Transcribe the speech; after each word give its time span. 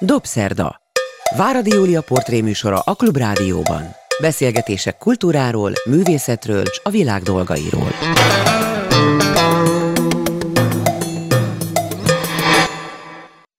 Dobszerda. 0.00 0.80
Váradi 1.36 1.70
Júlia 1.70 2.00
portréműsora 2.00 2.78
a 2.78 2.94
Klubrádióban. 2.94 3.82
Beszélgetések 4.20 4.98
kultúráról, 4.98 5.72
művészetről 5.84 6.62
és 6.62 6.80
a 6.82 6.90
világ 6.90 7.22
dolgairól. 7.22 7.88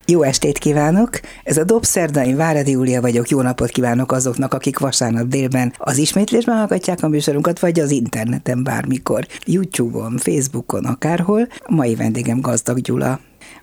Jó 0.05 0.21
estét 0.21 0.57
kívánok! 0.57 1.09
Ez 1.43 1.57
a 1.57 1.63
Dobszerda, 1.63 2.25
én 2.25 2.35
Váradi 2.35 2.71
Júlia 2.71 3.01
vagyok. 3.01 3.29
Jó 3.29 3.41
napot 3.41 3.69
kívánok 3.69 4.11
azoknak, 4.11 4.53
akik 4.53 4.79
vasárnap 4.79 5.27
délben 5.27 5.73
az 5.77 5.97
ismétlésben 5.97 6.57
hallgatják 6.57 7.03
a 7.03 7.07
műsorunkat, 7.07 7.59
vagy 7.59 7.79
az 7.79 7.91
interneten 7.91 8.63
bármikor. 8.63 9.27
YouTube-on, 9.45 10.17
Facebookon, 10.17 10.85
akárhol. 10.85 11.47
A 11.59 11.73
mai 11.73 11.95
vendégem 11.95 12.41
Gazdag 12.41 12.79
Gyula, 12.79 13.19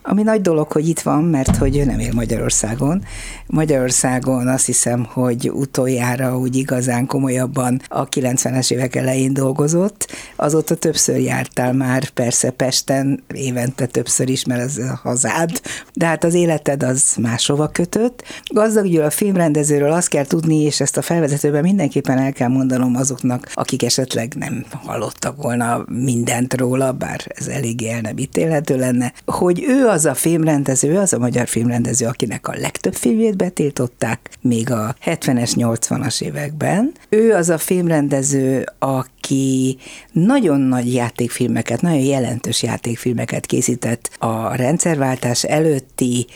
ami 0.07 0.23
nagy 0.23 0.41
dolog, 0.41 0.73
hogy 0.73 0.89
itt 0.89 1.01
van, 1.01 1.25
mert 1.25 1.57
hogy 1.57 1.77
ő 1.77 1.85
nem 1.85 1.99
él 1.99 2.13
Magyarországon. 2.13 3.03
Magyarországon 3.47 4.49
azt 4.49 4.67
hiszem, 4.67 5.07
hogy 5.13 5.51
utoljára 5.51 6.39
úgy 6.39 6.57
igazán 6.57 7.07
komolyabban 7.07 7.81
a 7.89 8.09
90-es 8.09 8.73
évek 8.73 8.97
elején 8.97 9.33
dolgozott. 9.33 10.07
Azóta 10.37 10.75
többször 10.75 11.21
jártál 11.21 11.73
már, 11.73 12.09
persze 12.09 12.51
Pesten, 12.51 13.23
évente 13.35 13.87
többször 13.87 14.29
is, 14.29 14.45
mert 14.45 14.61
ez 14.61 14.77
a 14.77 15.01
hazád, 15.03 15.61
de 15.95 16.07
hát 16.07 16.25
az 16.25 16.35
életed 16.35 16.83
az 16.83 17.15
máshova 17.21 17.69
kötött. 17.69 18.23
Gazdag 18.45 18.87
Gyula 18.87 19.11
filmrendezőről 19.11 19.93
azt 19.93 20.09
kell 20.09 20.25
tudni, 20.25 20.61
és 20.61 20.81
ezt 20.81 20.97
a 20.97 21.03
felvezetőben 21.03 21.63
mindenképpen 21.63 22.19
el 22.19 22.33
kell 22.33 22.49
mondanom 22.49 22.97
azoknak, 22.97 23.51
akik 23.55 23.83
esetleg 23.83 24.35
nem 24.39 24.65
hallottak 24.85 25.43
volna 25.43 25.85
mindent 25.89 26.55
róla, 26.55 26.93
bár 26.93 27.21
ez 27.29 27.47
eléggé 27.47 27.91
el 27.91 28.01
nem 28.01 28.19
ítélhető 28.19 28.77
lenne, 28.77 29.13
hogy 29.27 29.65
ő 29.69 29.87
az 29.95 30.05
a 30.05 30.15
filmrendező, 30.15 30.99
az 30.99 31.13
a 31.13 31.19
magyar 31.19 31.49
filmrendező, 31.49 32.07
akinek 32.07 32.49
a 32.49 32.55
legtöbb 32.59 32.95
filmjét 32.95 33.37
betiltották 33.37 34.31
még 34.41 34.71
a 34.71 34.97
70-es, 35.05 35.53
80-as 35.55 36.23
években. 36.23 36.93
Ő 37.09 37.33
az 37.35 37.49
a 37.49 37.59
filmrendező, 37.59 38.65
aki 38.79 39.79
nagyon 40.13 40.61
nagy 40.61 40.95
játékfilmeket, 40.95 41.81
nagyon 41.81 41.99
jelentős 41.99 42.63
játékfilmeket 42.63 43.47
készített 43.47 44.11
a 44.19 44.55
rendszerváltás 44.55 45.45
előtti 45.45 46.27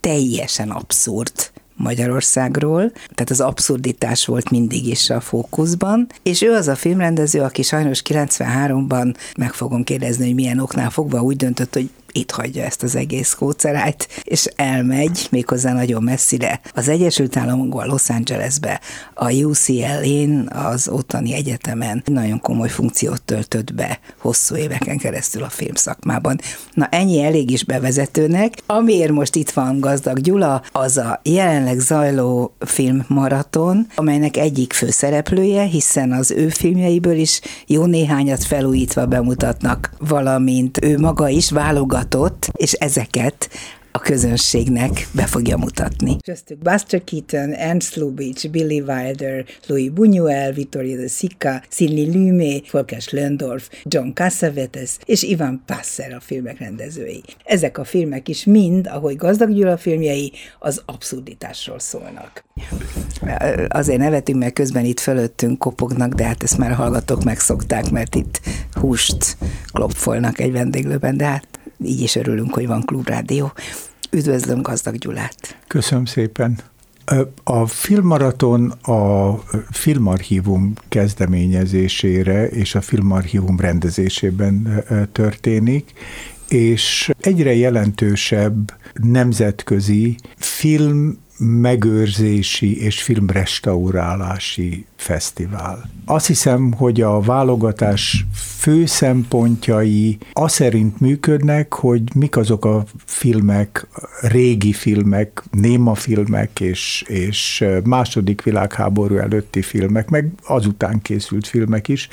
teljesen 0.00 0.70
abszurd 0.70 1.32
Magyarországról, 1.74 2.90
tehát 2.90 3.30
az 3.30 3.40
abszurditás 3.40 4.26
volt 4.26 4.50
mindig 4.50 4.86
is 4.86 5.10
a 5.10 5.20
fókuszban, 5.20 6.06
és 6.22 6.42
ő 6.42 6.52
az 6.52 6.68
a 6.68 6.74
filmrendező, 6.74 7.40
aki 7.40 7.62
sajnos 7.62 8.02
93-ban 8.04 9.14
meg 9.36 9.52
fogom 9.52 9.84
kérdezni, 9.84 10.24
hogy 10.24 10.34
milyen 10.34 10.58
oknál 10.58 10.90
fogva 10.90 11.22
úgy 11.22 11.36
döntött, 11.36 11.74
hogy 11.74 11.90
itt 12.18 12.30
hagyja 12.30 12.64
ezt 12.64 12.82
az 12.82 12.96
egész 12.96 13.32
kócerájt, 13.32 14.08
és 14.22 14.46
elmegy 14.56 15.26
méghozzá 15.30 15.72
nagyon 15.72 16.02
messzire. 16.02 16.60
Az 16.74 16.88
Egyesült 16.88 17.36
Államokban, 17.36 17.86
Los 17.86 18.10
Angelesbe, 18.10 18.80
a 19.14 19.32
UCLA-n, 19.32 20.48
az 20.52 20.88
ottani 20.88 21.34
egyetemen 21.34 22.02
nagyon 22.04 22.40
komoly 22.40 22.68
funkciót 22.68 23.22
töltött 23.22 23.74
be 23.74 24.00
hosszú 24.18 24.56
éveken 24.56 24.98
keresztül 24.98 25.42
a 25.42 25.48
filmszakmában. 25.48 26.40
Na 26.72 26.86
ennyi 26.86 27.22
elég 27.22 27.50
is 27.50 27.64
bevezetőnek. 27.64 28.54
Amiért 28.66 29.12
most 29.12 29.34
itt 29.34 29.50
van 29.50 29.80
Gazdag 29.80 30.20
Gyula, 30.20 30.62
az 30.72 30.96
a 30.96 31.20
jelenleg 31.22 31.78
zajló 31.78 32.54
filmmaraton, 32.58 33.86
amelynek 33.94 34.36
egyik 34.36 34.72
főszereplője, 34.72 35.62
hiszen 35.62 36.12
az 36.12 36.30
ő 36.30 36.48
filmjeiből 36.48 37.16
is 37.16 37.40
jó 37.66 37.84
néhányat 37.84 38.44
felújítva 38.44 39.06
bemutatnak, 39.06 39.90
valamint 39.98 40.84
ő 40.84 40.98
maga 40.98 41.28
is 41.28 41.50
válogat 41.50 42.07
mutatott, 42.08 42.50
és 42.56 42.72
ezeket 42.72 43.48
a 43.92 43.98
közönségnek 43.98 45.06
be 45.12 45.26
fogja 45.26 45.56
mutatni. 45.56 46.16
Köztük 46.24 46.58
Buster 46.58 47.04
Keaton, 47.04 47.52
Ernst 47.52 47.96
Lubitsch, 47.96 48.50
Billy 48.50 48.80
Wilder, 48.80 49.44
Louis 49.66 49.90
Buñuel, 49.94 50.52
Vittorio 50.54 50.96
de 50.96 51.08
Sica, 51.08 51.62
Sidney 51.70 52.12
Lumet, 52.12 52.70
Volker 52.70 53.00
Schlöndorf, 53.00 53.68
John 53.84 54.08
Cassavetes 54.14 54.90
és 55.04 55.22
Ivan 55.22 55.62
Passer 55.66 56.12
a 56.12 56.20
filmek 56.20 56.58
rendezői. 56.58 57.22
Ezek 57.44 57.78
a 57.78 57.84
filmek 57.84 58.28
is 58.28 58.44
mind, 58.44 58.86
ahogy 58.86 59.16
Gazdag 59.16 59.54
Gyula 59.54 59.76
filmjei, 59.76 60.32
az 60.58 60.82
abszurditásról 60.86 61.78
szólnak. 61.78 62.44
Azért 63.68 63.98
nevetünk, 63.98 64.38
mert 64.38 64.54
közben 64.54 64.84
itt 64.84 65.00
fölöttünk 65.00 65.58
kopognak, 65.58 66.12
de 66.14 66.24
hát 66.24 66.42
ezt 66.42 66.58
már 66.58 66.70
a 66.70 66.74
hallgatók 66.74 67.24
megszokták, 67.24 67.90
mert 67.90 68.14
itt 68.14 68.40
húst 68.72 69.36
klopfolnak 69.72 70.40
egy 70.40 70.52
vendéglőben, 70.52 71.16
de 71.16 71.24
hát 71.24 71.57
így 71.84 72.00
is 72.00 72.16
örülünk, 72.16 72.54
hogy 72.54 72.66
van 72.66 72.82
klubrádió. 72.82 73.52
Üdvözlöm 74.10 74.62
Gazdag 74.62 74.96
Gyulát! 74.96 75.56
Köszönöm 75.66 76.04
szépen! 76.04 76.58
A 77.44 77.66
filmmaraton 77.66 78.70
a 78.70 79.34
filmarchívum 79.70 80.72
kezdeményezésére 80.88 82.48
és 82.48 82.74
a 82.74 82.80
filmarchívum 82.80 83.60
rendezésében 83.60 84.84
történik, 85.12 85.92
és 86.48 87.10
egyre 87.20 87.54
jelentősebb 87.54 88.74
nemzetközi 89.02 90.16
film 90.36 91.18
megőrzési 91.38 92.82
és 92.82 93.02
filmrestaurálási 93.02 94.86
fesztivál. 94.96 95.90
Azt 96.04 96.26
hiszem, 96.26 96.72
hogy 96.72 97.00
a 97.00 97.20
válogatás 97.20 98.26
fő 98.58 98.86
szempontjai 98.86 100.18
az 100.32 100.52
szerint 100.52 101.00
működnek, 101.00 101.74
hogy 101.74 102.02
mik 102.14 102.36
azok 102.36 102.64
a 102.64 102.84
filmek, 103.04 103.86
régi 104.20 104.72
filmek, 104.72 105.42
néma 105.50 105.94
filmek 105.94 106.60
és, 106.60 107.04
és 107.06 107.64
második 107.84 108.42
világháború 108.42 109.16
előtti 109.16 109.62
filmek, 109.62 110.08
meg 110.08 110.30
azután 110.46 111.02
készült 111.02 111.46
filmek 111.46 111.88
is, 111.88 112.08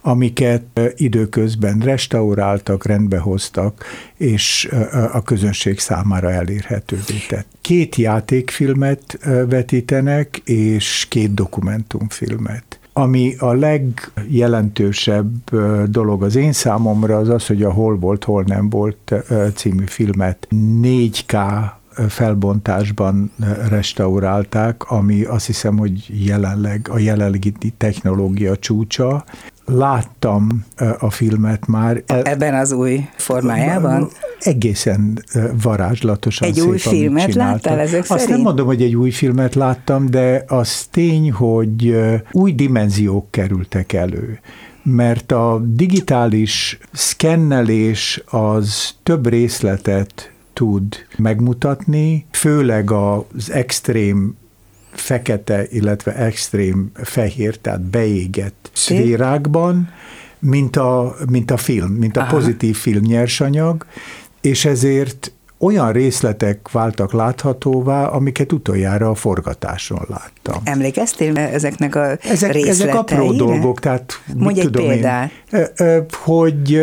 amiket 0.00 0.80
időközben 0.96 1.78
restauráltak, 1.78 2.86
rendbehoztak, 2.86 3.84
és 4.16 4.68
a 5.12 5.22
közönség 5.22 5.78
számára 5.78 6.30
elérhetővé 6.30 7.24
tett. 7.28 7.46
Két 7.60 7.96
játékfilmet 8.68 9.18
vetítenek, 9.48 10.36
és 10.44 11.06
két 11.08 11.34
dokumentumfilmet. 11.34 12.78
Ami 12.92 13.34
a 13.38 13.52
legjelentősebb 13.52 15.30
dolog 15.90 16.22
az 16.22 16.36
én 16.36 16.52
számomra 16.52 17.16
az 17.16 17.28
az, 17.28 17.46
hogy 17.46 17.62
a 17.62 17.72
Hol 17.72 17.98
volt, 17.98 18.24
hol 18.24 18.42
nem 18.46 18.68
volt 18.68 19.14
című 19.54 19.84
filmet 19.86 20.48
4K 20.82 21.62
felbontásban 22.08 23.32
restaurálták, 23.68 24.90
ami 24.90 25.22
azt 25.22 25.46
hiszem, 25.46 25.78
hogy 25.78 26.26
jelenleg 26.26 26.88
a 26.90 26.98
jelenlegi 26.98 27.52
technológia 27.76 28.56
csúcsa. 28.56 29.24
Láttam 29.70 30.64
a 30.98 31.10
filmet 31.10 31.66
már. 31.66 32.02
Ebben 32.06 32.54
az 32.54 32.72
új 32.72 33.08
formájában? 33.16 34.08
Egészen 34.40 35.24
varázslatosan 35.62 36.48
Egy 36.48 36.60
új 36.60 36.78
filmet 36.78 37.34
láttál 37.34 37.78
ezek 37.78 38.00
Azt 38.00 38.08
szerint? 38.08 38.28
nem 38.28 38.40
mondom, 38.40 38.66
hogy 38.66 38.82
egy 38.82 38.96
új 38.96 39.10
filmet 39.10 39.54
láttam, 39.54 40.10
de 40.10 40.44
az 40.46 40.86
tény, 40.90 41.32
hogy 41.32 41.96
új 42.32 42.52
dimenziók 42.52 43.30
kerültek 43.30 43.92
elő 43.92 44.40
mert 44.82 45.32
a 45.32 45.62
digitális 45.64 46.78
szkennelés 46.92 48.22
az 48.26 48.94
több 49.02 49.28
részletet 49.28 50.32
tud 50.52 50.94
megmutatni, 51.16 52.26
főleg 52.30 52.90
az 52.90 53.50
extrém 53.50 54.36
fekete, 55.00 55.66
illetve 55.70 56.14
extrém 56.14 56.90
fehér, 56.94 57.56
tehát 57.56 57.80
beégett 57.80 58.70
szférákban, 58.72 59.88
mint 60.38 60.76
a, 60.76 61.16
mint 61.30 61.50
a 61.50 61.56
film, 61.56 61.90
mint 61.90 62.16
a 62.16 62.20
Aha. 62.20 62.30
pozitív 62.30 62.76
film 62.76 63.02
nyersanyag, 63.04 63.86
és 64.40 64.64
ezért 64.64 65.32
olyan 65.58 65.92
részletek 65.92 66.70
váltak 66.70 67.12
láthatóvá, 67.12 68.04
amiket 68.04 68.52
utoljára 68.52 69.10
a 69.10 69.14
forgatáson 69.14 70.06
láttam. 70.08 70.62
Emlékeztél 70.64 71.38
ezeknek 71.38 71.94
a 71.94 72.04
ezek, 72.04 72.52
részleteire? 72.52 72.70
Ezek 72.70 72.94
apró 72.94 73.32
dolgok, 73.32 73.80
tehát 73.80 74.22
Mondj 74.36 74.60
egy 74.60 74.70
példát. 74.70 75.30
Én, 75.52 76.06
hogy 76.12 76.82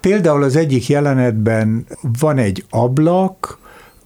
például 0.00 0.42
az 0.42 0.56
egyik 0.56 0.88
jelenetben 0.88 1.86
van 2.18 2.38
egy 2.38 2.64
ablak, 2.70 3.58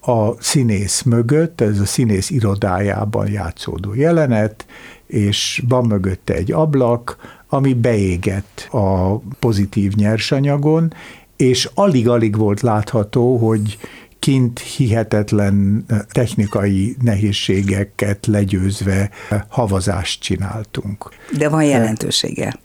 a 0.07 0.43
színész 0.43 1.03
mögött, 1.03 1.61
ez 1.61 1.81
a 1.81 1.85
színész 1.87 2.31
irodájában 2.31 3.31
játszódó 3.31 3.95
jelenet, 3.95 4.67
és 5.07 5.63
van 5.69 5.87
mögötte 5.87 6.35
egy 6.35 6.53
ablak, 6.53 7.17
ami 7.49 7.75
beégett 7.75 8.69
a 8.71 9.17
pozitív 9.17 9.93
nyersanyagon, 9.93 10.93
és 11.37 11.71
alig-alig 11.75 12.37
volt 12.37 12.61
látható, 12.61 13.37
hogy 13.37 13.79
kint 14.19 14.59
hihetetlen 14.59 15.85
technikai 16.09 16.97
nehézségeket 17.03 18.27
legyőzve 18.27 19.11
havazást 19.49 20.23
csináltunk. 20.23 21.09
De 21.39 21.49
van 21.49 21.65
jelentősége. 21.65 22.59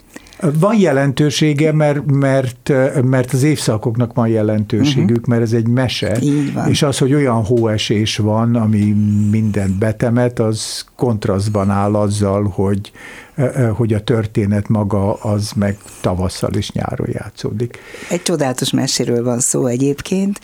Van 0.59 0.75
jelentősége, 0.75 1.73
mert, 1.73 2.11
mert, 2.11 2.71
mert 3.03 3.33
az 3.33 3.43
évszakoknak 3.43 4.13
van 4.13 4.27
jelentőségük, 4.27 5.09
uh-huh. 5.09 5.27
mert 5.27 5.41
ez 5.41 5.53
egy 5.53 5.67
mese, 5.67 6.17
és 6.69 6.83
az, 6.83 6.97
hogy 6.97 7.13
olyan 7.13 7.43
hóesés 7.43 8.17
van, 8.17 8.55
ami 8.55 8.95
mindent 9.31 9.77
betemet, 9.77 10.39
az 10.39 10.85
kontrasztban 10.95 11.69
áll 11.69 11.95
azzal, 11.95 12.43
hogy 12.43 12.91
hogy 13.73 13.93
a 13.93 14.03
történet 14.03 14.67
maga 14.67 15.13
az 15.13 15.51
meg 15.55 15.77
tavasszal 16.01 16.53
és 16.53 16.71
nyáron 16.71 17.07
játszódik. 17.11 17.77
Egy 18.09 18.21
csodálatos 18.21 18.71
meséről 18.71 19.23
van 19.23 19.39
szó 19.39 19.65
egyébként, 19.65 20.39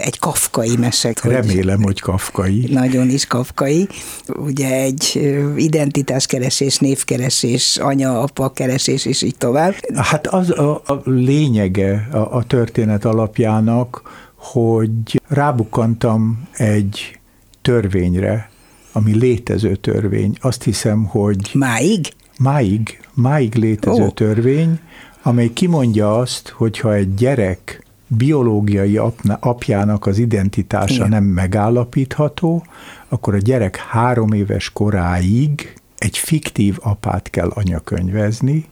egy 0.00 0.18
kafkai 0.18 0.76
mese. 0.76 1.12
Remélem, 1.22 1.82
hogy 1.82 2.00
kafkai. 2.00 2.66
Nagyon 2.70 3.10
is 3.10 3.26
kafkai. 3.26 3.88
Ugye 4.26 4.72
egy 4.72 5.32
identitáskeresés, 5.56 6.78
névkeresés, 6.78 7.76
anya-apa 7.76 8.52
keresés, 8.52 9.04
és 9.04 9.22
így 9.22 9.36
tovább. 9.36 9.74
Hát 9.94 10.26
az 10.26 10.50
a, 10.50 10.82
a 10.86 11.00
lényege 11.04 12.08
a, 12.12 12.16
a 12.16 12.44
történet 12.46 13.04
alapjának, 13.04 14.02
hogy 14.34 15.22
rábukkantam 15.28 16.48
egy 16.52 17.18
törvényre, 17.62 18.50
ami 18.92 19.14
létező 19.18 19.76
törvény. 19.76 20.36
Azt 20.40 20.62
hiszem, 20.62 21.04
hogy... 21.04 21.50
Máig? 21.54 22.12
Máig, 22.38 23.00
máig 23.14 23.54
létező 23.54 24.02
oh. 24.02 24.12
törvény, 24.12 24.80
amely 25.22 25.48
kimondja 25.52 26.18
azt, 26.18 26.48
hogyha 26.48 26.94
egy 26.94 27.14
gyerek 27.14 27.82
biológiai 28.06 29.00
apjának 29.40 30.06
az 30.06 30.18
identitása 30.18 30.94
Igen. 30.94 31.08
nem 31.08 31.24
megállapítható, 31.24 32.64
akkor 33.08 33.34
a 33.34 33.38
gyerek 33.38 33.76
három 33.76 34.32
éves 34.32 34.70
koráig 34.72 35.74
egy 35.96 36.16
fiktív 36.16 36.78
apát 36.80 37.30
kell 37.30 37.48
anyakönyvezni, 37.48 38.64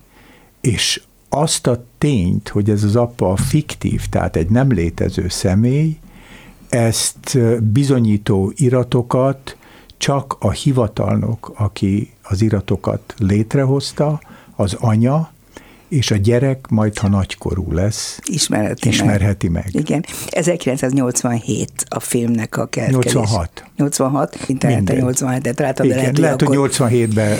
és 0.61 1.03
azt 1.29 1.67
a 1.67 1.85
tényt, 1.99 2.49
hogy 2.49 2.71
ez 2.71 2.83
az 2.83 2.97
apa 2.97 3.37
fiktív, 3.37 4.07
tehát 4.11 4.37
egy 4.37 4.49
nem 4.49 4.73
létező 4.73 5.29
személy, 5.29 5.97
ezt 6.69 7.39
bizonyító 7.63 8.53
iratokat 8.55 9.57
csak 9.97 10.37
a 10.39 10.51
hivatalnok, 10.51 11.53
aki 11.57 12.13
az 12.23 12.43
iratokat 12.43 13.15
létrehozta, 13.19 14.21
az 14.57 14.75
anya, 14.75 15.31
és 15.89 16.11
a 16.11 16.17
gyerek 16.17 16.67
majd, 16.69 16.99
ha 16.99 17.09
nagykorú 17.09 17.73
lesz, 17.73 18.19
ismerheti, 18.25 18.89
ismerheti 18.89 19.49
meg. 19.49 19.71
meg. 19.73 19.83
Igen. 19.83 20.05
1987 20.31 21.71
a 21.89 22.01
filmnek 22.01 22.57
a 22.57 22.67
kelkelés. 22.67 23.13
86. 23.13 23.65
86, 23.77 24.39
interneten 24.47 24.97
87 24.97 25.43
de 25.43 25.53
találtam, 25.53 25.87
Igen, 25.87 25.99
lehet, 25.99 26.19
lehet 26.19 26.43
hogy, 26.43 26.57
akkor... 26.57 26.71
87-ben 26.71 27.39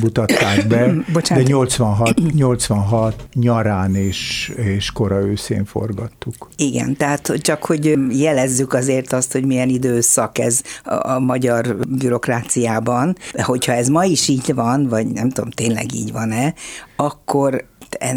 mutatták 0.00 0.66
be, 0.66 0.94
de 1.34 1.42
86, 1.42 2.14
86 2.34 3.28
nyarán 3.34 3.94
és, 3.94 4.52
és 4.56 4.90
kora 4.90 5.20
őszén 5.20 5.64
forgattuk. 5.64 6.48
Igen, 6.56 6.96
tehát 6.96 7.32
csak 7.40 7.64
hogy 7.64 7.98
jelezzük 8.10 8.72
azért 8.72 9.12
azt, 9.12 9.32
hogy 9.32 9.44
milyen 9.44 9.68
időszak 9.68 10.38
ez 10.38 10.62
a, 10.84 11.10
a 11.10 11.18
magyar 11.18 11.76
bürokráciában, 11.88 13.16
hogyha 13.32 13.72
ez 13.72 13.88
ma 13.88 14.04
is 14.04 14.28
így 14.28 14.54
van, 14.54 14.86
vagy 14.88 15.06
nem 15.06 15.28
tudom, 15.30 15.50
tényleg 15.50 15.94
így 15.94 16.12
van-e, 16.12 16.54
akkor 16.96 17.64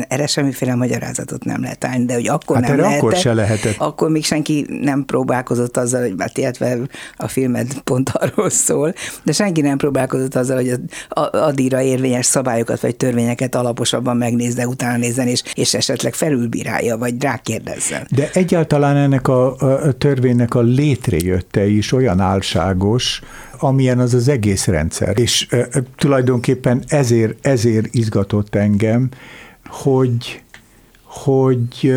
erre 0.08 0.28
semmiféle 0.28 0.76
magyarázatot 0.76 1.44
nem 1.44 1.62
lehet 1.62 1.84
állni, 1.84 2.06
de 2.06 2.14
hogy 2.14 2.28
akkor 2.28 2.56
hát 2.56 2.68
nem 2.68 2.78
lehetett, 2.78 3.00
akkor 3.00 3.16
se 3.16 3.34
lehetett. 3.34 3.76
Akkor 3.78 4.10
még 4.10 4.24
senki 4.26 4.66
nem 4.82 5.06
próbálkozott 5.06 5.78
azzal, 5.78 6.02
hogy 6.02 6.14
hát 6.18 6.38
illetve 6.38 6.78
a 7.18 7.28
filmed 7.28 7.80
pont 7.84 8.10
arról 8.22 8.50
szól, 8.50 8.94
de 9.24 9.32
senki 9.32 9.62
nem 9.62 9.78
próbálkozott 9.78 10.36
azzal, 10.36 10.56
hogy 10.56 10.74
addigra 11.32 11.82
érvényes 11.82 12.26
szabályokat 12.26 12.82
vagy 12.82 12.96
törvényeket 12.96 13.56
alaposabban 13.56 14.18
megnézze, 14.18 14.68
utána 14.68 14.98
nézzen, 14.98 15.28
és, 15.28 15.44
és 15.54 15.74
esetleg 15.74 16.14
felülbírálja, 16.14 16.98
vagy 16.98 17.22
rákérdezzen. 17.24 18.08
De 18.10 18.30
egyáltalán 18.34 18.96
ennek 18.96 19.28
a, 19.28 19.56
a 19.56 19.92
törvénynek 19.92 20.56
a 20.56 20.62
létrejötte 20.62 21.68
is 21.68 21.92
olyan 21.92 22.20
álságos, 22.20 23.22
amilyen 23.60 24.00
az 24.00 24.14
az 24.14 24.28
egész 24.28 24.68
rendszer. 24.68 25.20
És 25.20 25.48
e, 25.50 25.68
tulajdonképpen 25.96 26.84
ezért, 26.88 27.46
ezért 27.46 27.88
izgatott 27.92 28.56
engem, 28.56 29.10
hogy, 29.72 30.44
hogy 31.04 31.94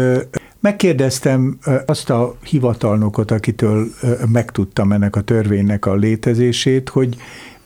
megkérdeztem 0.61 1.59
azt 1.87 2.11
a 2.11 2.37
hivatalnokot, 2.43 3.31
akitől 3.31 3.87
megtudtam 4.32 4.93
ennek 4.93 5.17
a 5.17 5.21
törvénynek 5.21 5.87
a 5.87 5.94
létezését, 5.94 6.88
hogy 6.88 7.17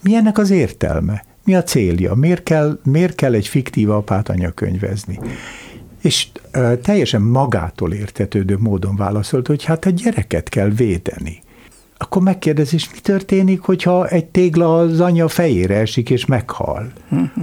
mi 0.02 0.14
ennek 0.14 0.38
az 0.38 0.50
értelme, 0.50 1.24
mi 1.44 1.54
a 1.54 1.62
célja, 1.62 2.14
miért 2.14 2.42
kell, 2.42 2.78
miért 2.84 3.14
kell 3.14 3.34
egy 3.34 3.48
fiktív 3.48 3.90
apát 3.90 4.28
anyakönyvezni. 4.28 5.20
És 6.02 6.28
teljesen 6.82 7.22
magától 7.22 7.92
értetődő 7.92 8.56
módon 8.58 8.96
válaszolt, 8.96 9.46
hogy 9.46 9.64
hát 9.64 9.84
a 9.84 9.90
gyereket 9.90 10.48
kell 10.48 10.68
védeni 10.68 11.42
akkor 11.98 12.22
megkérdezi, 12.22 12.74
és 12.74 12.90
mi 12.92 12.98
történik, 12.98 13.60
hogyha 13.60 14.08
egy 14.08 14.24
tégla 14.24 14.78
az 14.78 15.00
anya 15.00 15.28
fejére 15.28 15.74
esik 15.74 16.10
és 16.10 16.26
meghal? 16.26 16.92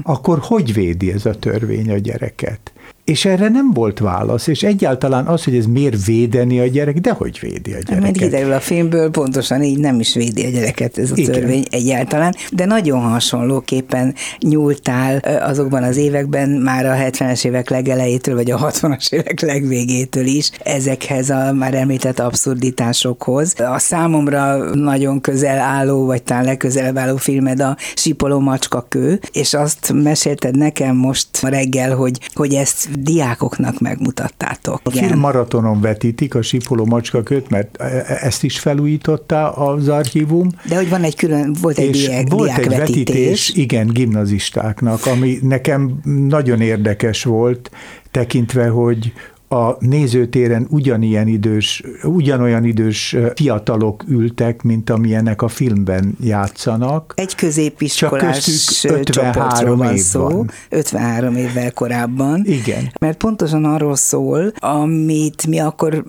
Akkor 0.03 0.39
hogy 0.41 0.73
védi 0.73 1.11
ez 1.11 1.25
a 1.25 1.35
törvény 1.35 1.91
a 1.91 1.97
gyereket? 1.97 2.73
És 3.05 3.25
erre 3.25 3.49
nem 3.49 3.71
volt 3.73 3.99
válasz, 3.99 4.47
és 4.47 4.63
egyáltalán 4.63 5.25
az, 5.25 5.43
hogy 5.43 5.55
ez 5.55 5.65
miért 5.65 6.05
védeni 6.05 6.59
a 6.59 6.67
gyerek, 6.67 6.99
de 6.99 7.11
hogy 7.11 7.39
védi 7.41 7.71
a 7.71 7.79
gyereket. 7.79 8.01
Mert 8.01 8.17
kiderül 8.17 8.53
a 8.53 8.59
filmből, 8.59 9.09
pontosan 9.09 9.63
így 9.63 9.79
nem 9.79 9.99
is 9.99 10.13
védi 10.13 10.45
a 10.45 10.49
gyereket 10.49 10.97
ez 10.97 11.11
a 11.11 11.13
Igen. 11.15 11.31
törvény 11.31 11.65
egyáltalán, 11.69 12.35
de 12.51 12.65
nagyon 12.65 13.01
hasonlóképpen 13.01 14.15
nyúltál 14.39 15.17
azokban 15.17 15.83
az 15.83 15.97
években, 15.97 16.49
már 16.49 16.85
a 16.85 16.93
70-es 16.93 17.45
évek 17.45 17.69
legelejétől, 17.69 18.35
vagy 18.35 18.51
a 18.51 18.71
60-as 18.71 19.13
évek 19.13 19.39
legvégétől 19.39 20.25
is 20.25 20.51
ezekhez 20.63 21.29
a 21.29 21.53
már 21.53 21.73
említett 21.73 22.19
abszurditásokhoz. 22.19 23.53
A 23.57 23.79
számomra 23.79 24.75
nagyon 24.75 25.21
közel 25.21 25.59
álló, 25.59 26.05
vagy 26.05 26.23
talán 26.23 26.43
legközelebb 26.43 26.97
álló 26.97 27.15
filmed 27.15 27.59
a 27.59 27.77
Sipoló 27.95 28.39
macska 28.39 28.85
kő, 28.89 29.19
és 29.31 29.53
azt 29.53 29.91
mesélted 29.93 30.57
nekem 30.57 30.95
most 30.95 31.27
reggel, 31.41 31.95
hogy, 31.95 32.19
hogy 32.33 32.53
ezt 32.53 32.93
diákoknak 32.99 33.79
megmutattátok. 33.79 34.81
A 34.83 34.89
film 34.89 35.19
maratonon 35.19 35.81
vetítik 35.81 36.35
a 36.35 36.41
Sipoló 36.41 36.85
macska 36.85 37.23
köt, 37.23 37.49
mert 37.49 37.77
e- 37.81 37.85
e- 37.85 38.17
ezt 38.21 38.43
is 38.43 38.59
felújította 38.59 39.51
az 39.51 39.87
archívum. 39.87 40.49
De 40.69 40.75
hogy 40.75 40.89
van 40.89 41.03
egy 41.03 41.15
külön, 41.15 41.55
volt 41.61 41.77
egy 41.77 41.91
diák, 41.91 42.29
volt 42.29 42.57
egy 42.57 42.67
vetítés, 42.67 43.49
igen, 43.49 43.87
gimnazistáknak, 43.87 45.05
ami 45.05 45.37
nekem 45.41 45.99
nagyon 46.27 46.61
érdekes 46.61 47.23
volt, 47.23 47.71
tekintve, 48.11 48.67
hogy 48.67 49.13
a 49.55 49.77
nézőtéren 49.79 50.67
ugyanilyen 50.69 51.27
idős, 51.27 51.83
ugyanolyan 52.03 52.63
idős 52.63 53.15
fiatalok 53.35 54.03
ültek, 54.07 54.61
mint 54.61 54.89
amilyenek 54.89 55.41
a 55.41 55.47
filmben 55.47 56.17
játszanak. 56.21 57.13
Egy 57.15 57.35
középiskolás 57.35 58.45
Csak 58.81 58.91
53 58.91 59.77
van 59.77 59.93
év 59.93 60.01
szó, 60.01 60.21
van. 60.21 60.51
53 60.69 61.35
évvel 61.35 61.71
korábban. 61.71 62.41
Igen. 62.45 62.91
Mert 62.99 63.17
pontosan 63.17 63.65
arról 63.65 63.95
szól, 63.95 64.51
amit 64.55 65.47
mi 65.47 65.59
akkor 65.59 66.03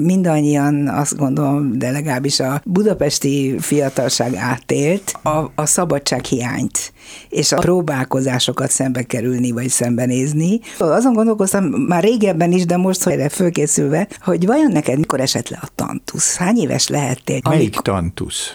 mindannyian 0.00 0.88
azt 0.88 1.16
gondolom, 1.16 1.78
de 1.78 1.90
legalábbis 1.90 2.40
a 2.40 2.62
budapesti 2.64 3.56
fiatalság 3.58 4.34
átélt, 4.34 5.12
a, 5.22 5.50
a 5.54 5.66
szabadság 5.66 6.24
hiányt 6.24 6.92
és 7.28 7.52
a 7.52 7.58
próbálkozásokat 7.58 8.70
szembe 8.70 9.02
kerülni, 9.02 9.50
vagy 9.50 9.68
szembenézni. 9.68 10.60
Azon 10.78 11.12
gondolkoztam 11.12 11.64
már 11.64 12.02
régebben 12.02 12.52
is, 12.52 12.66
de 12.66 12.76
most, 12.76 13.02
hogy 13.02 13.12
erre 13.12 13.28
fölkészülve, 13.28 14.08
hogy 14.20 14.46
vajon 14.46 14.72
neked 14.72 14.98
mikor 14.98 15.20
esett 15.20 15.48
le 15.48 15.58
a 15.62 15.68
tantusz? 15.74 16.36
Hány 16.36 16.58
éves 16.58 16.88
lehettél? 16.88 17.40
Melyik 17.48 17.60
amik... 17.60 17.80
tantusz? 17.94 18.54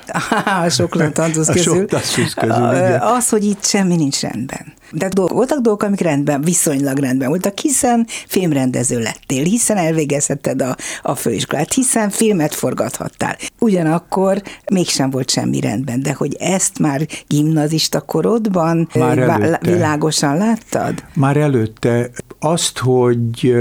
a 0.65 0.69
sok 0.69 1.11
tantusz 1.11 1.47
közül. 1.47 1.73
A 1.73 1.75
sok 1.75 1.85
tantusz 1.85 2.33
közül, 2.33 2.75
igen. 2.75 2.99
Az, 3.01 3.29
hogy 3.29 3.43
itt 3.43 3.65
semmi 3.65 3.95
nincs 3.95 4.19
rendben. 4.19 4.73
De 4.91 5.09
voltak 5.15 5.59
dolgok, 5.59 5.83
amik 5.83 5.99
rendben, 5.99 6.41
viszonylag 6.41 6.97
rendben 6.97 7.29
voltak, 7.29 7.59
hiszen 7.59 8.07
filmrendező 8.27 8.99
lettél, 8.99 9.43
hiszen 9.43 9.77
elvégezhetted 9.77 10.61
a, 10.61 10.75
a 11.01 11.15
főiskolát, 11.15 11.73
hiszen 11.73 12.09
filmet 12.09 12.55
forgathattál. 12.55 13.37
Ugyanakkor 13.59 14.41
mégsem 14.71 15.09
volt 15.09 15.29
semmi 15.29 15.59
rendben, 15.59 16.01
de 16.01 16.13
hogy 16.13 16.35
ezt 16.39 16.79
már 16.79 17.07
gimnazista 17.27 18.01
korodban 18.01 18.89
már 18.93 19.17
előtte, 19.17 19.59
világosan 19.61 20.37
láttad? 20.37 21.03
Már 21.13 21.37
előtte 21.37 22.09
azt, 22.39 22.77
hogy 22.77 23.55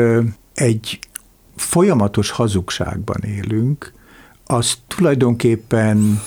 egy 0.55 0.99
folyamatos 1.57 2.31
hazugságban 2.31 3.23
élünk, 3.25 3.93
az 4.47 4.75
tulajdonképpen 4.89 6.21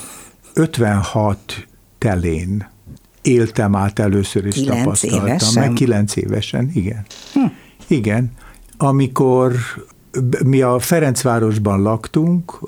56 0.54 1.66
telén 1.98 2.69
éltem 3.22 3.76
át 3.76 3.98
először 3.98 4.46
is 4.46 4.54
kilenc 4.54 4.82
tapasztaltam. 4.82 5.26
Évesen? 5.26 5.62
Meg 5.62 5.72
kilenc 5.72 6.16
évesen, 6.16 6.70
igen. 6.74 7.04
Hm. 7.32 7.40
Igen. 7.86 8.32
Amikor 8.76 9.52
mi 10.44 10.60
a 10.60 10.78
Ferencvárosban 10.78 11.82
laktunk, 11.82 12.58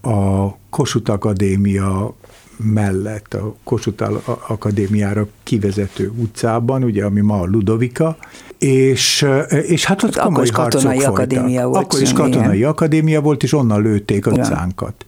a 0.00 0.48
Kossuth 0.70 1.10
Akadémia 1.10 2.14
mellett 2.56 3.34
a 3.34 3.54
Kossuth 3.64 4.10
Akadémiára 4.48 5.26
kivezető 5.42 6.12
utcában, 6.16 6.82
ugye, 6.82 7.04
ami 7.04 7.20
ma 7.20 7.40
a 7.40 7.44
Ludovika, 7.44 8.16
és, 8.58 9.26
és 9.62 9.84
hát 9.84 10.02
ott 10.02 10.14
hát 10.14 10.24
komoly 10.24 10.48
akkor 10.48 10.62
harcok 10.62 10.80
katonai 10.80 11.04
akadémia 11.04 11.66
volt. 11.66 11.84
Akkor 11.84 12.00
is 12.00 12.12
katonai 12.12 12.56
ilyen. 12.56 12.70
akadémia 12.70 13.20
volt, 13.20 13.42
és 13.42 13.52
onnan 13.52 13.82
lőtték 13.82 14.26
a 14.26 14.30
utcánkat. 14.30 15.06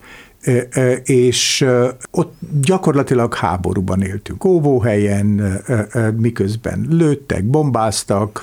És 1.04 1.66
ott 2.10 2.34
gyakorlatilag 2.60 3.34
háborúban 3.34 4.02
éltünk. 4.02 4.44
Óvóhelyen, 4.44 5.60
miközben 6.16 6.86
lőttek, 6.90 7.44
bombáztak, 7.44 8.42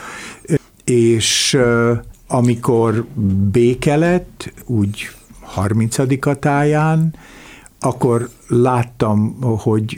és 0.83 1.57
amikor 2.27 3.05
béke 3.51 3.95
lett, 3.95 4.53
úgy 4.65 5.09
30 5.41 6.39
táján, 6.39 7.15
akkor 7.79 8.29
láttam, 8.47 9.41
hogy 9.41 9.97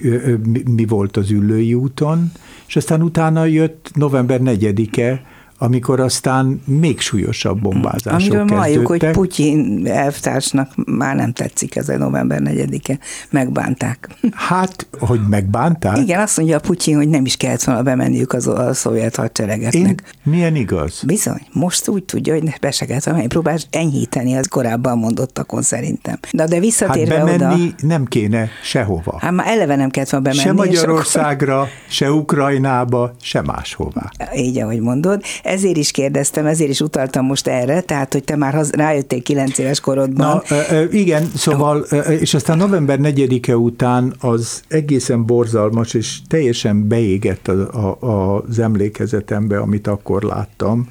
mi 0.66 0.86
volt 0.86 1.18
az 1.18 1.32
ülői 1.32 1.74
úton, 1.74 2.32
és 2.68 2.76
aztán 2.76 3.02
utána 3.02 3.46
jött 3.46 3.92
november 3.94 4.40
4-e, 4.44 5.22
amikor 5.58 6.00
aztán 6.00 6.62
még 6.66 7.00
súlyosabb 7.00 7.62
bombázások 7.62 8.12
Amiről 8.12 8.46
kezdődtek. 8.46 8.58
halljuk, 8.58 8.88
hogy 8.88 9.12
Putyin 9.12 9.88
elvtársnak 9.88 10.72
már 10.86 11.16
nem 11.16 11.34
tetszik 11.34 11.76
ez 11.76 11.90
a 11.90 11.98
november 11.98 12.42
4-e, 12.44 12.98
megbánták. 13.30 14.10
Hát, 14.32 14.88
hogy 15.00 15.20
megbánták? 15.30 15.98
Igen, 15.98 16.22
azt 16.22 16.38
mondja 16.38 16.58
a 16.58 16.60
Putyin, 16.60 16.96
hogy 16.96 17.10
nem 17.10 17.26
is 17.26 17.38
kellett 17.38 17.64
volna 17.64 17.82
bemenniük 17.82 18.34
az, 18.34 18.48
a 18.48 18.74
szovjet 18.74 19.16
hadseregetnek. 19.16 20.04
Én, 20.26 20.32
milyen 20.32 20.56
igaz? 20.56 21.04
Bizony, 21.06 21.42
most 21.52 21.88
úgy 21.88 22.04
tudja, 22.04 22.34
hogy 22.34 22.54
be 22.62 22.72
se 22.72 22.86
kellett 22.86 23.04
volna, 23.04 23.28
próbál 23.28 23.58
enyhíteni 23.70 24.36
az 24.36 24.48
korábban 24.48 24.98
mondottakon 24.98 25.62
szerintem. 25.62 26.18
De, 26.32 26.46
de 26.46 26.60
visszatérve 26.60 27.16
hát 27.16 27.26
bemenni 27.26 27.64
oda, 27.64 27.88
nem 27.88 28.06
kéne 28.06 28.50
sehova. 28.64 29.18
Hát 29.20 29.32
már 29.32 29.48
eleve 29.48 29.76
nem 29.76 29.90
kellett 29.90 30.10
volna 30.10 30.30
bemenni. 30.30 30.48
Se 30.48 30.54
Magyarországra, 30.54 31.56
akkor... 31.56 31.70
se 31.88 32.12
Ukrajnába, 32.12 33.16
se 33.22 33.42
máshová. 33.42 34.12
Így, 34.36 34.60
ahogy 34.60 34.80
mondod 34.80 35.24
ezért 35.46 35.78
is 35.78 35.92
kérdeztem, 35.92 36.46
ezért 36.46 36.70
is 36.70 36.82
utaltam 36.82 37.26
most 37.26 37.48
erre, 37.48 37.82
tehát, 37.82 38.14
hogy 38.14 38.24
te 38.24 38.36
már 38.36 38.66
rájöttél 38.72 39.22
kilenc 39.22 39.58
éves 39.58 39.80
korodban. 39.80 40.42
Na, 40.50 40.86
igen, 40.92 41.32
szóval, 41.36 41.80
és 42.20 42.34
aztán 42.34 42.58
november 42.58 43.00
4-e 43.02 43.56
után 43.56 44.16
az 44.20 44.64
egészen 44.68 45.26
borzalmas, 45.26 45.94
és 45.94 46.20
teljesen 46.28 46.88
beégett 46.88 47.48
a, 47.48 47.98
a, 48.00 48.44
az 48.48 48.60
emlékezetembe, 48.60 49.58
amit 49.58 49.88
akkor 49.88 50.24
láttam, 50.24 50.90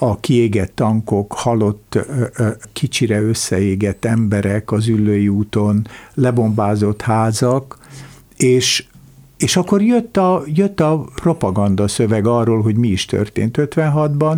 a 0.00 0.20
kiégett 0.20 0.72
tankok, 0.74 1.32
halott, 1.32 1.98
kicsire 2.72 3.22
összeégett 3.22 4.04
emberek 4.04 4.72
az 4.72 4.88
ülői 4.88 5.28
úton, 5.28 5.86
lebombázott 6.14 7.02
házak, 7.02 7.78
és 8.36 8.84
és 9.38 9.56
akkor 9.56 9.82
jött 9.82 10.16
a, 10.16 10.42
jött 10.46 10.80
a 10.80 11.04
propaganda 11.14 11.88
szöveg 11.88 12.26
arról, 12.26 12.62
hogy 12.62 12.76
mi 12.76 12.88
is 12.88 13.04
történt 13.04 13.56
56-ban, 13.60 14.36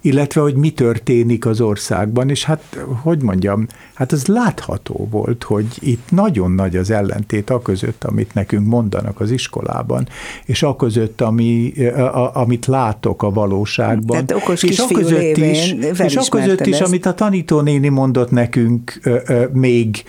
illetve 0.00 0.40
hogy 0.40 0.54
mi 0.54 0.70
történik 0.70 1.46
az 1.46 1.60
országban, 1.60 2.30
és 2.30 2.44
hát, 2.44 2.84
hogy 3.02 3.22
mondjam, 3.22 3.66
hát 3.94 4.12
az 4.12 4.26
látható 4.26 5.08
volt, 5.10 5.42
hogy 5.42 5.66
itt 5.80 6.10
nagyon 6.10 6.50
nagy 6.50 6.76
az 6.76 6.90
ellentét 6.90 7.50
a 7.50 7.62
között, 7.62 8.04
amit 8.04 8.34
nekünk 8.34 8.66
mondanak 8.66 9.20
az 9.20 9.30
iskolában, 9.30 10.08
és 10.44 10.62
a 10.62 10.76
között, 10.76 11.20
ami, 11.20 11.72
a, 11.96 12.36
amit 12.36 12.66
látok 12.66 13.22
a 13.22 13.30
valóságban. 13.30 14.26
Tehát 14.26 14.42
okos 14.42 14.62
és 14.62 14.78
a 14.78 14.86
között 14.92 15.36
is, 15.36 15.74
és 15.98 16.16
a 16.16 16.24
között 16.30 16.66
is, 16.66 16.80
amit 16.80 17.06
a 17.06 17.14
tanítónéni 17.14 17.88
mondott 17.88 18.30
nekünk 18.30 18.98
ö, 19.02 19.16
ö, 19.26 19.44
még 19.52 20.04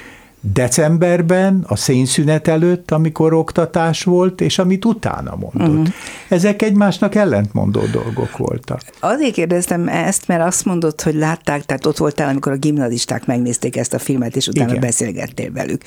decemberben, 0.52 1.66
a 1.68 1.76
szénszünet 1.76 2.48
előtt, 2.48 2.92
amikor 2.92 3.34
oktatás 3.34 4.04
volt, 4.04 4.42
és 4.42 4.60
amit 4.60 4.86
utána 4.86 5.36
mondott. 5.40 5.80
Uh-huh. 5.80 5.94
Ezek 6.30 6.62
egymásnak 6.62 7.16
ellentmondó 7.16 7.82
dolgok 7.92 8.38
voltak. 8.38 8.82
Azért 9.00 9.34
kérdeztem 9.34 9.88
ezt, 9.88 10.28
mert 10.28 10.42
azt 10.42 10.66
mondod, 10.66 11.02
hogy 11.02 11.16
látták, 11.16 11.66
tehát 11.66 11.86
ott 11.86 11.98
voltál, 11.98 12.30
amikor 12.30 12.52
a 12.52 12.56
gimnazisták 12.58 13.26
megnézték 13.26 13.78
ezt 13.78 13.94
a 13.94 14.00
filmet, 14.00 14.36
és 14.36 14.48
utána 14.48 14.70
Igen. 14.70 14.82
beszélgettél 14.82 15.52
velük. 15.52 15.82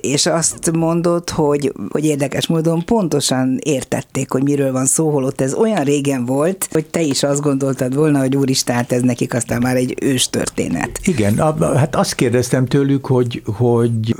És 0.00 0.26
azt 0.26 0.72
mondod, 0.72 1.30
hogy, 1.30 1.72
hogy 1.90 2.04
érdekes 2.04 2.46
módon 2.46 2.84
pontosan 2.84 3.58
értették, 3.62 4.30
hogy 4.30 4.42
miről 4.42 4.72
van 4.72 4.86
szó, 4.86 5.10
holott 5.10 5.40
ez 5.40 5.54
olyan 5.54 5.84
régen 5.84 6.24
volt, 6.24 6.68
hogy 6.70 6.86
te 6.86 7.00
is 7.00 7.22
azt 7.22 7.40
gondoltad 7.40 7.94
volna, 7.94 8.18
hogy 8.18 8.36
úristen, 8.36 8.76
hát 8.76 8.92
ez 8.92 9.02
nekik 9.02 9.34
aztán 9.34 9.60
már 9.62 9.76
egy 9.76 9.94
ős 10.02 10.28
történet. 10.28 11.00
Igen, 11.04 11.36
hát 11.76 11.96
azt 11.96 12.14
kérdeztem 12.14 12.66
tőlük, 12.66 13.06
hogy, 13.06 13.42
hogy 13.44 13.99
hogy 14.00 14.16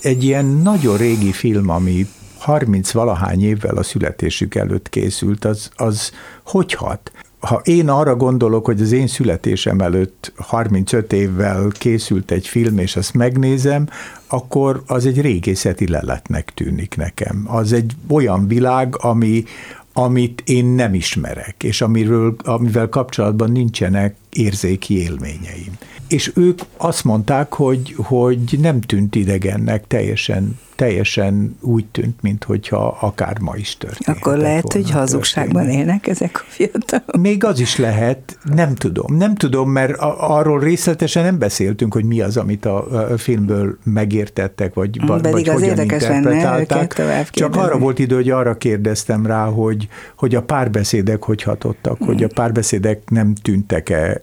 egy 0.00 0.24
ilyen 0.24 0.44
nagyon 0.44 0.96
régi 0.96 1.32
film, 1.32 1.68
ami 1.68 2.06
30 2.38 2.90
valahány 2.90 3.44
évvel 3.44 3.76
a 3.76 3.82
születésük 3.82 4.54
előtt 4.54 4.88
készült, 4.88 5.44
az, 5.44 5.70
az 5.74 6.12
hogy 6.44 6.72
hat? 6.72 7.12
Ha 7.40 7.60
én 7.64 7.88
arra 7.88 8.16
gondolok, 8.16 8.64
hogy 8.64 8.80
az 8.80 8.92
én 8.92 9.06
születésem 9.06 9.80
előtt 9.80 10.32
35 10.36 11.12
évvel 11.12 11.68
készült 11.72 12.30
egy 12.30 12.46
film, 12.46 12.78
és 12.78 12.96
azt 12.96 13.14
megnézem, 13.14 13.88
akkor 14.26 14.82
az 14.86 15.06
egy 15.06 15.20
régészeti 15.20 15.88
leletnek 15.88 16.52
tűnik 16.54 16.96
nekem. 16.96 17.44
Az 17.46 17.72
egy 17.72 17.92
olyan 18.08 18.46
világ, 18.46 18.94
ami, 18.98 19.44
amit 19.92 20.42
én 20.46 20.64
nem 20.64 20.94
ismerek, 20.94 21.62
és 21.62 21.80
amiről, 21.80 22.36
amivel 22.44 22.88
kapcsolatban 22.88 23.52
nincsenek 23.52 24.16
érzéki 24.30 24.98
élményeim. 24.98 25.78
És 26.08 26.32
ők 26.34 26.60
azt 26.76 27.04
mondták, 27.04 27.52
hogy, 27.52 27.94
hogy 27.96 28.56
nem 28.60 28.80
tűnt 28.80 29.14
idegennek, 29.14 29.86
teljesen, 29.86 30.58
teljesen 30.82 31.56
úgy 31.60 31.86
tűnt, 31.86 32.22
mintha 32.22 32.98
akár 33.00 33.38
ma 33.40 33.56
is 33.56 33.76
történt. 33.76 34.18
Akkor 34.18 34.36
lehet, 34.36 34.72
hogy 34.72 34.90
hazugságban 34.90 35.62
történet. 35.62 35.86
élnek 35.86 36.06
ezek 36.06 36.40
a 36.40 36.44
fiatalok. 36.48 37.16
Még 37.16 37.44
az 37.44 37.60
is 37.60 37.76
lehet, 37.76 38.38
nem 38.54 38.74
tudom. 38.74 39.16
Nem 39.16 39.34
tudom, 39.34 39.70
mert 39.70 39.94
arról 40.18 40.60
részletesen 40.60 41.24
nem 41.24 41.38
beszéltünk, 41.38 41.92
hogy 41.94 42.04
mi 42.04 42.20
az, 42.20 42.36
amit 42.36 42.64
a 42.64 43.08
filmből 43.16 43.78
megértettek, 43.84 44.74
vagy, 44.74 45.00
Pedig 45.06 45.32
vagy 45.32 45.48
az 45.48 45.54
hogyan 45.54 45.78
interpretálták. 45.78 46.98
Lenne 46.98 47.24
Csak 47.24 47.56
arra 47.56 47.78
volt 47.78 47.98
idő, 47.98 48.14
hogy 48.14 48.30
arra 48.30 48.56
kérdeztem 48.56 49.26
rá, 49.26 49.44
hogy, 49.44 49.88
hogy 50.16 50.34
a 50.34 50.42
párbeszédek 50.42 51.24
hogy 51.24 51.42
hatottak, 51.42 51.98
hmm. 51.98 52.06
hogy 52.06 52.22
a 52.22 52.28
párbeszédek 52.34 53.10
nem 53.10 53.34
tűntek-e 53.34 54.22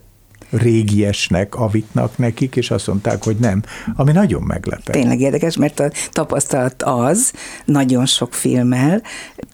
régiesnek, 0.50 1.56
avitnak 1.56 2.18
nekik, 2.18 2.56
és 2.56 2.72
azt 2.72 2.88
mondták, 2.88 3.24
hogy 3.24 3.36
nem, 3.36 3.64
ami 3.96 4.12
nagyon 4.12 4.42
meglepett. 4.42 4.96
Tényleg 4.96 5.20
érdekes, 5.20 5.58
mert 5.58 5.80
a 5.80 5.92
tapasztalat 6.12 6.84
az, 6.84 7.32
nagyon 7.66 8.06
sok 8.06 8.34
filmmel, 8.34 9.02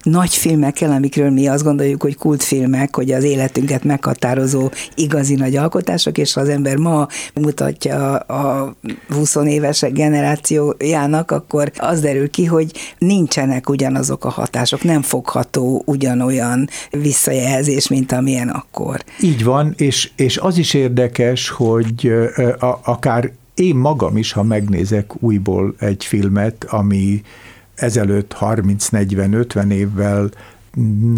nagy 0.03 0.35
filmekkel, 0.35 0.91
amikről 0.91 1.29
mi 1.29 1.47
azt 1.47 1.63
gondoljuk, 1.63 2.01
hogy 2.01 2.15
kultfilmek, 2.15 2.95
hogy 2.95 3.11
az 3.11 3.23
életünket 3.23 3.83
meghatározó 3.83 4.69
igazi 4.95 5.35
nagy 5.35 5.55
alkotások, 5.55 6.17
és 6.17 6.33
ha 6.33 6.41
az 6.41 6.49
ember 6.49 6.77
ma 6.77 7.07
mutatja 7.33 8.15
a 8.15 8.75
20 9.09 9.35
éves 9.35 9.81
generációjának, 9.81 11.31
akkor 11.31 11.71
az 11.77 12.01
derül 12.01 12.29
ki, 12.29 12.45
hogy 12.45 12.71
nincsenek 12.97 13.69
ugyanazok 13.69 14.25
a 14.25 14.29
hatások, 14.29 14.83
nem 14.83 15.01
fogható 15.01 15.83
ugyanolyan 15.85 16.69
visszajelzés, 16.91 17.87
mint 17.87 18.11
amilyen 18.11 18.49
akkor. 18.49 19.03
Így 19.21 19.43
van, 19.43 19.73
és, 19.77 20.11
és 20.15 20.37
az 20.37 20.57
is 20.57 20.73
érdekes, 20.85 21.49
hogy 21.49 22.13
a, 22.59 22.79
akár 22.83 23.31
én 23.53 23.75
magam 23.75 24.17
is, 24.17 24.31
ha 24.31 24.43
megnézek 24.43 25.23
újból 25.23 25.75
egy 25.79 26.05
filmet, 26.05 26.63
ami 26.63 27.21
ezelőtt 27.75 28.35
30-40-50 28.39 29.71
évvel 29.71 30.29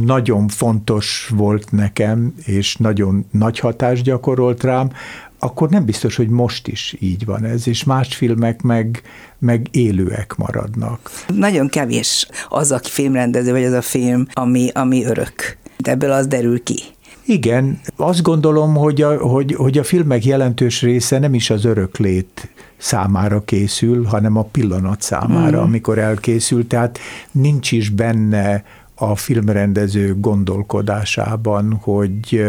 nagyon 0.03 0.47
fontos 0.47 1.31
volt 1.35 1.71
nekem, 1.71 2.33
és 2.45 2.75
nagyon 2.75 3.25
nagy 3.31 3.59
hatást 3.59 4.03
gyakorolt 4.03 4.63
rám, 4.63 4.91
akkor 5.39 5.69
nem 5.69 5.85
biztos, 5.85 6.15
hogy 6.15 6.29
most 6.29 6.67
is 6.67 6.95
így 6.99 7.25
van 7.25 7.43
ez, 7.43 7.67
és 7.67 7.83
más 7.83 8.15
filmek 8.15 8.61
meg, 8.61 9.01
meg 9.39 9.67
élőek 9.71 10.35
maradnak. 10.35 11.11
Nagyon 11.27 11.67
kevés 11.67 12.27
az 12.49 12.71
a 12.71 12.79
filmrendező, 12.83 13.51
vagy 13.51 13.63
az 13.63 13.73
a 13.73 13.81
film, 13.81 14.27
ami, 14.33 14.69
ami 14.73 15.05
örök. 15.05 15.57
De 15.77 15.91
ebből 15.91 16.11
az 16.11 16.27
derül 16.27 16.63
ki. 16.63 16.79
Igen, 17.29 17.79
azt 17.95 18.21
gondolom, 18.21 18.75
hogy 18.75 19.01
a, 19.01 19.17
hogy, 19.17 19.53
hogy 19.53 19.77
a 19.77 19.83
filmek 19.83 20.25
jelentős 20.25 20.81
része 20.81 21.19
nem 21.19 21.33
is 21.33 21.49
az 21.49 21.65
öröklét 21.65 22.49
számára 22.77 23.41
készül, 23.45 24.03
hanem 24.03 24.37
a 24.37 24.43
pillanat 24.43 25.01
számára, 25.01 25.59
mm. 25.59 25.63
amikor 25.63 25.97
elkészül, 25.97 26.67
tehát 26.67 26.99
nincs 27.31 27.71
is 27.71 27.89
benne 27.89 28.63
a 28.95 29.15
filmrendező 29.15 30.15
gondolkodásában, 30.19 31.79
hogy, 31.81 32.45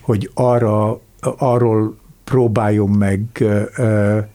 hogy 0.00 0.30
arra, 0.34 1.00
arról 1.20 1.96
próbáljon 2.24 2.90
meg 2.90 3.44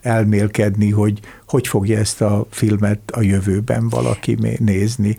elmélkedni, 0.01 0.91
hogy 0.91 1.19
hogy 1.47 1.67
fogja 1.67 1.97
ezt 1.97 2.21
a 2.21 2.45
filmet 2.49 2.99
a 3.11 3.21
jövőben 3.21 3.89
valaki 3.89 4.37
nézni 4.59 5.17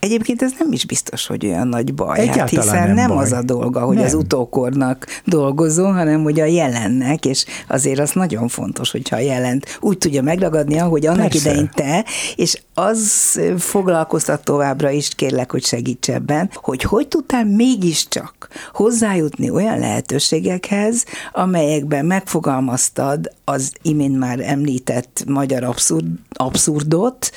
Egyébként 0.00 0.42
ez 0.42 0.52
nem 0.58 0.72
is 0.72 0.86
biztos, 0.86 1.26
hogy 1.26 1.46
olyan 1.46 1.68
nagy 1.68 1.94
baj, 1.94 2.18
Egyáltalán 2.18 2.40
hát 2.40 2.50
hiszen 2.50 2.86
nem 2.86 2.94
nem, 2.94 3.08
baj. 3.08 3.24
az 3.24 3.32
a 3.32 3.42
dolga, 3.42 3.80
hogy 3.80 3.96
Nem. 3.96 4.04
az 4.04 4.14
utókornak 4.14 5.06
dolgozó, 5.24 5.84
hanem 5.84 6.22
hogy 6.22 6.40
a 6.40 6.44
jelennek, 6.44 7.24
és 7.24 7.44
azért 7.68 7.98
az 7.98 8.10
nagyon 8.12 8.48
fontos, 8.48 8.90
hogyha 8.90 9.16
a 9.16 9.20
jelent 9.20 9.78
úgy 9.80 9.98
tudja 9.98 10.22
megragadni, 10.22 10.78
ahogy 10.78 11.06
annak 11.06 11.28
Persze. 11.28 11.50
idején 11.50 11.70
te, 11.74 12.04
és 12.36 12.62
az 12.74 13.40
foglalkoztat 13.58 14.44
továbbra 14.44 14.90
is, 14.90 15.14
kérlek, 15.14 15.50
hogy 15.50 15.64
segíts 15.64 16.10
ebben, 16.10 16.50
hogy 16.54 16.82
hogy 16.82 17.08
tudtál 17.08 17.44
mégiscsak 17.44 18.48
hozzájutni 18.72 19.50
olyan 19.50 19.78
lehetőségekhez, 19.78 21.04
amelyekben 21.32 22.04
megfogalmaztad 22.04 23.30
az 23.44 23.72
imént 23.82 24.18
már 24.18 24.40
említett 24.40 25.24
magyar 25.26 25.64
abszurd, 25.64 26.06
abszurdot, 26.30 27.30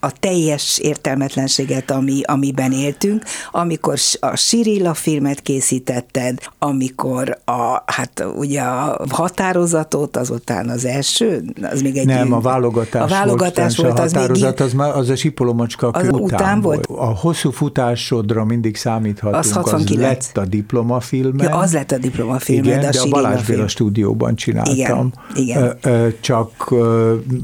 a 0.00 0.12
teljes 0.20 0.78
értelmetlenséget, 0.78 1.90
ami, 1.90 2.20
amiben 2.22 2.72
éltünk, 2.72 3.24
amikor 3.50 3.98
a 4.20 4.36
Sirilla 4.36 4.94
filmet 4.94 5.40
készítetted, 5.40 6.38
amikor 6.58 7.38
a, 7.44 7.82
hát 7.86 8.24
ugye 8.36 8.60
a 8.60 9.00
határozatot, 9.08 10.16
azután 10.16 10.68
az 10.68 10.84
első, 10.84 11.42
az 11.62 11.82
még 11.82 11.96
egy... 11.96 12.06
Nem, 12.06 12.32
a 12.32 12.40
válogatás, 12.40 13.02
a 13.02 13.06
válogatás 13.06 13.76
volt, 13.76 13.88
volt, 13.88 13.98
a 13.98 14.02
az 14.02 14.12
határozat, 14.12 14.60
az, 14.60 14.72
már, 14.72 14.96
az 14.96 15.08
a 15.08 15.16
sipolomocska 15.16 15.88
Az 15.88 16.08
után, 16.08 16.20
után 16.20 16.60
volt? 16.60 16.86
A 16.86 17.18
hosszú 17.18 17.50
futásodra 17.50 18.44
mindig 18.44 18.76
számíthatunk, 18.76 19.36
Az 19.36 19.46
az, 19.46 19.52
69. 19.52 20.00
lett 20.00 20.36
a 20.36 20.48
diplomafilme. 20.48 21.44
Ja, 21.44 21.56
az 21.56 21.72
lett 21.72 21.90
a 21.90 21.98
diplomafilmed, 21.98 22.64
Igen, 22.64 22.78
a 22.78 22.82
de 22.82 22.88
a 22.88 22.92
Sirilla 22.92 23.16
Balázs 23.16 23.46
Béla 23.46 23.68
stúdióban 23.68 24.34
csináltam. 24.34 25.12
Igen, 25.34 25.76
igen. 25.84 26.14
Csak 26.20 26.74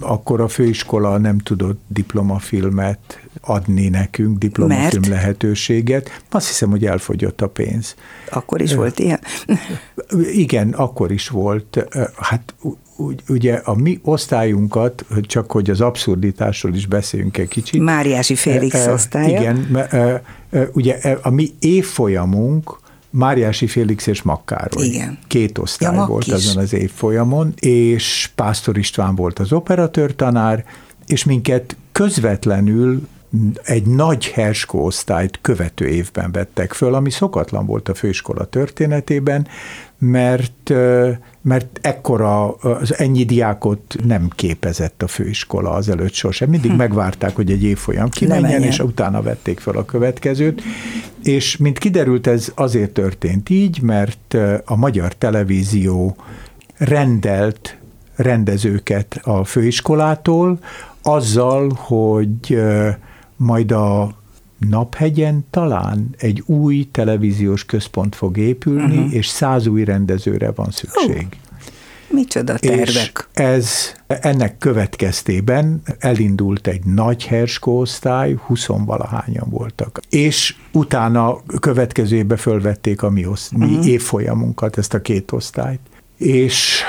akkor 0.01 0.41
a 0.41 0.49
főiskola 0.49 1.19
nem 1.19 1.39
tudott 1.39 1.81
diplomafilmet 1.89 2.46
adni 3.41 3.89
nekünk, 3.89 4.39
diplomafilm 4.39 5.01
Mert? 5.01 5.07
lehetőséget. 5.07 6.23
Azt 6.31 6.47
hiszem, 6.47 6.71
hogy 6.71 6.87
elfogyott 6.87 7.41
a 7.41 7.49
pénz. 7.49 7.95
Akkor 8.31 8.61
is 8.61 8.75
volt 8.75 8.99
ilyen? 8.99 9.21
Igen, 10.33 10.69
akkor 10.69 11.13
is 11.13 11.29
volt. 11.29 11.87
Hát 12.17 12.55
ugye 13.29 13.55
a 13.55 13.75
mi 13.75 14.01
osztályunkat, 14.03 15.05
csak 15.21 15.51
hogy 15.53 15.71
az 15.71 15.81
abszurditásról 15.81 16.75
is 16.75 16.87
beszéljünk 16.87 17.39
egy 17.39 17.49
kicsit. 17.49 17.83
Máriási 17.83 18.35
Félix 18.35 18.87
osztálya. 18.87 19.41
Igen, 19.41 19.79
ugye 20.73 20.95
a 21.23 21.31
mi 21.31 21.51
évfolyamunk 21.59 22.79
Máriási 23.11 23.67
Félix 23.67 24.07
és 24.07 24.23
Makkároly. 24.23 24.85
Igen. 24.85 25.19
Két 25.27 25.59
osztály 25.59 25.95
Ja, 25.95 26.05
volt 26.05 26.27
is. 26.27 26.33
azon 26.33 26.63
az 26.63 26.73
évfolyamon, 26.73 27.53
és 27.57 28.31
Pásztor 28.35 28.79
István 28.79 29.15
volt 29.15 29.39
az 29.39 29.53
operatőr 29.53 30.15
tanár, 30.15 30.65
és 31.07 31.25
minket 31.25 31.77
közvetlenül 31.93 33.09
egy 33.63 33.87
nagy 33.87 34.27
Herskó 34.27 34.85
osztályt 34.85 35.39
követő 35.43 35.87
évben 35.87 36.33
vettek 36.33 36.73
föl, 36.73 36.95
ami 36.95 37.11
szokatlan 37.11 37.67
volt 37.67 37.89
a 37.89 37.95
főiskola 37.95 38.45
történetében, 38.45 39.47
mert, 39.99 40.73
mert 41.41 41.79
ekkora, 41.83 42.55
az 42.55 42.99
ennyi 42.99 43.25
diákot 43.25 43.97
nem 44.05 44.29
képezett 44.35 45.03
a 45.03 45.07
főiskola 45.07 45.71
az 45.71 45.89
előtt 45.89 46.13
sosem. 46.13 46.49
Mindig 46.49 46.71
Hm. 46.71 46.77
megvárták, 46.77 47.35
hogy 47.37 47.51
egy 47.51 47.63
évfolyam 47.63 48.09
kimenjen, 48.09 48.51
menjen. 48.51 48.63
és 48.63 48.79
utána 48.79 49.23
vették 49.23 49.61
fel 49.61 49.77
a 49.77 49.85
következőt. 49.85 50.63
És 51.23 51.57
mint 51.57 51.79
kiderült, 51.79 52.27
ez 52.27 52.53
azért 52.55 52.91
történt 52.91 53.51
így, 53.51 53.81
mert 53.83 54.37
a 54.65 54.77
magyar 54.77 55.15
televízió 55.15 56.17
rendelt 56.77 57.77
rendezőket 58.17 59.21
a 59.23 59.45
főiskolától, 59.45 60.59
azzal, 61.07 61.73
hogy 61.77 62.63
majd 63.37 63.73
a 63.73 64.15
Naphegyen 64.59 65.47
talán 65.51 66.15
egy 66.19 66.43
új 66.47 66.89
televíziós 66.91 67.65
központ 67.65 68.15
fog 68.15 68.37
épülni, 68.37 68.97
uh-huh. 68.97 69.15
és 69.15 69.27
száz 69.27 69.67
új 69.67 69.85
rendezőre 69.85 70.51
van 70.51 70.71
szükség. 70.71 71.27
Micsoda 72.11 72.55
És 72.55 72.69
tervek. 72.69 73.29
ez 73.33 73.93
ennek 74.07 74.59
következtében 74.59 75.83
elindult 75.99 76.67
egy 76.67 76.85
nagy 76.85 77.27
herskó 77.27 77.79
osztály, 77.79 78.33
huszonvalahányan 78.47 79.49
voltak. 79.51 80.01
És 80.09 80.57
utána 80.73 81.37
következő 81.61 82.17
évben 82.17 82.37
fölvették 82.37 83.03
a 83.03 83.11
mi, 83.11 83.27
osz, 83.27 83.51
mi 83.51 83.65
uh-huh. 83.65 83.87
évfolyamunkat, 83.87 84.79
ezt 84.79 84.95
a 84.95 85.01
két 85.01 85.33
osztályt. 85.33 85.81
És 86.17 86.83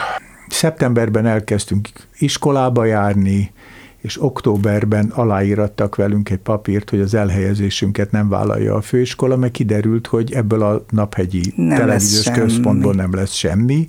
szeptemberben 0.49 1.25
elkezdtünk 1.25 1.89
iskolába 2.17 2.85
járni, 2.85 3.51
és 4.07 4.21
októberben 4.21 5.09
aláírattak 5.09 5.95
velünk 5.95 6.29
egy 6.29 6.37
papírt, 6.37 6.89
hogy 6.89 6.99
az 6.99 7.13
elhelyezésünket 7.13 8.11
nem 8.11 8.29
vállalja 8.29 8.75
a 8.75 8.81
főiskola, 8.81 9.37
mert 9.37 9.51
kiderült, 9.51 10.07
hogy 10.07 10.33
ebből 10.33 10.61
a 10.61 10.85
naphegyi 10.89 11.53
Nem 11.55 11.77
televíziós 11.77 12.31
központból 12.31 12.93
nem 12.93 13.15
lesz 13.15 13.33
semmi, 13.33 13.87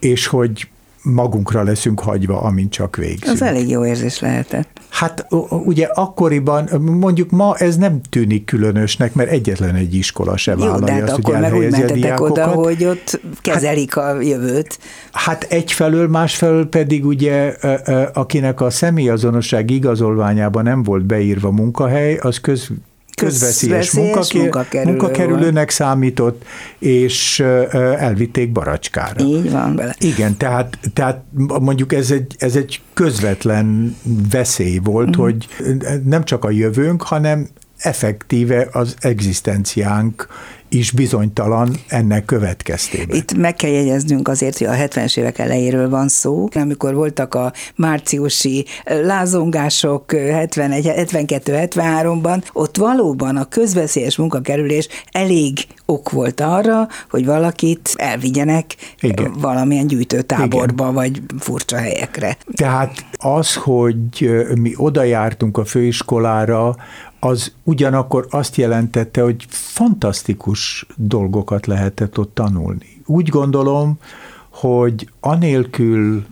és 0.00 0.26
hogy 0.26 0.68
magunkra 1.02 1.62
leszünk 1.62 2.00
hagyva, 2.00 2.40
amint 2.40 2.72
csak 2.72 2.96
végzünk. 2.96 3.32
Az 3.32 3.42
elég 3.42 3.68
jó 3.68 3.86
érzés 3.86 4.20
lehetett. 4.20 4.80
Hát 4.92 5.26
ugye 5.64 5.86
akkoriban, 5.86 6.68
mondjuk 6.80 7.30
ma 7.30 7.56
ez 7.56 7.76
nem 7.76 8.00
tűnik 8.10 8.44
különösnek, 8.44 9.14
mert 9.14 9.30
egyetlen 9.30 9.74
egy 9.74 9.94
iskola 9.94 10.36
se 10.36 10.50
Jó, 10.50 10.58
de 10.58 10.66
vállalja 10.66 10.92
hát 10.94 11.02
azt, 11.02 11.12
hogy 11.12 11.24
akkor 11.24 11.40
meg 11.40 11.54
úgy 11.54 11.70
mentetek 11.70 12.20
oda, 12.20 12.46
hogy 12.46 12.84
ott 12.84 13.20
kezelik 13.40 13.96
a 13.96 14.20
jövőt. 14.20 14.78
Hát 15.12 15.42
egyfelől, 15.42 16.08
másfelől 16.08 16.68
pedig 16.68 17.06
ugye, 17.06 17.56
akinek 18.12 18.60
a 18.60 18.70
személyazonosság 18.70 19.70
igazolványában 19.70 20.62
nem 20.62 20.82
volt 20.82 21.04
beírva 21.04 21.50
munkahely, 21.50 22.16
az 22.16 22.40
köz, 22.40 22.68
közveszélyes 23.24 23.90
Közveszélyes 23.90 24.32
munkakerülő 24.32 24.90
munkakerülőnek 24.90 25.70
számított, 25.70 26.44
és 26.78 27.40
elvitték 27.98 28.52
baracskára. 28.52 29.24
Így 29.24 29.50
van 29.50 29.76
vele. 29.76 29.94
Igen, 29.98 30.36
tehát, 30.36 30.78
tehát 30.94 31.22
mondjuk 31.60 31.92
ez 31.92 32.10
egy, 32.10 32.34
ez 32.38 32.56
egy 32.56 32.80
közvetlen 32.94 33.96
veszély 34.30 34.78
volt, 34.78 35.08
uh-huh. 35.08 35.24
hogy 35.24 35.48
nem 36.04 36.24
csak 36.24 36.44
a 36.44 36.50
jövőnk, 36.50 37.02
hanem 37.02 37.48
effektíve 37.78 38.68
az 38.72 38.96
egzisztenciánk 39.00 40.26
is 40.74 40.90
bizonytalan 40.90 41.76
ennek 41.88 42.24
következtében. 42.24 43.16
Itt 43.16 43.36
meg 43.36 43.54
kell 43.54 43.70
jegyeznünk 43.70 44.28
azért, 44.28 44.58
hogy 44.58 44.66
a 44.66 44.72
70-es 44.72 45.18
évek 45.18 45.38
elejéről 45.38 45.88
van 45.88 46.08
szó, 46.08 46.48
amikor 46.54 46.94
voltak 46.94 47.34
a 47.34 47.52
márciusi 47.74 48.66
lázongások 48.84 50.04
71-72-73-ban, 50.12 52.42
ott 52.52 52.76
valóban 52.76 53.36
a 53.36 53.44
közveszélyes 53.44 54.16
munkakerülés 54.16 54.88
elég 55.10 55.58
ok 55.86 56.10
volt 56.10 56.40
arra, 56.40 56.88
hogy 57.10 57.26
valakit 57.26 57.92
elvigyenek 57.96 58.76
Igen. 59.00 59.32
valamilyen 59.38 59.86
gyűjtőtáborba, 59.86 60.82
Igen. 60.82 60.94
vagy 60.94 61.22
furcsa 61.38 61.76
helyekre. 61.76 62.36
Tehát 62.54 63.04
az, 63.12 63.54
hogy 63.54 64.30
mi 64.54 64.72
oda 64.76 65.02
jártunk 65.02 65.58
a 65.58 65.64
főiskolára, 65.64 66.76
az 67.24 67.52
ugyanakkor 67.62 68.26
azt 68.30 68.56
jelentette, 68.56 69.22
hogy 69.22 69.46
fantasztikus 69.48 70.86
dolgokat 70.96 71.66
lehetett 71.66 72.18
ott 72.18 72.34
tanulni. 72.34 73.02
Úgy 73.06 73.28
gondolom, 73.28 73.98
hogy 74.50 75.08
anélkül 75.20 76.24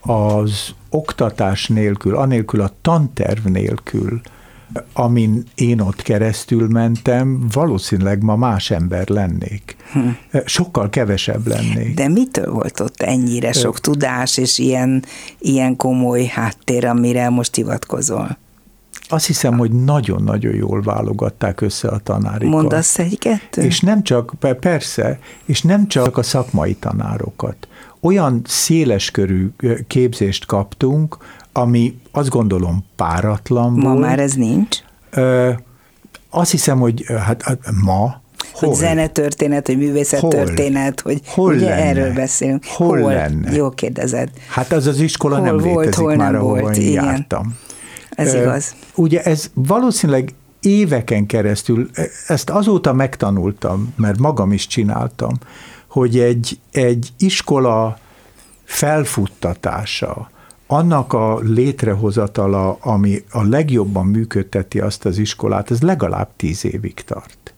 az 0.00 0.74
oktatás 0.90 1.68
nélkül, 1.68 2.16
anélkül 2.16 2.60
a 2.60 2.70
tanterv 2.80 3.46
nélkül, 3.46 4.20
amin 4.92 5.44
én 5.54 5.80
ott 5.80 6.02
keresztül 6.02 6.68
mentem, 6.68 7.46
valószínűleg 7.52 8.22
ma 8.22 8.36
más 8.36 8.70
ember 8.70 9.08
lennék. 9.08 9.76
Hm. 9.92 10.08
Sokkal 10.44 10.90
kevesebb 10.90 11.46
lennék. 11.46 11.94
De 11.94 12.08
mitől 12.08 12.52
volt 12.52 12.80
ott 12.80 13.02
ennyire 13.02 13.52
sok 13.52 13.80
tudás 13.80 14.36
és 14.36 14.58
ilyen, 14.58 15.04
ilyen 15.38 15.76
komoly 15.76 16.24
háttér, 16.24 16.84
amire 16.84 17.28
most 17.28 17.54
hivatkozol? 17.54 18.36
Azt 19.08 19.26
hiszem, 19.26 19.58
hogy 19.58 19.70
nagyon-nagyon 19.84 20.54
jól 20.54 20.82
válogatták 20.82 21.60
össze 21.60 21.88
a 21.88 21.98
tanárikat. 21.98 22.54
Mondasz 22.54 22.98
egy-kettő? 22.98 23.62
És 23.62 23.80
nem 23.80 24.02
csak, 24.02 24.32
per- 24.38 24.58
persze, 24.58 25.18
és 25.44 25.62
nem 25.62 25.88
csak 25.88 26.16
a 26.16 26.22
szakmai 26.22 26.74
tanárokat. 26.74 27.68
Olyan 28.00 28.40
széleskörű 28.46 29.50
képzést 29.86 30.46
kaptunk, 30.46 31.16
ami 31.52 31.98
azt 32.12 32.28
gondolom 32.28 32.84
páratlan 32.96 33.72
Ma 33.72 33.88
volt. 33.88 34.00
már 34.00 34.18
ez 34.18 34.32
nincs? 34.32 34.76
Ö, 35.10 35.50
azt 36.30 36.50
hiszem, 36.50 36.78
hogy 36.78 37.04
hát, 37.24 37.42
hát 37.42 37.58
ma, 37.84 38.20
Hogy 38.52 38.74
zenetörténet, 38.74 39.66
hogy 39.66 39.76
művészettörténet, 39.76 41.00
hogy 41.00 41.20
Hol 41.26 41.54
ugye 41.54 41.68
lenne? 41.68 41.82
erről 41.82 42.12
beszélünk. 42.12 42.64
Hol 42.66 42.98
lenne? 42.98 43.52
Jó 43.52 43.70
kérdezed. 43.70 44.30
Hát 44.48 44.72
az 44.72 44.86
az 44.86 45.00
iskola 45.00 45.36
Hol 45.36 45.44
nem 45.44 45.56
volt, 45.56 45.84
létezik 45.84 46.04
hol 46.04 46.16
már, 46.16 46.38
volt, 46.38 46.76
én 46.76 46.88
igen. 46.88 47.04
jártam. 47.04 47.56
Ez 48.16 48.34
Ö, 48.34 48.40
igaz. 48.40 48.74
Ugye 48.94 49.22
ez 49.22 49.50
valószínűleg 49.54 50.34
éveken 50.60 51.26
keresztül, 51.26 51.90
ezt 52.26 52.50
azóta 52.50 52.92
megtanultam, 52.92 53.94
mert 53.96 54.18
magam 54.18 54.52
is 54.52 54.66
csináltam, 54.66 55.32
hogy 55.86 56.18
egy, 56.18 56.58
egy 56.70 57.08
iskola 57.18 57.98
felfuttatása 58.64 60.30
annak 60.66 61.12
a 61.12 61.38
létrehozatala, 61.40 62.78
ami 62.80 63.24
a 63.30 63.42
legjobban 63.42 64.06
működteti 64.06 64.80
azt 64.80 65.04
az 65.04 65.18
iskolát, 65.18 65.70
az 65.70 65.82
legalább 65.82 66.28
tíz 66.36 66.64
évig 66.64 66.94
tart. 66.94 67.54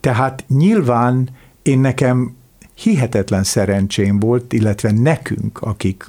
Tehát 0.00 0.44
nyilván 0.48 1.28
én 1.62 1.78
nekem 1.78 2.36
hihetetlen 2.78 3.44
szerencsém 3.44 4.18
volt, 4.18 4.52
illetve 4.52 4.90
nekünk, 4.90 5.60
akik 5.60 6.04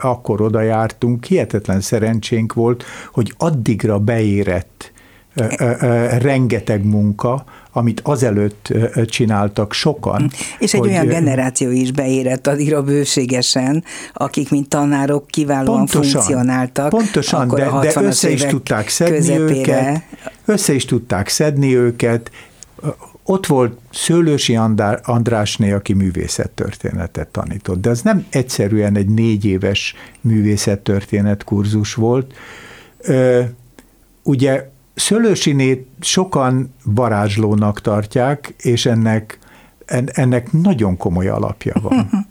akkor 0.00 0.40
oda 0.40 0.60
jártunk, 0.60 1.24
hihetetlen 1.24 1.80
szerencsénk 1.80 2.52
volt, 2.52 2.84
hogy 3.12 3.34
addigra 3.38 3.98
beérett 3.98 4.92
rengeteg 6.18 6.84
munka, 6.84 7.44
amit 7.72 8.00
azelőtt 8.04 8.72
csináltak 9.06 9.72
sokan. 9.72 10.30
És 10.58 10.74
egy 10.74 10.80
hogy, 10.80 10.88
olyan 10.88 11.06
generáció 11.06 11.70
is 11.70 11.92
beérett 11.92 12.46
addigra 12.46 12.82
bőségesen, 12.82 13.84
akik, 14.12 14.50
mint 14.50 14.68
tanárok 14.68 15.26
kiválóan 15.26 15.76
pontosan, 15.76 16.10
funkcionáltak. 16.10 16.88
Pontosan, 16.88 17.48
de, 17.48 17.70
de 17.80 18.02
össze 18.02 18.30
is 18.30 18.44
tudták 18.44 18.88
szedni 18.88 19.16
közepére. 19.16 19.58
őket, 19.58 20.02
össze 20.44 20.72
is 20.72 20.84
tudták 20.84 21.28
szedni 21.28 21.76
őket, 21.76 22.30
ott 23.30 23.46
volt 23.46 23.78
Szőlősi 23.90 24.56
Andrásné, 25.02 25.72
aki 25.72 25.92
művészettörténetet 25.92 27.28
tanított, 27.28 27.80
de 27.80 27.90
az 27.90 28.02
nem 28.02 28.26
egyszerűen 28.30 28.96
egy 28.96 29.08
négy 29.08 29.44
éves 29.44 29.94
művészettörténet 30.20 31.44
kurzus 31.44 31.94
volt. 31.94 32.34
Ugye 34.22 34.70
Szőlősinét 34.94 35.86
sokan 36.00 36.74
varázslónak 36.84 37.80
tartják, 37.80 38.54
és 38.58 38.86
ennek, 38.86 39.38
ennek 40.06 40.52
nagyon 40.52 40.96
komoly 40.96 41.28
alapja 41.28 41.74
van. 41.82 42.10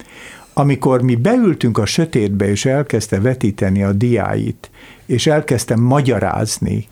Amikor 0.53 1.01
mi 1.01 1.15
beültünk 1.15 1.77
a 1.77 1.85
sötétbe, 1.85 2.49
és 2.49 2.65
elkezdte 2.65 3.19
vetíteni 3.19 3.83
a 3.83 3.91
diáit, 3.91 4.69
és 5.05 5.27
elkezdtem 5.27 5.79
magyarázni, 5.79 6.87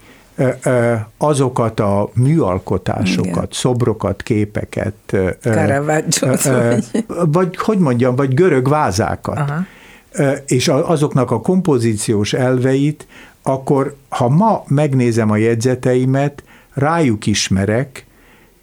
azokat 1.18 1.80
a 1.80 2.10
műalkotásokat, 2.14 3.28
Igen. 3.28 3.48
szobrokat, 3.52 4.24
képeket, 4.24 5.18
vagy. 5.86 6.20
vagy 7.26 7.58
hogy 7.58 7.78
mondjam, 7.78 8.16
vagy 8.16 8.34
görög 8.34 8.70
vázákat, 8.70 9.38
Aha. 9.38 9.66
és 10.46 10.68
azoknak 10.68 11.32
a 11.32 11.42
kompozíciós 11.42 12.34
elveit, 12.34 13.08
akkor 13.42 13.96
ha 14.10 14.30
ma 14.30 14.64
megnézem 14.68 15.32
a 15.32 15.36
jegyzeteimet, 15.36 16.44
rájuk 16.74 17.26
ismerek, 17.26 18.06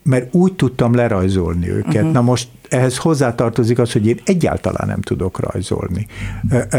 mert 0.02 0.34
úgy 0.34 0.52
tudtam 0.52 0.94
lerajzolni 0.94 1.70
őket. 1.70 1.94
Uh-huh. 1.94 2.12
Na 2.12 2.20
most 2.20 2.48
ehhez 2.74 2.96
hozzátartozik 2.96 3.78
az, 3.78 3.92
hogy 3.92 4.06
én 4.06 4.20
egyáltalán 4.24 4.88
nem 4.88 5.00
tudok 5.00 5.40
rajzolni. 5.40 6.06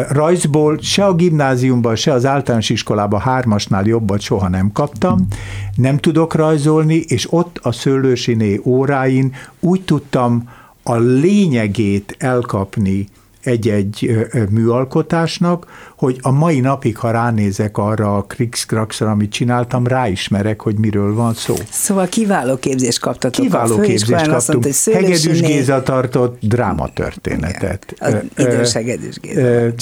Rajzból 0.10 0.78
se 0.82 1.06
a 1.06 1.14
gimnáziumban, 1.14 1.96
se 1.96 2.14
az 2.14 2.26
általános 2.26 2.70
iskolában 2.70 3.20
hármasnál 3.20 3.86
jobbat 3.86 4.22
soha 4.22 4.50
nem 4.50 4.72
kaptam, 4.72 5.28
nem 5.76 5.98
tudok 5.98 6.34
rajzolni, 6.34 6.96
és 6.96 7.34
ott 7.34 7.60
a 7.62 7.72
szőlősiné 7.72 8.62
óráin 8.64 9.34
úgy 9.60 9.82
tudtam 9.82 10.50
a 10.84 10.96
lényegét 10.96 12.16
elkapni 12.20 13.08
egy-egy 13.46 14.28
műalkotásnak, 14.50 15.66
hogy 15.98 16.20
a 16.22 16.32
mai 16.32 16.60
napig, 16.60 16.98
ha 16.98 17.12
ránézek 17.12 17.78
arra 17.78 18.18
a 18.18 18.22
krikszkrakszra, 18.22 19.10
amit 19.10 19.32
csináltam, 19.32 19.88
ráismerek, 19.88 20.62
hogy 20.62 20.78
miről 20.80 21.14
van 21.14 21.34
szó. 21.34 21.56
Szóval 21.72 22.08
kiváló 22.08 22.56
képzést 22.56 23.00
kaptatok 23.00 23.46
kiváló 23.46 23.78
a 23.78 23.80
képzést 23.80 24.28
kaptunk. 24.28 24.64
Mondta, 24.64 24.92
Hegedűs 24.92 25.42
Géza 25.42 25.84
tartott 25.84 26.38
drámatörténetet. 26.42 27.94
Igen, 28.08 28.30
az 28.36 28.46
idős 28.46 28.74
Hegedűs 28.74 29.20
Géza. 29.20 29.74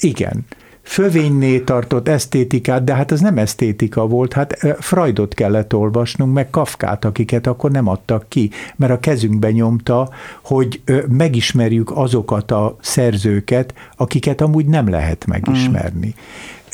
Igen 0.00 0.44
fövényné 0.86 1.58
tartott 1.58 2.08
esztétikát, 2.08 2.84
de 2.84 2.94
hát 2.94 3.12
ez 3.12 3.20
nem 3.20 3.38
esztétika 3.38 4.06
volt, 4.06 4.32
hát 4.32 4.58
Freudot 4.80 5.34
kellett 5.34 5.74
olvasnunk, 5.74 6.32
meg 6.34 6.50
Kafkát, 6.50 7.04
akiket 7.04 7.46
akkor 7.46 7.70
nem 7.70 7.88
adtak 7.88 8.24
ki, 8.28 8.50
mert 8.76 8.92
a 8.92 9.00
kezünkbe 9.00 9.50
nyomta, 9.50 10.10
hogy 10.42 10.82
megismerjük 11.08 11.90
azokat 11.96 12.50
a 12.50 12.76
szerzőket, 12.80 13.74
akiket 13.96 14.40
amúgy 14.40 14.66
nem 14.66 14.88
lehet 14.88 15.26
megismerni. 15.26 16.14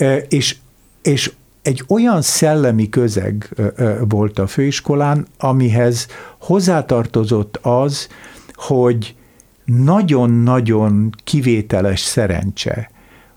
Mm. 0.04 0.06
És, 0.28 0.56
és 1.02 1.32
egy 1.62 1.84
olyan 1.88 2.22
szellemi 2.22 2.88
közeg 2.88 3.48
volt 4.08 4.38
a 4.38 4.46
főiskolán, 4.46 5.26
amihez 5.38 6.06
hozzátartozott 6.38 7.58
az, 7.62 8.08
hogy 8.54 9.14
nagyon-nagyon 9.64 11.14
kivételes 11.24 12.00
szerencse, 12.00 12.90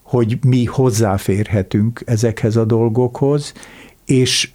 hogy 0.06 0.38
mi 0.46 0.65
hozzáférhetünk 0.65 2.02
ezekhez 2.06 2.56
a 2.56 2.65
dolgokhoz, 2.65 3.54
és 4.06 4.52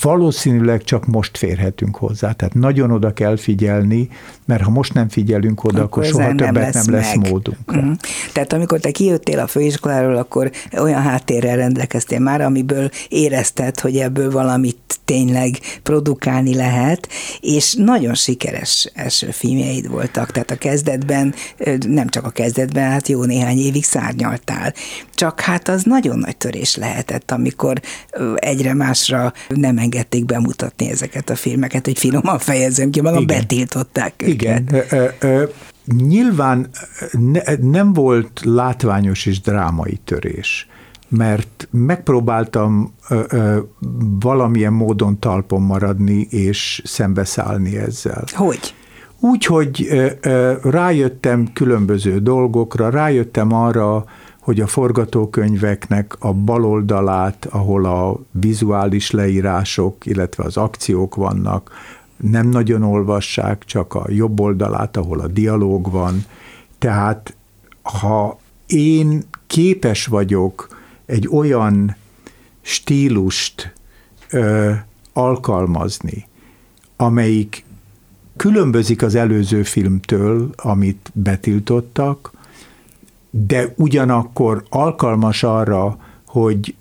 valószínűleg 0.00 0.82
csak 0.82 1.06
most 1.06 1.38
férhetünk 1.38 1.96
hozzá. 1.96 2.32
Tehát 2.32 2.54
nagyon 2.54 2.90
oda 2.90 3.12
kell 3.12 3.36
figyelni, 3.36 4.08
mert 4.44 4.62
ha 4.62 4.70
most 4.70 4.94
nem 4.94 5.08
figyelünk 5.08 5.64
oda, 5.64 5.82
akkor, 5.82 6.04
akkor 6.04 6.04
soha 6.04 6.28
többet 6.28 6.52
nem 6.52 6.54
lesz, 6.54 6.84
nem 6.86 6.94
lesz 6.94 7.14
módunk. 7.14 7.76
Mm. 7.76 7.92
Tehát 8.32 8.52
amikor 8.52 8.80
te 8.80 8.90
kijöttél 8.90 9.38
a 9.38 9.46
főiskoláról, 9.46 10.16
akkor 10.16 10.50
olyan 10.78 11.02
háttérrel 11.02 11.56
rendelkeztél 11.56 12.18
már, 12.18 12.40
amiből 12.40 12.90
érezted, 13.08 13.80
hogy 13.80 13.96
ebből 13.96 14.30
valamit 14.30 14.76
tényleg 15.04 15.58
produkálni 15.82 16.54
lehet, 16.54 17.08
és 17.40 17.74
nagyon 17.74 18.14
sikeres 18.14 18.90
első 18.94 19.30
filmjeid 19.30 19.88
voltak. 19.88 20.30
Tehát 20.30 20.50
a 20.50 20.56
kezdetben, 20.56 21.34
nem 21.86 22.08
csak 22.08 22.24
a 22.24 22.30
kezdetben, 22.30 22.90
hát 22.90 23.08
jó 23.08 23.24
néhány 23.24 23.58
évig 23.58 23.84
szárnyaltál. 23.84 24.74
Csak 25.14 25.40
hát 25.40 25.68
az 25.68 25.82
nagyon 25.82 26.18
nagy 26.18 26.36
törés 26.36 26.76
lehetett, 26.76 27.30
amikor 27.30 27.80
egyre 28.34 28.74
másra 28.74 29.32
nem 29.48 29.71
nem 29.72 29.84
engedték 29.84 30.24
bemutatni 30.24 30.88
ezeket 30.88 31.30
a 31.30 31.34
filmeket, 31.34 31.84
hogy 31.84 31.98
finoman 31.98 32.38
fejezem 32.38 32.90
ki 32.90 33.00
magam, 33.00 33.22
Igen. 33.22 33.38
betiltották 33.38 34.14
őket. 34.22 34.34
Igen. 34.34 34.84
Ö, 34.90 35.04
ö, 35.20 35.44
nyilván 35.96 36.68
ne, 37.12 37.40
nem 37.60 37.92
volt 37.92 38.40
látványos 38.44 39.26
és 39.26 39.40
drámai 39.40 40.00
törés 40.04 40.66
mert 41.16 41.68
megpróbáltam 41.70 42.94
ö, 43.08 43.20
ö, 43.28 43.58
valamilyen 44.20 44.72
módon 44.72 45.18
talpon 45.18 45.62
maradni 45.62 46.26
és 46.30 46.82
szembeszállni 46.84 47.76
ezzel. 47.76 48.24
Hogy? 48.32 48.74
Úgy, 49.20 49.44
hogy 49.44 49.86
ö, 49.90 50.06
ö, 50.20 50.52
rájöttem 50.62 51.52
különböző 51.52 52.18
dolgokra, 52.18 52.90
rájöttem 52.90 53.52
arra, 53.52 54.04
hogy 54.42 54.60
a 54.60 54.66
forgatókönyveknek 54.66 56.16
a 56.18 56.32
baloldalát, 56.32 57.46
ahol 57.50 57.84
a 57.84 58.20
vizuális 58.30 59.10
leírások, 59.10 60.06
illetve 60.06 60.44
az 60.44 60.56
akciók 60.56 61.14
vannak, 61.14 61.70
nem 62.16 62.48
nagyon 62.48 62.82
olvassák, 62.82 63.64
csak 63.64 63.94
a 63.94 64.04
jobb 64.08 64.40
oldalát, 64.40 64.96
ahol 64.96 65.20
a 65.20 65.26
dialóg 65.26 65.90
van. 65.90 66.24
Tehát 66.78 67.34
ha 67.82 68.38
én 68.66 69.24
képes 69.46 70.06
vagyok 70.06 70.68
egy 71.06 71.28
olyan 71.28 71.96
stílust 72.60 73.72
ö, 74.30 74.72
alkalmazni, 75.12 76.26
amelyik 76.96 77.64
különbözik 78.36 79.02
az 79.02 79.14
előző 79.14 79.62
filmtől, 79.62 80.50
amit 80.56 81.10
betiltottak, 81.14 82.30
de 83.34 83.72
ugyanakkor 83.76 84.62
alkalmas 84.68 85.42
arra, 85.42 85.96
hogy 86.26 86.74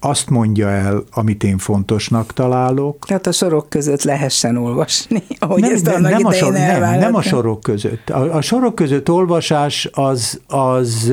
azt 0.00 0.30
mondja 0.30 0.68
el, 0.68 1.04
amit 1.12 1.44
én 1.44 1.58
fontosnak 1.58 2.32
találok. 2.32 3.06
Tehát 3.06 3.26
a 3.26 3.32
sorok 3.32 3.68
között 3.68 4.02
lehessen 4.02 4.56
olvasni, 4.56 5.22
ahogy 5.38 5.60
nem, 5.60 5.72
ezt 5.72 5.84
nem, 5.84 6.00
nem, 6.00 6.26
a 6.26 6.32
sor, 6.32 6.52
nem, 6.52 6.98
nem 6.98 7.14
a 7.14 7.22
sorok 7.22 7.60
között. 7.60 8.10
A, 8.10 8.34
a 8.36 8.40
sorok 8.40 8.74
között 8.74 9.10
olvasás 9.10 9.88
az, 9.92 10.40
az 10.46 11.12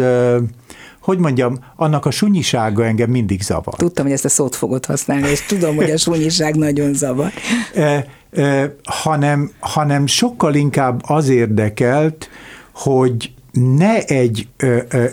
hogy 1.02 1.18
mondjam, 1.18 1.58
annak 1.76 2.06
a 2.06 2.12
sunyisága 2.12 2.86
engem 2.86 3.10
mindig 3.10 3.42
zavar. 3.42 3.74
Tudtam, 3.74 4.06
hogy 4.06 4.14
ezt 4.14 4.26
a 4.26 4.30
szót 4.30 4.56
fogod 4.56 4.86
használni, 4.86 5.28
és 5.28 5.46
tudom, 5.46 5.76
hogy 5.76 5.92
a 5.92 5.98
sunyiság 6.08 6.56
nagyon 6.56 6.94
zavar. 6.94 7.32
E, 7.76 8.06
e, 8.32 8.76
hanem, 8.84 9.52
hanem 9.60 10.08
sokkal 10.08 10.56
inkább 10.56 11.02
az 11.06 11.30
érdekelt, 11.30 12.30
hogy 12.74 13.32
ne 13.60 14.04
egy, 14.04 14.48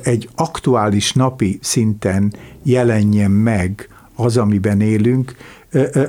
egy 0.03 0.29
aktuális 0.35 1.13
napi 1.13 1.59
szinten 1.63 2.33
jelenjen 2.63 3.31
meg 3.31 3.89
az, 4.15 4.37
amiben 4.37 4.81
élünk. 4.81 5.35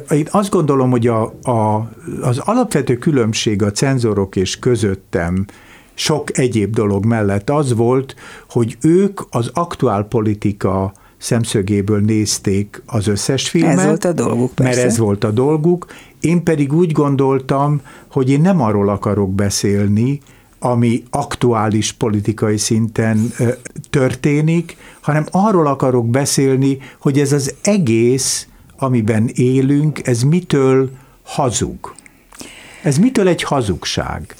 Én 0.09 0.27
azt 0.31 0.49
gondolom, 0.49 0.89
hogy 0.89 1.07
a, 1.07 1.33
a, 1.41 1.89
az 2.21 2.37
alapvető 2.37 2.97
különbség 2.97 3.61
a 3.61 3.71
cenzorok 3.71 4.35
és 4.35 4.59
közöttem 4.59 5.45
sok 5.93 6.37
egyéb 6.37 6.73
dolog 6.73 7.05
mellett 7.05 7.49
az 7.49 7.73
volt, 7.73 8.15
hogy 8.49 8.77
ők 8.81 9.21
az 9.29 9.49
aktuál 9.53 10.03
politika 10.03 10.93
szemszögéből 11.17 11.99
nézték 11.99 12.81
az 12.85 13.07
összes 13.07 13.49
filmet. 13.49 13.77
Ez 13.77 13.85
volt 13.85 14.05
a 14.05 14.13
dolguk, 14.13 14.51
persze. 14.55 14.75
Mert 14.75 14.91
ez 14.91 14.97
volt 14.97 15.23
a 15.23 15.31
dolguk. 15.31 15.85
Én 16.19 16.43
pedig 16.43 16.73
úgy 16.73 16.91
gondoltam, 16.91 17.81
hogy 18.07 18.29
én 18.29 18.41
nem 18.41 18.61
arról 18.61 18.89
akarok 18.89 19.33
beszélni, 19.33 20.19
ami 20.65 21.03
aktuális 21.09 21.91
politikai 21.91 22.57
szinten 22.57 23.33
történik, 23.89 24.77
hanem 25.01 25.25
arról 25.31 25.67
akarok 25.67 26.09
beszélni, 26.09 26.77
hogy 26.99 27.19
ez 27.19 27.31
az 27.31 27.53
egész, 27.61 28.47
amiben 28.77 29.29
élünk, 29.33 30.07
ez 30.07 30.21
mitől 30.21 30.89
hazug. 31.23 31.95
Ez 32.83 32.97
mitől 32.97 33.27
egy 33.27 33.43
hazugság? 33.43 34.35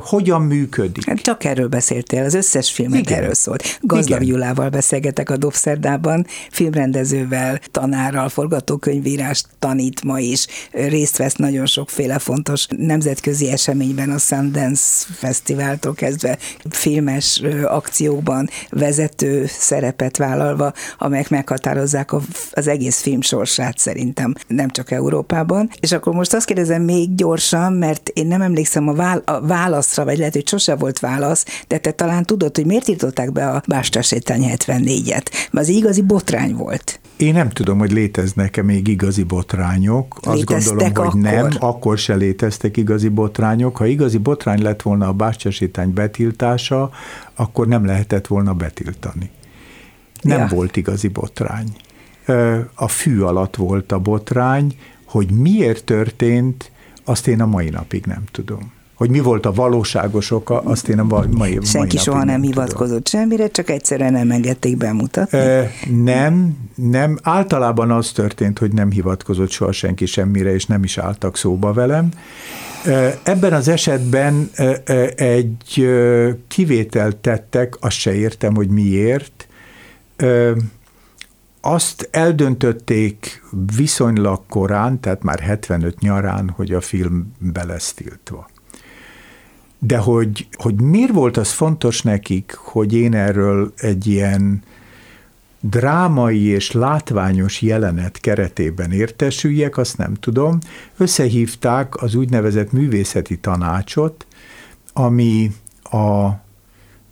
Hogyan 0.00 0.42
működik. 0.42 1.06
Hát 1.06 1.20
csak 1.20 1.44
erről 1.44 1.68
beszéltél, 1.68 2.24
az 2.24 2.34
összes 2.34 2.70
filmet 2.70 2.98
Igen. 2.98 3.18
erről 3.18 3.34
szólt. 3.34 3.78
Gazdag 3.80 4.22
Igen. 4.22 4.34
Julával 4.34 4.68
beszélgetek 4.68 5.30
a 5.30 5.36
Dobszerdában, 5.36 6.26
filmrendezővel, 6.50 7.60
tanárral, 7.70 8.28
forgatókönyvírást 8.28 9.46
tanít 9.58 10.04
ma 10.04 10.18
is, 10.18 10.46
részt 10.70 11.16
vesz 11.16 11.34
nagyon 11.34 11.66
sokféle 11.66 12.18
fontos 12.18 12.66
nemzetközi 12.76 13.50
eseményben, 13.50 14.10
a 14.10 14.18
Sundance 14.18 14.82
Fesztiváltól 15.14 15.94
kezdve 15.94 16.38
filmes 16.70 17.42
akciókban 17.64 18.48
vezető 18.70 19.46
szerepet 19.46 20.16
vállalva, 20.16 20.72
amelyek 20.98 21.28
meghatározzák 21.28 22.10
az 22.50 22.66
egész 22.66 23.00
film 23.00 23.20
sorsát 23.20 23.78
szerintem, 23.78 24.34
nem 24.46 24.70
csak 24.70 24.90
Európában. 24.90 25.70
És 25.80 25.92
akkor 25.92 26.14
most 26.14 26.34
azt 26.34 26.46
kérdezem 26.46 26.82
még 26.82 27.14
gyorsan, 27.14 27.72
mert 27.72 28.08
én 28.08 28.26
nem 28.26 28.42
emlékszem 28.42 28.88
a 28.88 28.92
vál 28.92 29.22
a 29.26 29.40
válaszra, 29.40 30.04
vagy 30.04 30.18
lehet, 30.18 30.32
hogy 30.32 30.48
sose 30.48 30.74
volt 30.74 30.98
válasz, 30.98 31.44
de 31.68 31.78
te 31.78 31.90
talán 31.90 32.24
tudod, 32.24 32.56
hogy 32.56 32.66
miért 32.66 32.88
írtották 32.88 33.32
be 33.32 33.48
a 33.48 33.62
Bástasétány 33.66 34.42
74-et? 34.42 35.26
Mert 35.50 35.66
az 35.66 35.68
igazi 35.68 36.02
botrány 36.02 36.54
volt. 36.54 37.00
Én 37.16 37.32
nem 37.32 37.48
tudom, 37.48 37.78
hogy 37.78 37.92
léteznek-e 37.92 38.62
még 38.62 38.88
igazi 38.88 39.22
botrányok. 39.22 40.18
Azt 40.22 40.44
gondolom, 40.44 40.78
hogy 40.78 40.92
akkor? 40.94 41.14
nem, 41.14 41.48
akkor 41.58 41.98
se 41.98 42.14
léteztek 42.14 42.76
igazi 42.76 43.08
botrányok. 43.08 43.76
Ha 43.76 43.86
igazi 43.86 44.18
botrány 44.18 44.62
lett 44.62 44.82
volna 44.82 45.08
a 45.08 45.12
bástyasítány 45.12 45.92
betiltása, 45.92 46.90
akkor 47.34 47.66
nem 47.66 47.86
lehetett 47.86 48.26
volna 48.26 48.54
betiltani. 48.54 49.30
Nem 50.20 50.38
ja. 50.38 50.46
volt 50.46 50.76
igazi 50.76 51.08
botrány. 51.08 51.76
A 52.74 52.88
fű 52.88 53.20
alatt 53.20 53.56
volt 53.56 53.92
a 53.92 53.98
botrány, 53.98 54.76
hogy 55.04 55.30
miért 55.30 55.84
történt, 55.84 56.70
azt 57.04 57.26
én 57.26 57.40
a 57.40 57.46
mai 57.46 57.68
napig 57.68 58.06
nem 58.06 58.22
tudom. 58.30 58.72
Hogy 58.96 59.10
mi 59.10 59.20
volt 59.20 59.46
a 59.46 59.52
valóságos 59.52 60.30
oka, 60.30 60.60
azt 60.60 60.88
én 60.88 60.98
a 60.98 61.04
mai, 61.04 61.26
mai 61.30 61.58
Senki 61.62 61.96
soha 61.96 62.18
nem, 62.18 62.26
nem 62.26 62.42
hivatkozott 62.42 63.08
semmire, 63.08 63.48
csak 63.48 63.70
egyszerűen 63.70 64.12
nem 64.12 64.30
engedték 64.30 64.76
bemutatni? 64.76 65.38
E, 65.38 65.70
nem, 65.90 66.56
nem. 66.74 67.18
Általában 67.22 67.90
az 67.90 68.12
történt, 68.12 68.58
hogy 68.58 68.72
nem 68.72 68.90
hivatkozott 68.90 69.50
soha 69.50 69.72
senki 69.72 70.06
semmire, 70.06 70.54
és 70.54 70.66
nem 70.66 70.84
is 70.84 70.98
álltak 70.98 71.36
szóba 71.36 71.72
velem. 71.72 72.08
Ebben 73.22 73.52
az 73.52 73.68
esetben 73.68 74.50
egy 75.16 75.88
kivételt 76.48 77.16
tettek, 77.16 77.76
azt 77.80 77.96
se 77.96 78.14
értem, 78.14 78.54
hogy 78.54 78.68
miért. 78.68 79.48
Azt 81.60 82.08
eldöntötték 82.10 83.42
viszonylag 83.76 84.40
korán, 84.48 85.00
tehát 85.00 85.22
már 85.22 85.40
75 85.40 86.00
nyarán, 86.00 86.50
hogy 86.56 86.72
a 86.72 86.80
film 86.80 87.32
be 87.38 87.64
lesz 87.64 87.92
tiltva. 87.92 88.48
De 89.78 89.96
hogy, 89.96 90.48
hogy 90.52 90.80
miért 90.80 91.12
volt 91.12 91.36
az 91.36 91.50
fontos 91.50 92.02
nekik, 92.02 92.54
hogy 92.54 92.94
én 92.94 93.14
erről 93.14 93.72
egy 93.76 94.06
ilyen 94.06 94.62
drámai 95.60 96.44
és 96.44 96.72
látványos 96.72 97.62
jelenet 97.62 98.18
keretében 98.20 98.92
értesüljek, 98.92 99.76
azt 99.76 99.96
nem 99.96 100.14
tudom. 100.14 100.58
Összehívták 100.96 102.02
az 102.02 102.14
úgynevezett 102.14 102.72
művészeti 102.72 103.38
tanácsot, 103.38 104.26
ami 104.92 105.52
a 105.82 106.30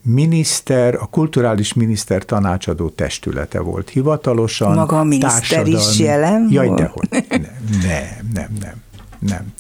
miniszter, 0.03 0.95
a 0.95 1.07
kulturális 1.07 1.73
miniszter 1.73 2.25
tanácsadó 2.25 2.89
testülete 2.89 3.61
volt 3.61 3.89
hivatalosan. 3.89 4.75
Maga 4.75 4.99
a 4.99 5.05
miniszter 5.05 5.67
is 5.67 5.99
jelen 5.99 6.49
Jaj, 6.51 6.69
dehogy. 6.69 7.09
Nem, 7.11 8.31
nem, 8.33 8.33
nem, 8.33 8.49
nem. 8.61 8.83
nem 9.19 9.53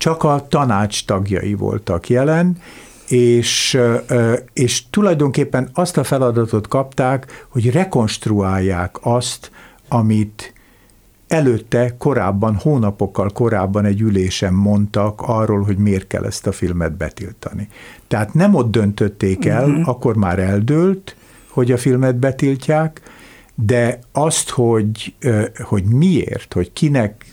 csak 0.00 0.22
a 0.22 0.46
tanács 0.48 1.04
tagjai 1.04 1.54
voltak 1.54 2.08
jelen, 2.08 2.56
és, 3.08 3.78
és 4.52 4.90
tulajdonképpen 4.90 5.70
azt 5.72 5.96
a 5.96 6.04
feladatot 6.04 6.68
kapták, 6.68 7.46
hogy 7.48 7.70
rekonstruálják 7.70 8.96
azt, 9.00 9.50
amit 9.88 10.52
előtte, 11.28 11.96
korábban, 11.98 12.54
hónapokkal 12.54 13.30
korábban 13.30 13.84
egy 13.84 14.00
ülésen 14.00 14.52
mondtak 14.54 15.20
arról, 15.20 15.62
hogy 15.62 15.76
miért 15.76 16.06
kell 16.06 16.24
ezt 16.24 16.46
a 16.46 16.52
filmet 16.52 16.92
betiltani. 16.92 17.68
Tehát 18.08 18.34
nem 18.34 18.54
ott 18.54 18.70
döntötték 18.70 19.44
el, 19.44 19.68
uh-huh. 19.68 19.88
akkor 19.88 20.16
már 20.16 20.38
eldőlt, 20.38 21.16
hogy 21.48 21.72
a 21.72 21.76
filmet 21.76 22.16
betiltják, 22.16 23.00
de 23.54 23.98
azt, 24.12 24.50
hogy, 24.50 25.14
hogy 25.62 25.84
miért, 25.84 26.52
hogy 26.52 26.72
kinek 26.72 27.29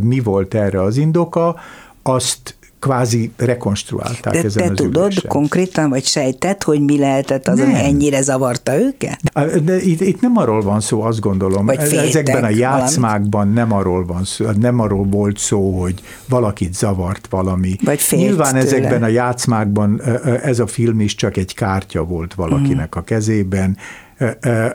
mi 0.00 0.20
volt 0.20 0.54
erre 0.54 0.82
az 0.82 0.96
indoka, 0.96 1.56
azt 2.02 2.54
kvázi 2.78 3.32
rekonstruálták 3.36 4.32
De 4.32 4.42
ezen 4.42 4.64
te 4.64 4.70
az 4.70 4.76
tudod 4.76 5.02
ülésen. 5.04 5.30
konkrétan, 5.30 5.88
vagy 5.90 6.04
sejtett, 6.04 6.62
hogy 6.62 6.80
mi 6.80 6.98
lehetett 6.98 7.48
az, 7.48 7.60
ami 7.60 7.74
ennyire 7.74 8.22
zavarta 8.22 8.78
őket? 8.80 9.20
De 9.64 9.76
itt, 9.82 10.00
itt 10.00 10.20
nem 10.20 10.36
arról 10.36 10.62
van 10.62 10.80
szó, 10.80 11.02
azt 11.02 11.20
gondolom. 11.20 11.66
Vagy 11.66 11.82
féltek, 11.82 12.08
Ezekben 12.08 12.44
a 12.44 12.48
játszmákban 12.48 13.30
valamit. 13.30 13.54
nem 13.54 13.72
arról 13.72 14.04
van 14.06 14.24
szó, 14.24 14.46
nem 14.60 14.80
arról 14.80 15.04
volt 15.04 15.38
szó, 15.38 15.80
hogy 15.80 16.00
valakit 16.28 16.74
zavart 16.74 17.26
valami. 17.30 17.76
Vagy 17.84 18.00
Nyilván 18.10 18.52
tőle. 18.52 18.64
ezekben 18.64 19.02
a 19.02 19.08
játszmákban 19.08 20.02
ez 20.42 20.58
a 20.58 20.66
film 20.66 21.00
is 21.00 21.14
csak 21.14 21.36
egy 21.36 21.54
kártya 21.54 22.04
volt 22.04 22.34
valakinek 22.34 22.94
a 22.94 23.02
kezében, 23.02 23.76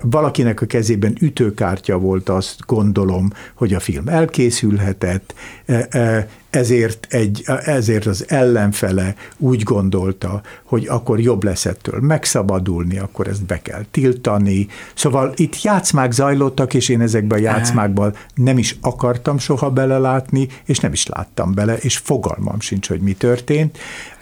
valakinek 0.02 0.62
a 0.62 0.66
kezében 0.66 1.16
ütőkártya 1.20 1.98
volt, 1.98 2.30
azt 2.30 2.60
gondolom, 2.66 3.32
hogy 3.54 3.74
a 3.74 3.80
film 3.80 4.08
elkészülhetett, 4.08 5.34
ezért, 6.50 7.08
egy, 7.10 7.44
ezért 7.66 8.06
az 8.06 8.26
ellenfele 8.28 9.16
úgy 9.38 9.64
gondolta, 9.64 10.42
hogy 10.64 10.88
akkor 10.88 11.20
jobb 11.20 11.44
lesz 11.44 11.66
ettől 11.66 12.00
megszabadulni, 12.00 12.98
akkor 12.98 13.28
ezt 13.28 13.46
be 13.46 13.62
kell 13.62 13.84
tiltani. 13.92 14.68
Szóval 14.94 15.34
itt 15.36 15.62
játszmák 15.62 16.12
zajlottak, 16.12 16.74
és 16.74 16.90
én 16.90 17.02
ezekben 17.02 17.38
a 17.38 17.42
játszmákban 17.42 18.14
nem 18.36 18.58
is 18.58 18.78
akartam 18.82 19.38
soha 19.38 19.70
belelátni, 19.70 20.48
és 20.66 20.80
nem 20.80 20.92
is 20.92 21.08
láttam 21.08 21.54
bele, 21.54 21.78
és 21.78 21.98
fogalmam 21.98 22.60
sincs, 22.60 22.88
hogy 22.88 23.02
mi 23.02 23.14
történt. 23.14 23.78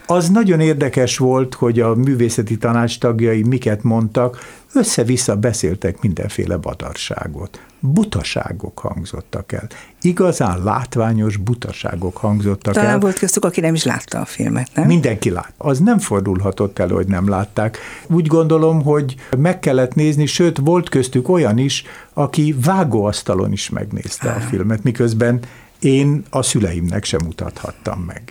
Az 0.05 0.29
nagyon 0.29 0.59
érdekes 0.59 1.17
volt, 1.17 1.53
hogy 1.53 1.79
a 1.79 1.95
művészeti 1.95 2.57
tanács 2.57 2.99
tagjai 2.99 3.43
miket 3.43 3.83
mondtak, 3.83 4.61
össze-vissza 4.73 5.35
beszéltek 5.35 6.01
mindenféle 6.01 6.57
badarságot. 6.57 7.61
Butaságok 7.79 8.79
hangzottak 8.79 9.51
el. 9.51 9.67
Igazán 10.01 10.63
látványos 10.63 11.37
butaságok 11.37 12.17
hangzottak 12.17 12.73
Talán 12.73 12.89
el. 12.89 12.99
volt 12.99 13.19
köztük, 13.19 13.45
aki 13.45 13.61
nem 13.61 13.73
is 13.73 13.83
látta 13.83 14.19
a 14.19 14.25
filmet, 14.25 14.69
nem? 14.73 14.87
Mindenki 14.87 15.29
lát. 15.29 15.53
Az 15.57 15.79
nem 15.79 15.99
fordulhatott 15.99 16.79
elő, 16.79 16.93
hogy 16.93 17.07
nem 17.07 17.29
látták. 17.29 17.77
Úgy 18.07 18.27
gondolom, 18.27 18.83
hogy 18.83 19.15
meg 19.37 19.59
kellett 19.59 19.95
nézni, 19.95 20.25
sőt, 20.25 20.57
volt 20.57 20.89
köztük 20.89 21.29
olyan 21.29 21.57
is, 21.57 21.83
aki 22.13 22.55
vágóasztalon 22.63 23.51
is 23.51 23.69
megnézte 23.69 24.29
a 24.31 24.39
filmet, 24.39 24.83
miközben 24.83 25.39
én 25.79 26.23
a 26.29 26.41
szüleimnek 26.41 27.03
sem 27.03 27.19
mutathattam 27.23 27.99
meg. 27.99 28.21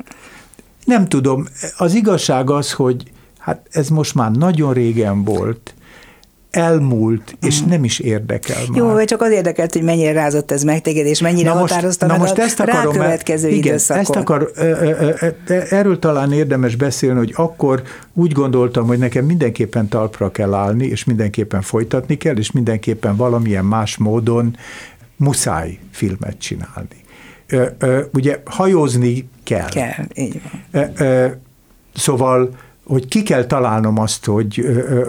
Nem 0.85 1.09
tudom, 1.09 1.47
az 1.77 1.95
igazság 1.95 2.51
az, 2.51 2.73
hogy 2.73 3.03
hát 3.39 3.67
ez 3.71 3.89
most 3.89 4.15
már 4.15 4.31
nagyon 4.31 4.73
régen 4.73 5.25
volt, 5.25 5.75
elmúlt, 6.53 7.37
és 7.41 7.63
mm. 7.63 7.69
nem 7.69 7.85
is 7.85 7.99
érdekel 7.99 8.57
már. 8.69 8.79
Jó, 8.79 9.05
csak 9.05 9.23
az 9.23 9.31
érdekelt, 9.31 9.73
hogy 9.73 9.83
mennyire 9.83 10.13
rázott 10.13 10.51
ez 10.51 10.63
meg 10.63 10.81
téged, 10.81 11.07
és 11.07 11.21
mennyire 11.21 11.53
na 11.53 11.59
most, 11.59 11.73
határozta 11.73 12.07
na 12.07 12.17
most 12.17 12.39
ezt 12.39 12.61
akarom, 12.61 12.93
rákövetkező 12.93 13.49
igen, 13.49 13.59
időszakon. 13.59 14.01
Ezt 14.01 14.17
akar, 14.17 14.51
erről 15.71 15.99
talán 15.99 16.33
érdemes 16.33 16.77
beszélni, 16.77 17.19
hogy 17.19 17.33
akkor 17.37 17.83
úgy 18.13 18.33
gondoltam, 18.33 18.87
hogy 18.87 18.99
nekem 18.99 19.25
mindenképpen 19.25 19.89
talpra 19.89 20.31
kell 20.31 20.55
állni, 20.55 20.87
és 20.87 21.05
mindenképpen 21.05 21.63
folytatni 21.63 22.17
kell, 22.17 22.37
és 22.37 22.51
mindenképpen 22.51 23.17
valamilyen 23.17 23.65
más 23.65 23.97
módon 23.97 24.57
muszáj 25.17 25.79
filmet 25.91 26.39
csinálni. 26.39 27.02
Ugye 28.13 28.43
hajózni 28.45 29.29
kell. 29.43 29.69
Kell, 29.69 30.05
így 30.15 30.41
van. 30.71 31.41
Szóval 31.95 32.51
hogy 32.85 33.09
ki 33.09 33.23
kell 33.23 33.45
találnom 33.45 33.99
azt, 33.99 34.25
hogy, 34.25 34.65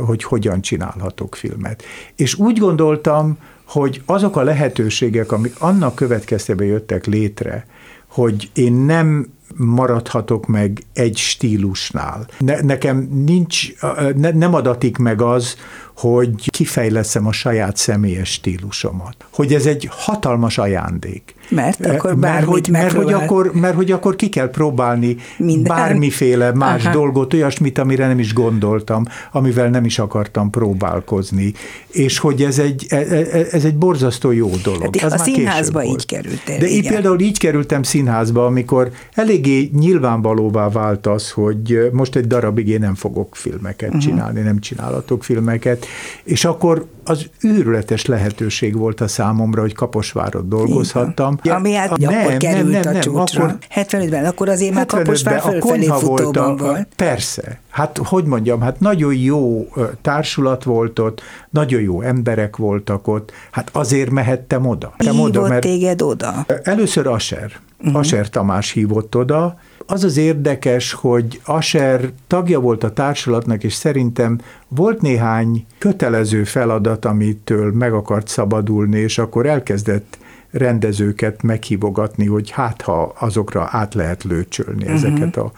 hogy 0.06 0.24
hogyan 0.24 0.62
csinálhatok 0.62 1.36
filmet. 1.36 1.84
És 2.16 2.36
úgy 2.36 2.58
gondoltam, 2.58 3.38
hogy 3.66 4.02
azok 4.06 4.36
a 4.36 4.44
lehetőségek, 4.44 5.32
amik 5.32 5.56
annak 5.60 5.96
következtében 5.96 6.68
jöttek 6.68 7.06
létre, 7.06 7.66
hogy 8.08 8.50
én 8.54 8.74
nem 8.74 9.28
maradhatok 9.56 10.48
meg 10.48 10.84
egy 10.94 11.18
stílusnál. 11.18 12.28
Ne, 12.40 12.62
nekem 12.62 12.98
nincs, 13.26 13.72
ne, 14.16 14.32
nem 14.32 14.54
adatik 14.54 14.98
meg 14.98 15.22
az, 15.22 15.56
hogy 15.96 16.50
kifejleszem 16.50 17.28
a 17.28 17.32
saját 17.32 17.78
személyes 17.78 18.32
stílusomat. 18.32 19.16
Hogy 19.34 19.54
ez 19.54 19.66
egy 19.66 19.90
hatalmas 19.92 20.58
ajándék. 20.58 21.36
Mert 21.50 21.86
akkor 21.86 22.16
mert 22.16 22.46
hogy, 22.46 22.68
mert, 22.72 22.92
hogy 22.92 23.14
akkor, 23.14 23.52
mert 23.54 23.76
hogy 23.76 23.92
akkor 23.92 24.16
ki 24.16 24.30
kell 24.30 24.50
próbálni 24.50 25.16
Minden. 25.38 25.76
bármiféle 25.76 26.54
más 26.54 26.84
Aha. 26.84 26.94
dolgot, 26.94 27.34
olyasmit, 27.34 27.78
amire 27.78 28.08
nem 28.08 28.20
is 28.20 28.34
gondoltam, 28.34 29.06
amivel 29.32 29.70
nem 29.70 29.86
is 29.86 30.00
akartam 30.00 30.50
próbálkozni. 30.50 31.54
És 31.88 32.18
hogy 32.18 32.42
ez 32.42 32.60
egy, 32.60 32.86
e, 32.90 32.96
e, 32.96 33.16
e, 33.16 33.46
ez 33.52 33.66
egy 33.66 33.76
borzasztó 33.76 34.32
jó 34.32 34.50
dolog. 34.64 34.96
Hát, 34.96 35.12
a 35.12 35.18
színházba 35.18 35.84
így 35.84 36.06
kerültél. 36.06 36.58
De 36.58 36.68
így 36.68 36.88
például 36.88 37.20
így 37.20 37.38
kerültem 37.38 37.84
színházba, 37.84 38.46
amikor 38.46 38.92
eléggé 39.14 39.70
nyilvánvalóvá 39.74 40.70
vált 40.70 41.08
az, 41.08 41.32
hogy 41.32 41.90
most 41.92 42.16
egy 42.16 42.28
darabig 42.28 42.68
én 42.68 42.80
nem 42.80 42.96
fogok 42.96 43.36
filmeket 43.36 43.88
uh-huh. 43.88 44.04
csinálni, 44.04 44.42
nem 44.42 44.60
csinálatok 44.60 45.24
filmeket, 45.24 45.83
és 46.24 46.46
akkor 46.46 46.86
az 47.04 47.30
őrületes 47.42 48.06
lehetőség 48.06 48.78
volt 48.78 49.02
a 49.02 49.08
számomra, 49.08 49.62
hogy 49.62 49.74
Kaposvárot 49.74 50.48
dolgozhattam. 50.48 51.40
Ja, 51.44 51.56
Ami 51.56 51.74
hát 51.74 51.98
nem, 51.98 52.20
akkor 52.20 52.38
került 52.38 52.72
nem, 52.72 52.82
nem, 52.82 52.96
a 52.96 53.00
csúcsra. 53.00 53.44
Akkor, 53.44 53.58
75-ben, 53.76 54.26
akkor 54.26 54.50
azért 54.50 54.74
már 54.74 54.86
Kaposvár 54.86 55.42
fölfelé 55.42 55.86
futóban 55.86 56.58
volt. 56.58 56.88
Persze. 56.96 57.60
Hát, 57.70 57.98
hogy 58.04 58.24
mondjam, 58.24 58.62
hát 58.62 58.80
nagyon 58.80 59.14
jó 59.14 59.68
társulat 60.02 60.64
volt 60.64 61.00
ott, 61.00 61.22
nagyon 61.50 61.82
jó 61.82 62.02
emberek 62.02 62.58
voltak 62.58 63.08
ott, 63.08 63.32
hát 63.52 63.70
azért 63.74 64.10
mehettem 64.10 64.66
oda. 64.66 64.94
Hívott 64.98 65.20
oda, 65.20 65.48
mert 65.48 65.62
téged 65.62 66.02
oda? 66.02 66.46
Először 66.64 67.08
Aser. 67.08 67.52
Uh-huh. 67.84 68.00
Aser 68.00 68.30
Tamás 68.30 68.72
hívott 68.72 69.16
oda, 69.16 69.58
az 69.86 70.04
az 70.04 70.18
érdekes, 70.18 70.94
hogy 70.94 71.42
Aser 71.46 72.12
tagja 72.28 72.60
volt 72.60 72.84
a 72.84 72.94
társulatnak, 72.94 73.64
és 73.64 73.74
szerintem 73.74 74.40
volt 74.68 75.02
néhány 75.02 75.66
kötelező 75.78 76.44
feladat, 76.44 77.06
amitől 77.06 77.72
meg 77.72 77.94
akart 77.94 78.28
szabadulni, 78.28 79.00
és 79.00 79.18
akkor 79.18 79.46
elkezdett 79.46 80.18
rendezőket 80.54 81.42
meghívogatni, 81.42 82.26
hogy 82.26 82.50
hát 82.50 82.82
ha 82.82 83.14
azokra 83.20 83.68
át 83.72 83.94
lehet 83.94 84.24
lőcsölni 84.24 84.84
uh-huh. 84.84 84.94
ezeket 84.94 85.38
a 85.38 85.52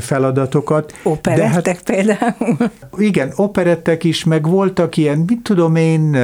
feladatokat. 0.00 0.94
Operettek 1.02 1.62
De 1.62 1.70
hát, 1.70 1.82
például? 1.82 2.56
Igen, 2.96 3.32
operettek 3.36 4.04
is, 4.04 4.24
meg 4.24 4.46
voltak 4.46 4.96
ilyen, 4.96 5.24
mit 5.26 5.42
tudom 5.42 5.76
én, 5.76 6.16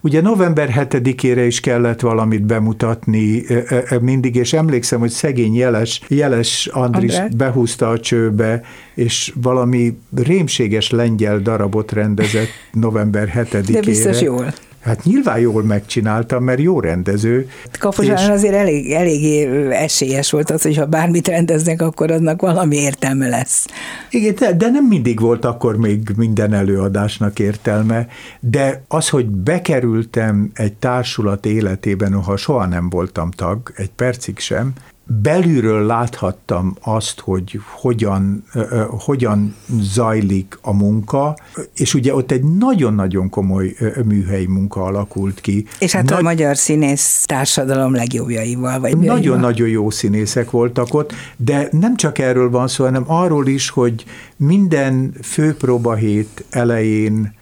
ugye 0.00 0.20
november 0.20 0.88
7-ére 0.90 1.44
is 1.46 1.60
kellett 1.60 2.00
valamit 2.00 2.42
bemutatni 2.42 3.44
mindig, 4.00 4.34
és 4.34 4.52
emlékszem, 4.52 5.00
hogy 5.00 5.10
szegény 5.10 5.56
Jeles, 5.56 6.00
Jeles 6.08 6.66
Andris 6.72 7.18
André? 7.18 7.36
behúzta 7.36 7.88
a 7.88 8.00
csőbe, 8.00 8.62
és 8.94 9.32
valami 9.42 9.98
rémséges 10.16 10.90
lengyel 10.90 11.38
darabot 11.38 11.92
rendezett 11.92 12.48
november 12.72 13.32
7-ére. 13.34 13.68
De 13.72 13.80
biztos 13.80 14.20
jól. 14.20 14.52
Hát 14.80 15.04
nyilván 15.04 15.38
jól 15.38 15.62
megcsináltam, 15.62 16.44
mert 16.44 16.60
jó 16.60 16.80
rendező. 16.80 17.48
Kaposán 17.78 18.16
és... 18.16 18.28
azért 18.28 18.54
elég, 18.54 18.92
eléggé 18.92 19.68
esélyes 19.70 20.30
volt 20.30 20.50
az, 20.50 20.62
hogy 20.62 20.76
ha 20.76 20.86
bármit 20.86 21.28
rendeznek, 21.28 21.82
akkor 21.82 22.10
annak 22.10 22.40
valami 22.40 22.76
értelme 22.76 23.28
lesz. 23.28 23.66
Igen, 24.10 24.34
de, 24.34 24.52
de 24.52 24.68
nem 24.70 24.84
mindig 24.84 25.20
volt 25.20 25.44
akkor 25.44 25.76
még 25.76 26.10
minden 26.16 26.52
előadásnak 26.52 27.38
értelme, 27.38 28.06
de 28.40 28.82
az, 28.88 29.08
hogy 29.08 29.26
bekerültem 29.26 30.50
egy 30.54 30.72
társulat 30.72 31.46
életében, 31.46 32.22
ha 32.22 32.36
soha 32.36 32.66
nem 32.66 32.88
voltam 32.88 33.30
tag, 33.30 33.72
egy 33.76 33.90
percig 33.90 34.38
sem, 34.38 34.72
belülről 35.22 35.86
láthattam 35.86 36.76
azt, 36.80 37.20
hogy 37.20 37.60
hogyan, 37.72 38.44
hogyan 38.88 39.54
zajlik 39.80 40.58
a 40.62 40.72
munka, 40.72 41.36
és 41.74 41.94
ugye 41.94 42.14
ott 42.14 42.30
egy 42.30 42.42
nagyon-nagyon 42.42 43.28
komoly 43.28 43.76
műhelyi 44.04 44.46
munka 44.46 44.82
alakult 44.82 45.40
ki. 45.40 45.66
És 45.78 45.92
hát 45.92 46.04
Nagy, 46.04 46.18
a 46.18 46.22
magyar 46.22 46.56
színész 46.56 47.24
társadalom 47.26 47.94
legjobbjaival, 47.94 48.80
vagy 48.80 48.96
Nagyon-nagyon 48.96 49.68
jó 49.68 49.90
színészek 49.90 50.50
voltak 50.50 50.94
ott, 50.94 51.12
de 51.36 51.68
nem 51.70 51.96
csak 51.96 52.18
erről 52.18 52.50
van 52.50 52.68
szó, 52.68 52.84
hanem 52.84 53.04
arról 53.06 53.46
is, 53.46 53.70
hogy 53.70 54.04
minden 54.36 55.14
főpróbahét 55.22 56.44
elején 56.50 57.34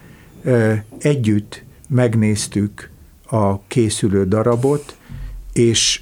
együtt 0.99 1.63
megnéztük 1.87 2.89
a 3.29 3.61
készülő 3.67 4.25
darabot, 4.25 4.97
és 5.53 6.01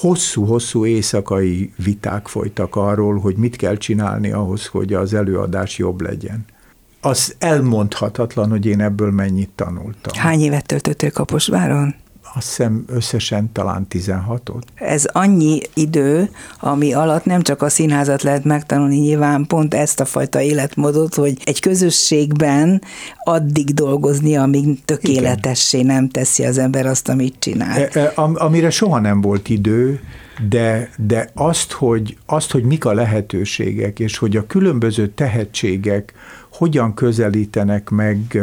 hosszú-hosszú 0.00 0.86
éjszakai 0.86 1.72
viták 1.84 2.28
folytak 2.28 2.76
arról, 2.76 3.18
hogy 3.18 3.36
mit 3.36 3.56
kell 3.56 3.76
csinálni 3.76 4.30
ahhoz, 4.30 4.66
hogy 4.66 4.92
az 4.92 5.14
előadás 5.14 5.78
jobb 5.78 6.00
legyen. 6.00 6.44
Az 7.00 7.34
elmondhatatlan, 7.38 8.50
hogy 8.50 8.66
én 8.66 8.80
ebből 8.80 9.10
mennyit 9.10 9.50
tanultam. 9.54 10.18
Hány 10.18 10.40
évet 10.40 10.66
töltöttél 10.66 11.10
Kaposváron? 11.10 11.94
Azt 12.34 12.46
hiszem 12.46 12.84
összesen 12.86 13.52
talán 13.52 13.86
16-ot. 13.90 14.62
Ez 14.74 15.04
annyi 15.04 15.60
idő, 15.74 16.30
ami 16.60 16.92
alatt 16.92 17.24
nem 17.24 17.42
csak 17.42 17.62
a 17.62 17.68
színházat 17.68 18.22
lehet 18.22 18.44
megtanulni, 18.44 18.96
nyilván 18.96 19.46
pont 19.46 19.74
ezt 19.74 20.00
a 20.00 20.04
fajta 20.04 20.40
életmódot, 20.40 21.14
hogy 21.14 21.36
egy 21.44 21.60
közösségben 21.60 22.82
addig 23.24 23.74
dolgozni, 23.74 24.36
amíg 24.36 24.84
tökéletessé 24.84 25.82
nem 25.82 26.08
teszi 26.08 26.44
az 26.44 26.58
ember 26.58 26.86
azt, 26.86 27.08
amit 27.08 27.34
csinál. 27.38 27.80
E, 27.80 28.00
e, 28.00 28.12
amire 28.16 28.70
soha 28.70 29.00
nem 29.00 29.20
volt 29.20 29.48
idő, 29.48 30.00
de, 30.48 30.90
de 30.96 31.30
azt, 31.34 31.72
hogy, 31.72 32.16
azt, 32.26 32.50
hogy 32.50 32.62
mik 32.62 32.84
a 32.84 32.92
lehetőségek, 32.92 33.98
és 33.98 34.18
hogy 34.18 34.36
a 34.36 34.46
különböző 34.46 35.08
tehetségek 35.08 36.12
hogyan 36.52 36.94
közelítenek 36.94 37.88
meg 37.88 38.38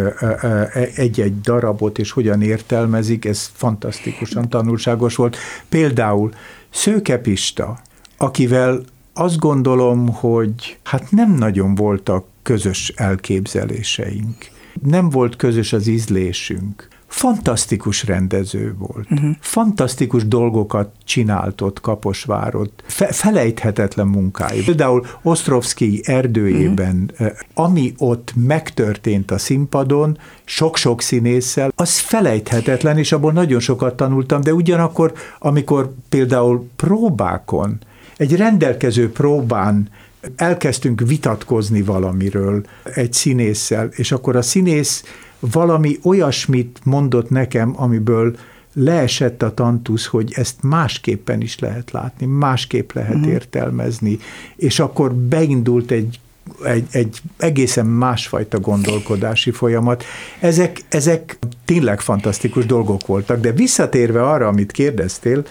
egy-egy 0.96 1.42
darabot, 1.42 2.00
és 2.00 2.12
hogyan 2.12 2.42
értelmezik, 2.42 3.26
ez 3.26 3.52
fantasztikusan 3.54 4.50
tanulságos 4.50 5.16
volt. 5.16 5.38
Például 5.70 6.34
Szőke 6.70 7.18
Pista, 7.18 7.80
akivel 8.18 8.84
azt 9.14 9.38
gondolom, 9.38 10.08
hogy 10.14 10.78
hát 10.84 11.12
nem 11.12 11.32
nagyon 11.34 11.76
voltak 11.76 12.26
közös 12.44 12.94
elképzeléseink. 12.96 14.36
Nem 14.82 15.10
volt 15.10 15.36
közös 15.36 15.74
az 15.74 15.88
ízlésünk 15.88 16.88
fantasztikus 17.08 18.06
rendező 18.06 18.76
volt. 18.78 19.12
Uh-huh. 19.12 19.36
Fantasztikus 19.40 20.28
dolgokat 20.28 20.92
csinált 21.06 21.62
ott 21.62 21.82
Kaposvárot. 21.82 22.84
Fe- 22.86 23.16
felejthetetlen 23.16 24.08
munkái. 24.08 24.64
Például 24.64 25.06
Ostrovszki 25.22 26.02
erdőjében, 26.04 27.12
uh-huh. 27.14 27.38
ami 27.54 27.94
ott 27.98 28.34
megtörtént 28.36 29.32
a 29.32 29.38
színpadon, 29.38 30.18
sok-sok 30.46 31.02
színésszel, 31.02 31.72
az 31.76 31.98
felejthetetlen, 31.98 32.98
és 32.98 33.12
abból 33.12 33.32
nagyon 33.32 33.60
sokat 33.60 33.96
tanultam, 33.96 34.42
de 34.42 34.54
ugyanakkor, 34.54 35.14
amikor 35.40 35.94
például 36.10 36.70
próbákon, 36.76 37.78
egy 38.18 38.36
rendelkező 38.36 39.12
próbán 39.12 39.90
elkezdtünk 40.36 41.02
vitatkozni 41.08 41.82
valamiről 41.82 42.66
egy 42.84 43.14
színésszel, 43.14 43.90
és 43.92 44.12
akkor 44.12 44.36
a 44.36 44.42
színész 44.42 45.04
valami 45.40 45.98
olyasmit 46.04 46.80
mondott 46.84 47.30
nekem, 47.30 47.74
amiből 47.76 48.36
leesett 48.74 49.44
a 49.44 49.54
tantusz, 49.54 50.06
hogy 50.06 50.32
ezt 50.36 50.56
másképpen 50.62 51.42
is 51.42 51.60
lehet 51.60 51.92
látni, 51.92 52.26
másképp 52.26 52.92
lehet 52.92 53.16
uh-huh. 53.16 53.32
értelmezni, 53.32 54.20
és 54.56 54.80
akkor 54.80 55.14
beindult 55.14 55.92
egy 55.92 56.20
egy, 56.64 56.88
egy 56.92 57.22
egészen 57.38 57.86
másfajta 57.86 58.60
gondolkodási 58.60 59.52
folyamat. 59.52 60.04
Ezek, 60.40 60.82
ezek 60.90 61.40
tényleg 61.66 62.02
fantasztikus 62.02 62.66
dolgok 62.66 63.06
voltak, 63.06 63.40
de 63.40 63.52
visszatérve 63.52 64.24
arra, 64.24 64.48
amit 64.48 64.72
kérdeztél, 64.72 65.46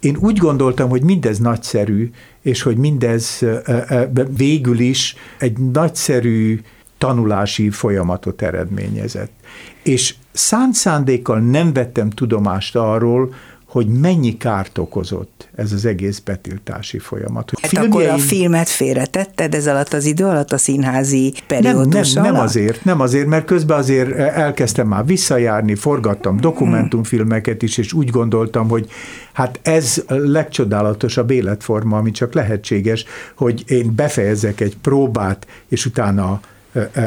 én 0.00 0.16
úgy 0.20 0.38
gondoltam, 0.38 0.88
hogy 0.88 1.02
mindez 1.02 1.38
nagyszerű, 1.38 2.10
és 2.42 2.62
hogy 2.62 2.76
mindez 2.76 3.44
végül 4.36 4.78
is 4.78 5.16
egy 5.38 5.58
nagyszerű 5.58 6.60
tanulási 7.04 7.70
folyamatot 7.70 8.42
eredményezett. 8.42 9.30
És 9.82 10.14
szánt 10.32 10.74
szándékkal 10.74 11.38
nem 11.38 11.72
vettem 11.72 12.10
tudomást 12.10 12.76
arról, 12.76 13.34
hogy 13.74 13.86
mennyi 13.86 14.36
kárt 14.36 14.78
okozott 14.78 15.48
ez 15.54 15.72
az 15.72 15.84
egész 15.84 16.18
betiltási 16.18 16.98
folyamat. 16.98 17.50
Hogy 17.50 17.60
hát 17.60 17.70
filmjeim... 17.70 17.92
akkor 17.92 18.06
a 18.06 18.18
filmet 18.18 18.68
félretetted 18.68 19.54
ez 19.54 19.66
alatt 19.66 19.92
az 19.92 20.04
idő 20.04 20.24
alatt 20.24 20.52
a 20.52 20.58
színházi 20.58 21.32
periódus 21.46 22.12
nem, 22.12 22.24
nem, 22.24 22.32
nem 22.32 22.42
azért, 22.42 22.84
nem 22.84 23.00
azért, 23.00 23.26
mert 23.26 23.44
közben 23.44 23.78
azért 23.78 24.12
elkezdtem 24.18 24.88
már 24.88 25.06
visszajárni, 25.06 25.74
forgattam 25.74 26.36
dokumentumfilmeket 26.36 27.62
is, 27.62 27.78
és 27.78 27.92
úgy 27.92 28.10
gondoltam, 28.10 28.68
hogy 28.68 28.90
hát 29.32 29.58
ez 29.62 30.02
a 30.06 30.14
legcsodálatosabb 30.14 31.30
életforma, 31.30 31.96
ami 31.96 32.10
csak 32.10 32.34
lehetséges, 32.34 33.04
hogy 33.36 33.64
én 33.66 33.94
befejezek 33.94 34.60
egy 34.60 34.76
próbát, 34.76 35.46
és 35.68 35.86
utána 35.86 36.40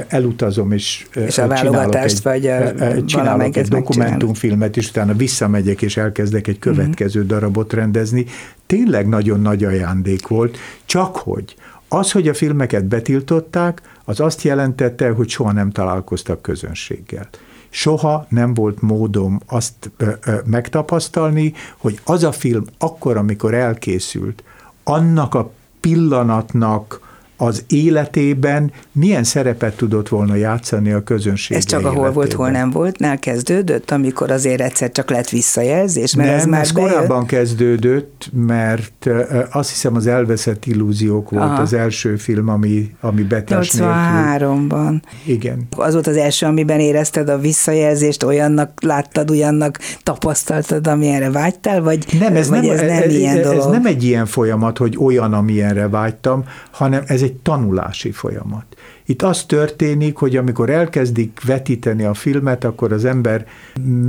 elutazom, 0.07 0.71
és, 0.71 1.07
és 1.13 1.37
a 1.37 1.53
csinálok 1.55 1.95
egy, 1.95 2.19
vagy 2.23 2.47
a, 2.47 3.05
csinálok 3.05 3.55
egy 3.55 3.67
dokumentumfilmet, 3.67 4.77
és 4.77 4.89
utána 4.89 5.13
visszamegyek, 5.13 5.81
és 5.81 5.97
elkezdek 5.97 6.47
egy 6.47 6.59
következő 6.59 7.19
uh-huh. 7.19 7.35
darabot 7.35 7.73
rendezni. 7.73 8.25
Tényleg 8.65 9.07
nagyon 9.07 9.41
nagy 9.41 9.63
ajándék 9.63 10.27
volt, 10.27 10.57
csak 10.85 11.15
hogy 11.15 11.55
Az, 11.89 12.11
hogy 12.11 12.27
a 12.27 12.33
filmeket 12.33 12.85
betiltották, 12.85 13.81
az 14.05 14.19
azt 14.19 14.41
jelentette, 14.41 15.09
hogy 15.09 15.29
soha 15.29 15.51
nem 15.51 15.71
találkoztak 15.71 16.41
közönséggel. 16.41 17.29
Soha 17.69 18.25
nem 18.29 18.53
volt 18.53 18.81
módom 18.81 19.39
azt 19.45 19.91
ö, 19.97 20.09
ö, 20.25 20.35
megtapasztalni, 20.45 21.53
hogy 21.77 21.99
az 22.03 22.23
a 22.23 22.31
film 22.31 22.63
akkor, 22.77 23.17
amikor 23.17 23.53
elkészült, 23.53 24.43
annak 24.83 25.35
a 25.35 25.51
pillanatnak 25.79 27.06
az 27.37 27.63
életében 27.67 28.71
milyen 28.91 29.23
szerepet 29.23 29.75
tudott 29.75 30.09
volna 30.09 30.35
játszani 30.35 30.91
a 30.91 31.03
közönség 31.03 31.57
Ez 31.57 31.63
csak 31.63 31.79
életében. 31.79 32.01
ahol 32.01 32.13
volt, 32.13 32.33
hol 32.33 32.49
nem 32.49 32.69
volt, 32.69 32.99
nál 32.99 33.19
kezdődött, 33.19 33.91
amikor 33.91 34.31
azért 34.31 34.61
egyszer 34.61 34.91
csak 34.91 35.09
lett 35.09 35.29
visszajelzés, 35.29 36.15
mert 36.15 36.29
nem, 36.29 36.37
ez 36.37 36.45
már 36.45 36.61
ez 36.61 36.71
bejött. 36.71 36.91
korábban 36.91 37.25
kezdődött, 37.25 38.29
mert 38.33 39.09
azt 39.51 39.69
hiszem 39.69 39.95
az 39.95 40.07
Elveszett 40.07 40.65
illúziók 40.65 41.29
volt 41.29 41.43
Aha. 41.43 41.61
az 41.61 41.73
első 41.73 42.15
film, 42.15 42.47
ami, 42.49 42.91
ami 43.01 43.21
betás 43.23 43.71
nélkül. 43.71 43.95
83-ban. 43.95 45.01
Igen. 45.25 45.67
Az 45.77 45.93
volt 45.93 46.07
az 46.07 46.15
első, 46.17 46.45
amiben 46.45 46.79
érezted 46.79 47.29
a 47.29 47.37
visszajelzést, 47.37 48.23
olyannak 48.23 48.83
láttad, 48.83 49.29
olyannak 49.29 49.79
tapasztaltad, 50.03 50.87
amilyenre 50.87 51.31
vágytál, 51.31 51.81
vagy, 51.81 52.05
Nem, 52.19 52.35
ez, 52.35 52.49
vagy 52.49 52.61
nem, 52.61 52.71
ez 52.71 52.81
nem 52.81 52.89
ez, 53.01 53.13
ilyen 53.13 53.37
ez 53.37 53.43
dolog? 53.45 53.71
nem 53.71 53.85
egy 53.85 54.03
ilyen 54.03 54.25
folyamat, 54.25 54.77
hogy 54.77 54.97
olyan, 54.99 55.33
amilyenre 55.33 55.87
vágytam, 55.87 56.43
hanem 56.71 57.03
ez 57.07 57.21
egy 57.21 57.26
tanulási 57.33 58.11
folyamat. 58.11 58.65
Itt 59.05 59.21
az 59.21 59.43
történik, 59.43 60.15
hogy 60.15 60.35
amikor 60.35 60.69
elkezdik 60.69 61.39
vetíteni 61.45 62.03
a 62.03 62.13
filmet, 62.13 62.63
akkor 62.63 62.91
az 62.91 63.05
ember 63.05 63.45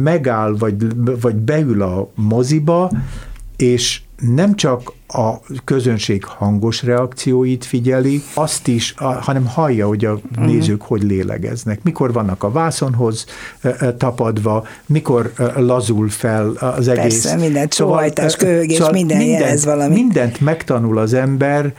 megáll, 0.03 0.57
vagy, 0.59 0.77
vagy 1.21 1.35
beül 1.35 1.83
a 1.83 2.11
moziba, 2.15 2.91
és 3.57 4.01
nem 4.35 4.55
csak 4.55 4.93
a 5.09 5.35
közönség 5.65 6.25
hangos 6.25 6.83
reakcióit 6.83 7.65
figyeli, 7.65 8.23
azt 8.35 8.69
is, 8.69 8.95
hanem 9.21 9.47
hallja, 9.47 9.87
hogy 9.87 10.05
a 10.05 10.13
uh-huh. 10.13 10.47
nézők 10.47 10.83
hogy 10.83 11.03
lélegeznek, 11.03 11.83
mikor 11.83 12.13
vannak 12.13 12.43
a 12.43 12.51
vászonhoz 12.51 13.27
tapadva, 13.97 14.67
mikor 14.87 15.33
lazul 15.57 16.09
fel 16.09 16.49
az 16.51 16.89
egész. 16.89 17.23
Persze, 17.23 17.37
minden 17.37 17.69
sóhajtás, 17.71 18.37
köhögés, 18.37 18.77
szóval 18.77 18.93
minden 18.93 19.17
mindent, 19.17 19.41
jelez 19.41 19.65
valamit. 19.65 19.97
Mindent 19.97 20.41
megtanul 20.41 20.99
az 20.99 21.15
ember, 21.15 21.75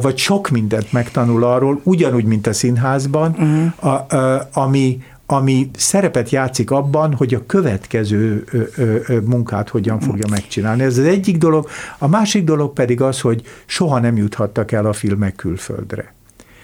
vagy 0.00 0.18
sok 0.18 0.48
mindent 0.48 0.92
megtanul 0.92 1.44
arról, 1.44 1.80
ugyanúgy, 1.82 2.24
mint 2.24 2.46
a 2.46 2.52
színházban, 2.52 3.30
uh-huh. 3.30 3.94
a, 3.94 4.16
a, 4.16 4.48
ami, 4.52 5.02
ami 5.26 5.70
szerepet 5.76 6.30
játszik 6.30 6.70
abban, 6.70 7.14
hogy 7.14 7.34
a 7.34 7.46
következő 7.46 8.44
ö, 8.52 8.62
ö, 8.76 8.96
ö, 9.06 9.20
munkát 9.20 9.68
hogyan 9.68 10.00
fogja 10.00 10.26
megcsinálni. 10.30 10.82
Ez 10.82 10.98
az 10.98 11.04
egyik 11.04 11.38
dolog. 11.38 11.68
A 11.98 12.08
másik 12.08 12.44
dolog 12.44 12.72
pedig 12.72 13.00
az, 13.00 13.20
hogy 13.20 13.42
soha 13.66 13.98
nem 13.98 14.16
juthattak 14.16 14.72
el 14.72 14.86
a 14.86 14.92
filmek 14.92 15.34
külföldre. 15.34 16.14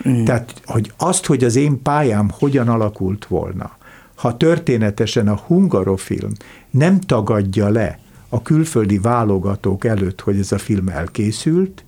Mm. 0.09 0.25
Tehát, 0.25 0.55
hogy 0.65 0.93
azt, 0.97 1.27
hogy 1.27 1.45
az 1.45 1.57
én 1.57 1.83
pályám 1.83 2.31
hogyan 2.39 2.69
alakult 2.69 3.27
volna, 3.27 3.77
ha 4.15 4.37
történetesen 4.37 5.29
a 5.29 5.41
hungarofilm 5.47 6.33
nem 6.71 7.01
tagadja 7.01 7.69
le 7.69 7.99
a 8.29 8.43
külföldi 8.43 8.99
válogatók 8.99 9.85
előtt, 9.85 10.21
hogy 10.21 10.39
ez 10.39 10.53
a 10.53 10.59
film 10.59 10.89
elkészült, 10.89 11.85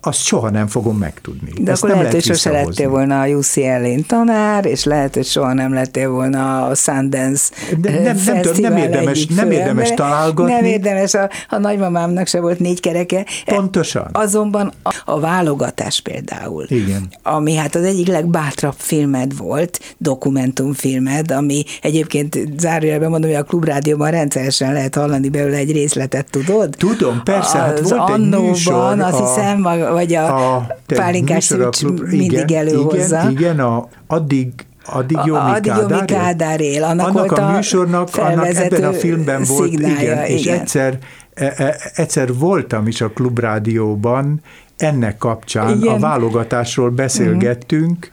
azt 0.00 0.22
soha 0.22 0.50
nem 0.50 0.66
fogom 0.66 0.96
megtudni. 0.96 1.50
De 1.60 1.70
Ezt 1.70 1.82
akkor 1.82 1.94
nem 1.94 2.04
lehet, 2.04 2.14
hogy 2.14 2.24
sose 2.24 2.50
lettél 2.50 2.88
volna 2.88 3.20
a 3.20 3.26
UCL-én 3.26 4.06
tanár, 4.06 4.66
és 4.66 4.84
lehet, 4.84 5.14
hogy 5.14 5.26
soha 5.26 5.52
nem 5.52 5.72
lettél 5.72 6.10
volna 6.10 6.66
a 6.66 6.74
Sundance 6.74 7.50
De 7.78 7.90
nem, 7.90 8.02
nem, 8.02 8.16
nem, 8.24 8.52
nem 8.60 8.76
érdemes, 8.76 9.26
nem 9.26 9.50
érdemes 9.50 9.90
találgatni. 9.90 10.52
Nem 10.52 10.64
érdemes, 10.64 11.14
a, 11.14 11.30
a 11.48 11.58
nagymamámnak 11.58 12.26
se 12.26 12.40
volt 12.40 12.58
négy 12.58 12.80
kereke. 12.80 13.26
Pontosan. 13.44 14.08
Azonban 14.12 14.72
a, 14.82 14.94
a 15.04 15.20
válogatás 15.20 16.00
például, 16.00 16.66
Igen. 16.68 17.12
ami 17.22 17.54
hát 17.54 17.74
az 17.74 17.84
egyik 17.84 18.06
legbátrabb 18.06 18.74
filmed 18.76 19.36
volt, 19.36 19.80
dokumentumfilmed, 19.98 21.30
ami 21.30 21.64
egyébként 21.82 22.38
zárójelben 22.58 23.10
mondom, 23.10 23.30
hogy 23.30 23.38
a 23.38 23.44
Klubrádióban 23.44 24.10
rendszeresen 24.10 24.72
lehet 24.72 24.94
hallani 24.94 25.28
belőle 25.28 25.56
egy 25.56 25.72
részletet, 25.72 26.30
tudod? 26.30 26.74
Tudom, 26.78 27.22
persze, 27.24 27.58
hát 27.58 27.78
az 27.78 27.90
volt 27.90 28.10
egy 28.10 28.28
műsor, 28.28 29.00
azt 29.00 29.20
a- 29.20 29.42
hiszem, 29.44 29.92
vagy 29.92 30.14
a, 30.14 30.54
a 30.56 30.76
pálinkás 30.86 31.44
szűcs 31.44 31.82
mindig 31.82 32.32
igen, 32.32 32.66
előhozza. 32.66 33.18
Igen, 33.18 33.30
igen 33.30 33.60
a, 33.60 33.88
addig 34.06 34.52
Addig 34.86 35.18
jó, 35.24 35.34
A- 35.34 35.44
mi 35.44 35.50
addig 35.50 35.72
Kádár 35.72 36.10
él? 36.10 36.16
Kádár 36.16 36.60
él. 36.60 36.82
Annak 36.84 37.06
annak 37.06 37.32
a 37.32 37.48
a 37.48 37.52
műsornak, 37.52 38.08
annak 38.16 38.54
ebben 38.54 38.84
a 38.84 38.92
filmben 38.92 39.42
volt, 39.46 39.70
szignálja, 39.70 40.12
igen, 40.12 40.24
és 40.24 40.40
igen. 40.40 40.60
egyszer, 40.60 40.98
e, 41.34 41.52
e, 41.56 41.76
egyszer 41.94 42.34
voltam 42.34 42.86
is 42.86 43.00
a 43.00 43.08
klubrádióban, 43.08 44.40
ennek 44.76 45.18
kapcsán 45.18 45.76
Igen. 45.76 45.94
A 45.94 45.98
válogatásról 45.98 46.90
beszélgettünk, 46.90 48.10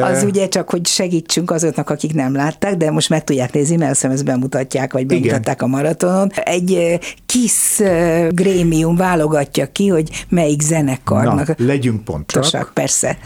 Az 0.00 0.22
ugye 0.22 0.48
csak, 0.48 0.70
hogy 0.70 0.86
segítsünk 0.86 1.50
azoknak, 1.50 1.90
akik 1.90 2.14
nem 2.14 2.34
látták, 2.34 2.76
de 2.76 2.90
most 2.90 3.08
meg 3.08 3.24
tudják 3.24 3.52
nézni, 3.52 3.76
mert 3.76 3.90
azt 3.90 4.00
hiszem 4.00 4.14
ezt 4.14 4.24
bemutatják, 4.24 4.92
vagy 4.92 5.06
bemutatták 5.06 5.62
a 5.62 5.66
maratonon. 5.66 6.30
Egy 6.34 6.98
kis 7.26 7.80
grémium 8.28 8.96
válogatja 8.96 9.72
ki, 9.72 9.88
hogy 9.88 10.26
melyik 10.28 10.60
zenekarnak. 10.60 11.46
Na, 11.46 11.54
legyünk 11.66 12.04
pontosak. 12.04 12.70
Persze. 12.74 13.18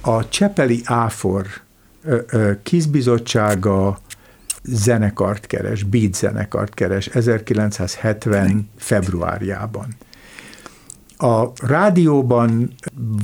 A 0.00 0.28
Csepeli 0.28 0.80
Áfor 0.84 1.46
kizbizottsága 2.62 3.98
zenekart 4.64 5.46
keres, 5.46 5.82
beat 5.82 6.14
zenekart 6.14 6.74
keres 6.74 7.06
1970 7.06 8.70
februárjában. 8.78 9.96
A 11.22 11.52
rádióban 11.66 12.74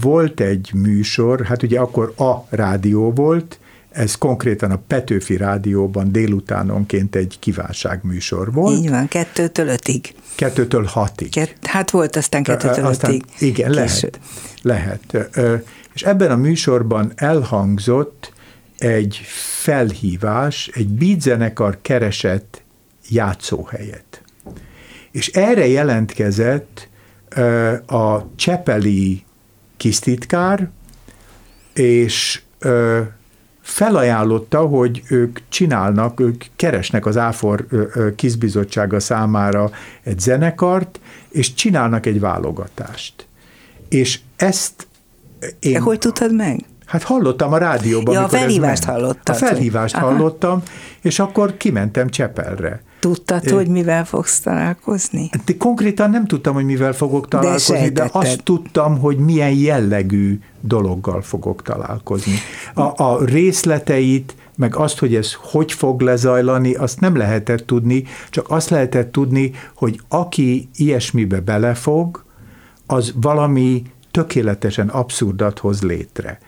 volt 0.00 0.40
egy 0.40 0.70
műsor, 0.74 1.44
hát 1.44 1.62
ugye 1.62 1.80
akkor 1.80 2.12
a 2.16 2.46
rádió 2.48 3.12
volt, 3.12 3.58
ez 3.90 4.14
konkrétan 4.14 4.70
a 4.70 4.80
Petőfi 4.86 5.36
Rádióban 5.36 6.12
délutánonként 6.12 7.14
egy 7.14 7.36
kívánságműsor 7.38 8.52
volt, 8.52 8.78
Így 8.78 8.90
van, 8.90 9.08
kettőtől 9.08 9.68
ötig. 9.68 10.14
kettőtől 10.34 10.84
hatig. 10.84 11.30
Kett, 11.30 11.66
hát 11.66 11.90
volt 11.90 12.16
aztán 12.16 12.42
kettőtől 12.42 12.86
Aztán, 12.86 13.10
ötig. 13.10 13.24
igen, 13.38 13.70
Késő. 13.70 14.10
lehet. 14.62 15.08
lehet. 15.12 15.30
És 15.94 16.02
ebben 16.02 16.30
a 16.30 16.36
műsorban 16.36 17.12
elhangzott 17.14 18.32
egy 18.78 19.20
felhívás, 19.62 20.70
egy 20.74 20.88
beatzenekar 20.88 21.78
keresett 21.82 22.62
játszóhelyet. 23.08 24.22
És 25.10 25.28
erre 25.28 25.66
jelentkezett 25.66 26.88
a 27.86 28.34
Csepeli 28.36 29.24
kisztitkár, 29.76 30.68
és 31.74 32.42
felajánlotta, 33.60 34.60
hogy 34.60 35.02
ők 35.08 35.38
csinálnak, 35.48 36.20
ők 36.20 36.44
keresnek 36.56 37.06
az 37.06 37.16
Áfor 37.16 37.66
kizbizottsága 38.16 39.00
számára 39.00 39.70
egy 40.02 40.18
zenekart, 40.18 41.00
és 41.28 41.54
csinálnak 41.54 42.06
egy 42.06 42.20
válogatást. 42.20 43.26
És 43.88 44.20
ezt 44.36 44.86
én... 45.60 45.72
De 45.72 45.78
hogy 45.78 45.98
tudtad 45.98 46.34
meg? 46.34 46.64
Hát 46.86 47.02
hallottam 47.02 47.52
a 47.52 47.58
rádióban. 47.58 48.14
Ja, 48.14 48.24
a 48.24 48.28
felhívást 48.28 48.86
ment. 48.86 48.98
hallottad, 48.98 49.34
A 49.34 49.38
felhívást 49.38 49.94
hallottam, 49.94 50.62
és 51.00 51.18
akkor 51.18 51.56
kimentem 51.56 52.08
Csepelre. 52.08 52.82
Tudtad, 53.00 53.48
hogy 53.48 53.68
mivel 53.68 54.04
fogsz 54.04 54.40
találkozni? 54.40 55.30
De 55.44 55.56
konkrétan 55.56 56.10
nem 56.10 56.26
tudtam, 56.26 56.54
hogy 56.54 56.64
mivel 56.64 56.92
fogok 56.92 57.28
találkozni, 57.28 57.88
de, 57.88 58.02
de 58.02 58.08
azt 58.12 58.42
tudtam, 58.42 58.98
hogy 58.98 59.16
milyen 59.16 59.52
jellegű 59.52 60.40
dologgal 60.60 61.22
fogok 61.22 61.62
találkozni. 61.62 62.34
A, 62.74 63.02
a 63.02 63.24
részleteit, 63.24 64.34
meg 64.56 64.76
azt, 64.76 64.98
hogy 64.98 65.14
ez 65.14 65.32
hogy 65.32 65.72
fog 65.72 66.00
lezajlani, 66.00 66.74
azt 66.74 67.00
nem 67.00 67.16
lehetett 67.16 67.66
tudni, 67.66 68.04
csak 68.30 68.50
azt 68.50 68.70
lehetett 68.70 69.12
tudni, 69.12 69.50
hogy 69.74 70.00
aki 70.08 70.68
ilyesmibe 70.76 71.40
belefog, 71.40 72.24
az 72.86 73.12
valami 73.20 73.82
tökéletesen 74.10 74.88
abszurdat 74.88 75.58
hoz 75.58 75.82
létre. 75.82 76.38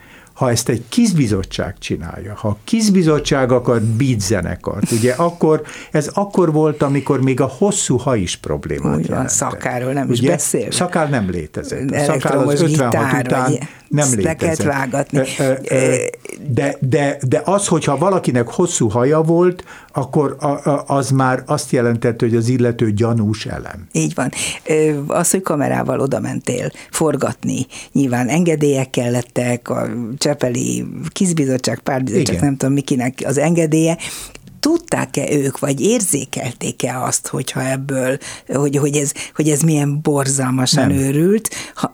Ha 0.41 0.51
ezt 0.51 0.69
egy 0.69 0.85
kizbizottság 0.89 1.79
csinálja, 1.79 2.35
ha 2.35 2.49
a 2.49 2.57
kizbizottság 2.65 3.53
akar 3.53 3.81
beat 3.83 4.21
zenekart, 4.21 4.91
ugye 4.91 5.13
akkor, 5.13 5.63
ez 5.91 6.11
akkor 6.15 6.53
volt, 6.53 6.83
amikor 6.83 7.23
még 7.23 7.41
a 7.41 7.47
hosszú 7.47 7.97
ha 7.97 8.17
is 8.17 8.37
problémát 8.37 8.97
Úgy 8.97 9.09
van, 9.09 9.29
szakáról 9.29 9.93
nem 9.93 10.11
is 10.11 10.19
ugye? 10.19 10.31
beszélve. 10.31 10.71
Szakál 10.71 11.07
nem 11.07 11.31
létezett. 11.31 11.91
A 11.91 11.99
szakál 11.99 12.39
az 12.39 12.61
56 12.61 12.91
gitár, 12.91 13.25
után 13.25 13.51
vagy 13.51 13.59
nem 13.91 14.09
létezett. 14.15 14.67
vágatni. 14.67 15.21
De, 16.49 16.77
de, 16.81 17.19
de 17.29 17.43
az, 17.45 17.67
hogyha 17.67 17.99
valakinek 17.99 18.49
hosszú 18.49 18.89
haja 18.89 19.21
volt, 19.21 19.65
akkor 19.93 20.37
az 20.87 21.11
már 21.11 21.43
azt 21.47 21.71
jelentette, 21.71 22.25
hogy 22.25 22.37
az 22.37 22.49
illető 22.49 22.93
gyanús 22.93 23.47
elem. 23.47 23.89
Így 23.93 24.15
van. 24.15 24.31
Az, 25.07 25.31
hogy 25.31 25.43
kamerával 25.43 26.01
oda 26.01 26.21
mentél 26.21 26.71
forgatni, 26.91 27.67
nyilván 27.93 28.29
engedélyek 28.29 28.91
kellettek, 28.91 29.69
a 29.69 29.89
Csepeli 30.19 30.87
kizbizottság, 31.09 31.79
párbizottság, 31.79 32.35
Igen. 32.35 32.45
nem 32.45 32.57
tudom 32.57 32.75
mikinek 32.75 33.23
az 33.25 33.39
engedélye, 33.39 33.97
tudták-e 34.61 35.33
ők, 35.33 35.59
vagy 35.59 35.81
érzékelték-e 35.81 37.03
azt, 37.03 37.29
hogyha 37.29 37.71
ebből, 37.71 38.19
hogy, 38.47 38.77
hogy, 38.77 38.97
ez, 38.97 39.13
hogy 39.35 39.49
ez 39.49 39.61
milyen 39.61 40.01
borzalmasan 40.03 40.89
nem. 40.89 40.97
őrült? 40.97 41.49
Ha, 41.75 41.93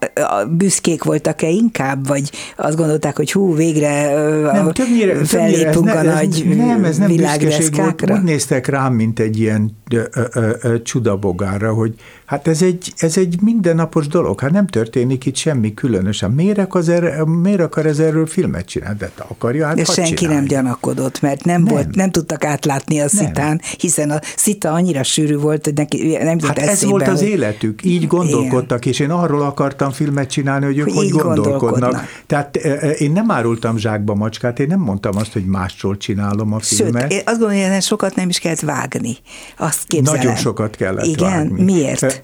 büszkék 0.48 1.04
voltak-e 1.04 1.48
inkább, 1.48 2.06
vagy 2.06 2.30
azt 2.56 2.76
gondolták, 2.76 3.16
hogy 3.16 3.32
hú, 3.32 3.54
végre 3.54 4.14
nem, 4.52 4.72
többnyire, 4.72 5.24
fellépünk 5.24 5.72
többnyire, 5.72 5.98
ez 5.98 6.06
a 6.06 6.12
nagy 6.12 6.46
ez, 6.48 6.56
Nem, 6.56 6.84
ez 6.84 6.98
nem 6.98 7.16
büszkeség 7.16 7.74
volt. 7.74 8.10
Úgy 8.10 8.22
néztek 8.22 8.66
rám, 8.66 8.92
mint 8.92 9.18
egy 9.18 9.40
ilyen 9.40 9.76
ö, 9.90 10.02
ö, 10.32 10.50
ö, 10.60 10.82
csudabogárra, 10.82 11.72
hogy 11.72 11.94
hát 12.26 12.48
ez 12.48 12.62
egy, 12.62 12.92
ez 12.96 13.16
egy 13.16 13.40
mindennapos 13.40 14.06
dolog, 14.06 14.40
hát 14.40 14.50
nem 14.50 14.66
történik 14.66 15.26
itt 15.26 15.36
semmi 15.36 15.74
különösen. 15.74 16.30
Miért 16.30 16.58
akar, 16.58 16.88
erre, 16.88 17.24
miért 17.24 17.60
akar 17.60 17.86
ez 17.86 17.98
erről 17.98 18.26
filmet 18.26 18.66
csinálni? 18.66 18.98
De 18.98 19.10
akarja, 19.28 19.66
hát 19.66 19.76
De 19.76 19.84
senki 19.84 20.14
csinálja. 20.14 20.38
nem 20.38 20.48
gyanakodott, 20.48 21.20
mert 21.20 21.44
nem, 21.44 21.62
nem. 21.62 21.74
Volt, 21.74 21.94
nem 21.94 22.10
tudtak 22.10 22.44
átlátni 22.44 23.00
a 23.00 23.08
szitán, 23.08 23.60
hiszen 23.78 24.10
a 24.10 24.20
szita 24.36 24.72
annyira 24.72 25.02
sűrű 25.02 25.36
volt, 25.36 25.64
hogy 25.64 25.74
neki 25.74 26.16
nem 26.22 26.38
Hát 26.40 26.58
ez 26.58 26.84
volt 26.84 27.08
az 27.08 27.18
hogy... 27.18 27.28
életük, 27.28 27.84
így 27.84 28.06
gondolkodtak, 28.06 28.78
Igen. 28.78 28.92
és 28.92 28.98
én 28.98 29.10
arról 29.10 29.42
akartam 29.42 29.90
filmet 29.90 30.30
csinálni, 30.30 30.64
hogy 30.64 30.78
ők 30.78 30.84
hogy, 30.84 30.94
hogy 30.94 31.08
gondolkodnak. 31.08 31.60
gondolkodnak. 31.60 32.04
Tehát 32.26 32.56
e, 32.56 32.68
e, 32.80 32.90
én 32.90 33.12
nem 33.12 33.30
árultam 33.30 33.76
zsákba 33.76 34.14
macskát, 34.14 34.58
én 34.58 34.66
nem 34.66 34.80
mondtam 34.80 35.16
azt, 35.16 35.32
hogy 35.32 35.44
másról 35.44 35.96
csinálom 35.96 36.52
a 36.52 36.58
filmet. 36.58 37.02
Sőt, 37.02 37.12
én 37.12 37.22
azt 37.24 37.38
gondolom, 37.38 37.70
hogy 37.72 37.82
sokat 37.82 38.14
nem 38.14 38.28
is 38.28 38.38
kellett 38.38 38.60
vágni. 38.60 39.16
Azt 39.58 39.86
képzelem. 39.86 40.20
Nagyon 40.20 40.36
sokat 40.36 40.76
kellett 40.76 41.04
Igen? 41.04 41.30
vágni. 41.30 41.62
Miért? 41.62 42.15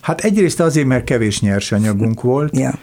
Hát 0.00 0.20
egyrészt 0.20 0.60
azért, 0.60 0.86
mert 0.86 1.04
kevés 1.04 1.40
nyersanyagunk 1.40 2.22
volt, 2.22 2.56
ja. 2.56 2.78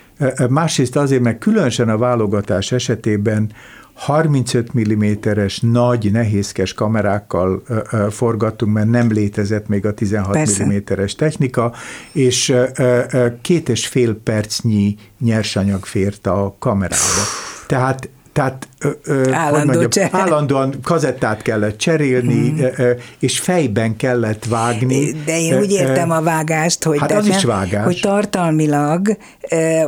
másrészt 0.50 0.96
azért, 0.96 1.22
mert 1.22 1.38
különösen 1.40 1.90
a 1.90 1.98
válogatás 1.98 2.72
esetében 2.72 3.52
35 3.94 4.74
mm-es 4.74 5.60
nagy, 5.60 6.12
nehézkes 6.12 6.74
kamerákkal 6.74 7.62
ö, 7.68 7.80
ö, 7.92 8.08
forgattunk, 8.10 8.74
mert 8.74 8.90
nem 8.90 9.12
létezett 9.12 9.68
még 9.68 9.86
a 9.86 9.94
16 9.94 10.64
mm-es 10.64 11.16
technika, 11.16 11.74
és 12.12 12.50
ö, 12.50 13.28
két 13.42 13.70
és 13.70 13.88
fél 13.88 14.16
percnyi 14.16 14.96
nyersanyag 15.20 15.86
fért 15.86 16.28
a 16.28 16.56
kamerába. 16.60 17.22
Tehát 17.68 18.10
tehát 18.34 18.68
ö, 19.04 19.32
Állandó 19.32 19.80
mondjam, 19.80 20.10
állandóan 20.12 20.76
kazettát 20.84 21.42
kellett 21.42 21.78
cserélni, 21.78 22.50
mm. 22.50 22.58
ö, 22.78 22.92
és 23.20 23.40
fejben 23.40 23.96
kellett 23.96 24.46
vágni. 24.46 25.12
De 25.26 25.40
én 25.40 25.60
úgy 25.60 25.72
értem 25.72 26.12
a 26.12 26.22
vágást, 26.22 26.84
hogy, 26.84 27.00
hát 27.00 27.12
az 27.12 27.26
nem, 27.26 27.38
is 27.38 27.44
vágás. 27.44 27.84
hogy 27.84 28.00
tartalmilag 28.02 29.18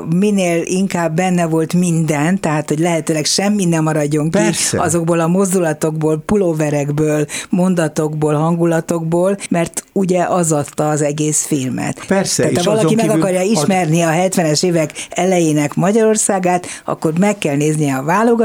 minél 0.09 0.61
inkább 0.65 1.15
benne 1.15 1.45
volt 1.45 1.73
minden, 1.73 2.39
tehát 2.39 2.69
hogy 2.69 2.79
lehetőleg 2.79 3.25
semmi 3.25 3.65
nem 3.65 3.83
maradjon 3.83 4.31
Persze. 4.31 4.77
ki 4.77 4.83
azokból 4.83 5.19
a 5.19 5.27
mozdulatokból, 5.27 6.23
pulóverekből, 6.25 7.25
mondatokból, 7.49 8.33
hangulatokból, 8.33 9.37
mert 9.49 9.83
ugye 9.93 10.23
az 10.23 10.51
adta 10.51 10.89
az 10.89 11.01
egész 11.01 11.45
filmet. 11.45 12.05
Persze. 12.07 12.43
Tehát 12.43 12.57
és 12.57 12.65
ha 12.65 12.75
valaki 12.75 12.95
meg 12.95 13.09
akarja 13.09 13.41
ismerni 13.41 14.01
a 14.01 14.09
70-es 14.09 14.65
évek 14.65 14.91
elejének 15.09 15.75
Magyarországát, 15.75 16.67
akkor 16.85 17.13
meg 17.19 17.37
kell 17.37 17.55
néznie 17.55 17.95
a 17.95 18.03
válogatást, 18.03 18.41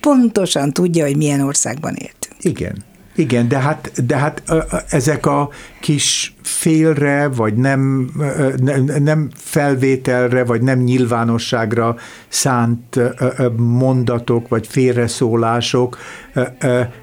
pontosan 0.00 0.72
tudja, 0.72 1.04
hogy 1.04 1.16
milyen 1.16 1.40
országban 1.40 1.94
élt. 1.94 2.28
Igen. 2.40 2.84
Igen, 3.16 3.48
de 3.48 3.58
hát, 3.58 4.06
de 4.06 4.16
hát 4.16 4.42
ezek 4.88 5.26
a 5.26 5.48
kis 5.80 6.34
félre, 6.42 7.28
vagy 7.28 7.54
nem, 7.54 8.10
nem 8.98 9.30
felvételre, 9.34 10.44
vagy 10.44 10.62
nem 10.62 10.78
nyilvánosságra 10.78 11.96
szánt 12.28 13.00
mondatok, 13.56 14.48
vagy 14.48 14.66
félreszólások, 14.66 15.98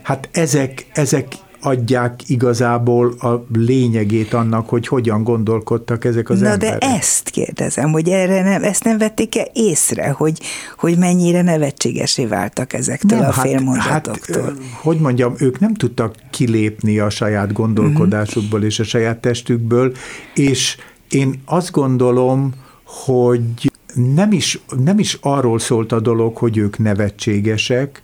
hát 0.02 0.30
ezek, 0.32 0.86
ezek 0.94 1.28
adják 1.64 2.30
igazából 2.30 3.14
a 3.20 3.46
lényegét 3.54 4.34
annak, 4.34 4.70
hogy 4.70 4.88
hogyan 4.88 5.24
gondolkodtak 5.24 6.06
ezek 6.06 6.30
az 6.30 6.40
Na 6.40 6.50
emberek. 6.50 6.80
de 6.80 6.88
ezt 6.88 7.30
kérdezem, 7.30 7.92
hogy 7.92 8.10
erre 8.10 8.42
nem, 8.44 8.64
ezt 8.64 8.84
nem 8.84 8.98
vették-e 8.98 9.48
észre, 9.54 10.10
hogy, 10.10 10.40
hogy 10.78 10.98
mennyire 10.98 11.42
nevetségesé 11.42 12.26
váltak 12.26 12.74
ezektől 12.74 13.20
nem, 13.20 13.30
a 13.30 13.32
hát, 13.32 13.46
félmondatoktól? 13.46 14.44
Hát, 14.44 14.54
hogy 14.82 14.98
mondjam, 14.98 15.34
ők 15.38 15.60
nem 15.60 15.74
tudtak 15.74 16.16
kilépni 16.30 17.00
a 17.00 17.10
saját 17.10 17.54
gondolkodásukból 17.54 18.64
és 18.64 18.80
a 18.80 18.84
saját 18.84 19.18
testükből, 19.18 19.94
és 20.36 20.78
én 21.10 21.42
azt 21.46 21.72
gondolom, 21.72 22.54
hogy 22.84 23.72
nem 24.16 24.32
is, 24.32 24.60
nem 24.84 25.00
is 25.00 25.18
arról 25.22 25.60
szólt 25.60 25.92
a 25.92 26.00
dolog, 26.00 26.38
hogy 26.38 26.58
ők 26.58 26.78
nevetségesek, 26.78 28.04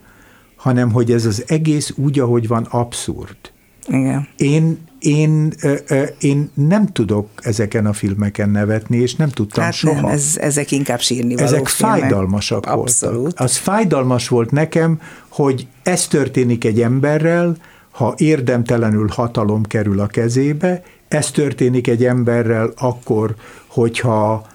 hanem 0.55 0.91
hogy 0.91 1.11
ez 1.11 1.25
az 1.25 1.43
egész 1.47 1.93
úgy, 1.95 2.19
ahogy 2.19 2.47
van, 2.47 2.63
abszurd. 2.63 3.37
Igen. 3.89 4.27
Én, 4.37 4.77
én, 4.99 5.53
én 6.19 6.49
nem 6.53 6.87
tudok 6.87 7.29
ezeken 7.41 7.85
a 7.85 7.93
filmeken 7.93 8.49
nevetni, 8.49 8.97
és 8.97 9.15
nem 9.15 9.29
tudtam 9.29 9.63
hát 9.63 9.73
soha. 9.73 10.01
Nem, 10.01 10.05
ez, 10.11 10.37
ezek 10.39 10.71
inkább 10.71 10.99
sírni 10.99 11.37
Ezek 11.37 11.67
filmek. 11.67 11.99
fájdalmasak 11.99 12.65
Abszolút. 12.65 13.21
voltak. 13.21 13.39
Az 13.39 13.57
fájdalmas 13.57 14.27
volt 14.27 14.51
nekem, 14.51 15.01
hogy 15.27 15.67
ez 15.83 16.07
történik 16.07 16.63
egy 16.65 16.81
emberrel, 16.81 17.57
ha 17.91 18.13
érdemtelenül 18.17 19.07
hatalom 19.07 19.63
kerül 19.63 19.99
a 19.99 20.07
kezébe, 20.07 20.83
ez 21.07 21.31
történik 21.31 21.87
egy 21.87 22.05
emberrel 22.05 22.73
akkor, 22.77 23.35
hogyha 23.67 24.47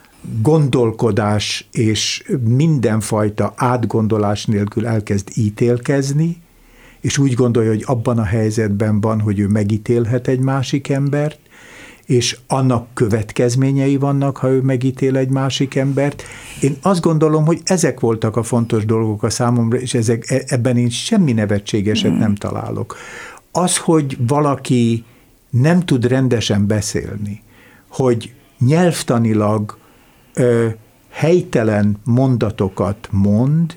gondolkodás 0.42 1.68
és 1.72 2.24
mindenfajta 2.48 3.52
átgondolás 3.56 4.44
nélkül 4.44 4.86
elkezd 4.86 5.28
ítélkezni, 5.34 6.42
és 7.04 7.18
úgy 7.18 7.34
gondolja, 7.34 7.70
hogy 7.70 7.82
abban 7.86 8.18
a 8.18 8.24
helyzetben 8.24 9.00
van, 9.00 9.20
hogy 9.20 9.38
ő 9.38 9.46
megítélhet 9.46 10.28
egy 10.28 10.38
másik 10.38 10.88
embert, 10.88 11.38
és 12.06 12.38
annak 12.46 12.94
következményei 12.94 13.96
vannak, 13.96 14.36
ha 14.36 14.48
ő 14.48 14.60
megítél 14.60 15.16
egy 15.16 15.28
másik 15.28 15.74
embert. 15.74 16.22
Én 16.60 16.76
azt 16.82 17.00
gondolom, 17.00 17.44
hogy 17.44 17.60
ezek 17.64 18.00
voltak 18.00 18.36
a 18.36 18.42
fontos 18.42 18.84
dolgok 18.84 19.22
a 19.22 19.30
számomra, 19.30 19.78
és 19.78 19.94
ezek, 19.94 20.30
e, 20.30 20.42
ebben 20.46 20.76
én 20.76 20.90
semmi 20.90 21.32
nevetségeset 21.32 22.12
mm. 22.12 22.18
nem 22.18 22.34
találok. 22.34 22.96
Az, 23.52 23.76
hogy 23.76 24.16
valaki 24.26 25.04
nem 25.50 25.80
tud 25.80 26.06
rendesen 26.06 26.66
beszélni, 26.66 27.42
hogy 27.88 28.34
nyelvtanilag 28.58 29.78
ö, 30.34 30.68
helytelen 31.10 31.96
mondatokat 32.04 33.08
mond, 33.10 33.76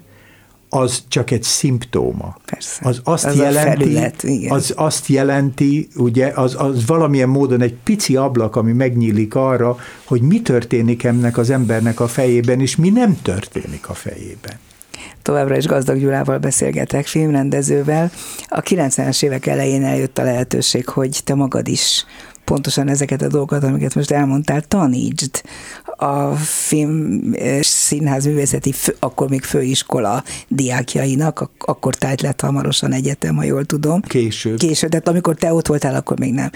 az 0.70 1.04
csak 1.08 1.32
egy 1.32 1.44
szimptóma. 1.44 2.38
Persze. 2.46 2.80
Az 2.84 3.02
azt 3.04 3.26
az 3.26 3.36
jelenti, 3.36 3.84
felület, 3.84 4.26
az 4.48 4.74
azt 4.76 5.08
jelenti, 5.08 5.88
ugye, 5.96 6.32
az, 6.36 6.56
az 6.58 6.86
valamilyen 6.86 7.30
módon 7.30 7.62
egy 7.62 7.76
pici 7.84 8.16
ablak, 8.16 8.56
ami 8.56 8.72
megnyílik 8.72 9.36
arra, 9.36 9.78
hogy 10.04 10.22
mi 10.22 10.42
történik 10.42 11.04
ennek 11.04 11.38
az 11.38 11.50
embernek 11.50 12.00
a 12.00 12.08
fejében, 12.08 12.62
és 12.62 12.76
mi 12.76 12.90
nem 12.90 13.22
történik 13.22 13.90
a 13.90 13.94
fejében. 13.94 14.60
Továbbra 15.22 15.58
is 15.58 15.66
Gazdag 15.66 16.00
Gyulával 16.00 16.38
beszélgetek, 16.38 17.06
filmrendezővel. 17.06 18.12
A 18.48 18.62
90-es 18.62 19.24
évek 19.24 19.46
elején 19.46 19.84
eljött 19.84 20.18
a 20.18 20.24
lehetőség, 20.24 20.90
hogy 20.90 21.22
te 21.24 21.36
magad 21.36 21.68
is 21.68 22.06
pontosan 22.48 22.88
ezeket 22.88 23.22
a 23.22 23.28
dolgokat, 23.28 23.64
amiket 23.64 23.96
most 23.96 24.12
elmondtál, 24.12 24.62
tanítsd 24.62 25.42
a 25.96 26.36
film 26.36 27.34
színház 27.88 28.26
művészeti, 28.26 28.72
fő, 28.72 28.96
akkor 29.00 29.30
még 29.30 29.44
főiskola 29.44 30.24
diákjainak, 30.48 31.50
akkor 31.58 31.96
tájt 31.96 32.22
lett 32.22 32.42
hamarosan 32.42 32.94
egyetem, 32.94 33.36
ha 33.36 33.44
jól 33.44 33.66
tudom. 33.66 34.02
Később. 34.02 34.58
Később, 34.58 34.90
tehát 34.90 35.08
amikor 35.08 35.36
te 35.36 35.54
ott 35.54 35.68
voltál, 35.68 35.96
akkor 35.96 36.20
még 36.20 36.34
nem. 36.34 36.50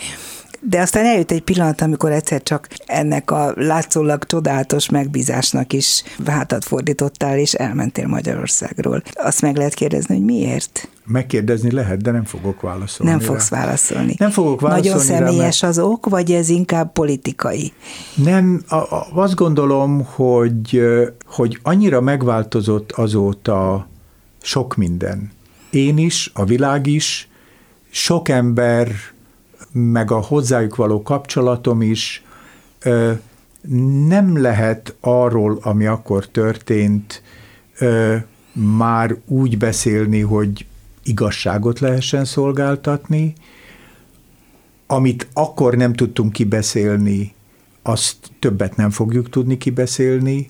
De 0.60 0.82
aztán 0.82 1.06
eljött 1.06 1.32
egy 1.32 1.42
pillanat, 1.42 1.82
amikor 1.82 2.12
egyszer 2.12 2.44
csak 2.44 2.68
ennek 2.86 3.32
a 3.32 3.54
látszólag 3.56 4.26
csodálatos 4.26 4.90
megbízásnak 4.90 5.74
is 5.74 6.04
hátat 6.26 6.66
fordítottál, 6.66 7.38
és 7.38 7.54
elmentél 7.54 8.08
Magyarországról. 8.08 9.04
Azt 9.14 9.42
meg 9.42 9.58
lehet 9.58 9.74
kérdezni, 9.74 10.16
hogy 10.16 10.26
miért? 10.26 10.90
Megkérdezni 11.12 11.72
lehet, 11.72 12.02
de 12.02 12.12
nem 12.12 12.24
fogok 12.24 12.62
válaszolni. 12.62 13.12
Nem 13.12 13.22
rá. 13.22 13.26
fogsz 13.26 13.50
válaszolni. 13.50 14.16
Nem 14.18 14.30
fogok 14.30 14.62
válaszolni. 14.62 14.88
Nagyon 14.90 15.06
személyes 15.06 15.62
rá, 15.62 15.68
az 15.68 15.80
ok, 15.80 16.10
vagy 16.10 16.32
ez 16.32 16.50
inkább 16.50 16.92
politikai? 16.92 17.74
Nem, 18.16 18.64
a, 18.68 18.76
a, 18.76 19.08
azt 19.14 19.36
gondolom, 19.36 20.06
hogy, 20.06 20.82
hogy 21.26 21.60
annyira 21.64 22.02
megváltozott 22.02 22.92
azóta 22.92 23.88
sok 24.42 24.76
minden. 24.76 25.32
Én 25.70 25.98
is, 25.98 26.32
a 26.34 26.46
világ 26.46 26.88
is, 26.88 27.30
sok 27.90 28.30
ember 28.30 28.92
meg 29.72 30.12
a 30.12 30.20
hozzájuk 30.20 30.76
való 30.76 31.02
kapcsolatom 31.02 31.82
is 31.82 32.24
nem 34.08 34.42
lehet 34.42 34.96
arról, 35.00 35.60
ami 35.62 35.86
akkor 35.86 36.28
történt, 36.28 37.22
már 38.54 39.16
úgy 39.26 39.58
beszélni, 39.58 40.20
hogy 40.20 40.66
igazságot 41.04 41.80
lehessen 41.80 42.26
szolgáltatni, 42.26 43.34
amit 44.88 45.28
akkor 45.34 45.76
nem 45.76 45.94
tudtunk 45.94 46.32
kibeszélni, 46.32 47.34
azt 47.82 48.16
többet 48.40 48.76
nem 48.76 48.90
fogjuk 48.90 49.30
tudni 49.30 49.58
kibeszélni. 49.58 50.50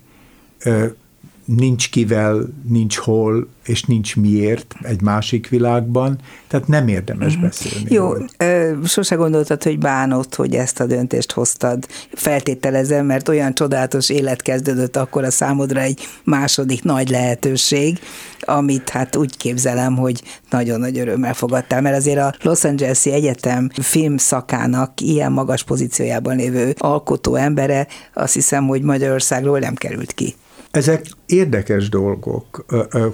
Nincs 1.56 1.90
kivel, 1.90 2.48
nincs 2.68 2.96
hol, 2.96 3.48
és 3.66 3.82
nincs 3.82 4.16
miért 4.16 4.74
egy 4.82 5.02
másik 5.02 5.48
világban, 5.48 6.18
tehát 6.48 6.68
nem 6.68 6.88
érdemes 6.88 7.34
uh-huh. 7.34 7.42
beszélni. 7.42 7.94
Jó, 7.94 8.12
ö, 8.36 8.72
sose 8.84 9.14
gondoltad, 9.14 9.62
hogy 9.62 9.78
bánod, 9.78 10.34
hogy 10.34 10.54
ezt 10.54 10.80
a 10.80 10.86
döntést 10.86 11.32
hoztad. 11.32 11.86
Feltételezem, 12.12 13.06
mert 13.06 13.28
olyan 13.28 13.54
csodálatos 13.54 14.08
élet 14.08 14.42
kezdődött 14.42 14.96
akkor 14.96 15.24
a 15.24 15.30
számodra 15.30 15.80
egy 15.80 16.00
második 16.24 16.82
nagy 16.82 17.08
lehetőség, 17.08 17.98
amit 18.40 18.88
hát 18.88 19.16
úgy 19.16 19.36
képzelem, 19.36 19.96
hogy 19.96 20.22
nagyon 20.50 20.80
nagy 20.80 20.98
örömmel 20.98 21.34
fogadtál, 21.34 21.80
mert 21.80 21.96
azért 21.96 22.18
a 22.18 22.34
Los 22.42 22.64
Angeles-i 22.64 23.12
Egyetem 23.12 23.70
film 23.80 24.16
szakának 24.16 25.00
ilyen 25.00 25.32
magas 25.32 25.62
pozíciójában 25.64 26.36
lévő 26.36 26.74
alkotó 26.78 27.34
embere 27.34 27.86
azt 28.14 28.34
hiszem, 28.34 28.66
hogy 28.66 28.82
Magyarországról 28.82 29.58
nem 29.58 29.74
került 29.74 30.12
ki. 30.12 30.34
Ezek 30.72 31.06
érdekes 31.26 31.88
dolgok, 31.88 32.64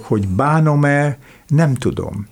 hogy 0.01 0.27
bánom-e, 0.27 1.17
nem 1.47 1.73
tudom. 1.73 2.27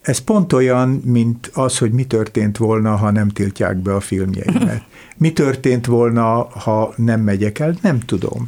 Ez 0.00 0.18
pont 0.18 0.52
olyan, 0.52 0.88
mint 0.88 1.50
az, 1.54 1.78
hogy 1.78 1.92
mi 1.92 2.04
történt 2.04 2.56
volna, 2.56 2.96
ha 2.96 3.10
nem 3.10 3.28
tiltják 3.28 3.76
be 3.76 3.94
a 3.94 4.00
filmjeimet. 4.00 4.82
Mi 5.16 5.32
történt 5.32 5.86
volna, 5.86 6.48
ha 6.50 6.92
nem 6.96 7.20
megyek 7.20 7.58
el, 7.58 7.76
nem 7.82 8.00
tudom. 8.00 8.46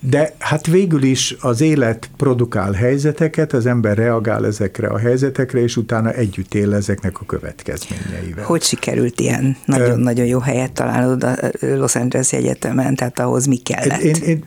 De 0.00 0.34
hát 0.38 0.66
végül 0.66 1.02
is 1.02 1.36
az 1.40 1.60
élet 1.60 2.10
produkál 2.16 2.72
helyzeteket, 2.72 3.52
az 3.52 3.66
ember 3.66 3.96
reagál 3.96 4.46
ezekre 4.46 4.88
a 4.88 4.98
helyzetekre, 4.98 5.60
és 5.60 5.76
utána 5.76 6.12
együtt 6.12 6.54
él 6.54 6.74
ezeknek 6.74 7.20
a 7.20 7.24
következményeivel. 7.24 8.44
Hogy 8.44 8.62
sikerült 8.62 9.20
ilyen 9.20 9.56
nagyon-nagyon 9.64 10.26
jó 10.26 10.38
helyet 10.38 10.72
találnod 10.72 11.24
a 11.24 11.36
Los 11.60 11.94
Angeles 11.94 12.32
Egyetemen, 12.32 12.94
tehát 12.94 13.18
ahhoz 13.18 13.46
mi 13.46 13.56
kellett? 13.56 14.00
Én, 14.00 14.14
én, 14.24 14.44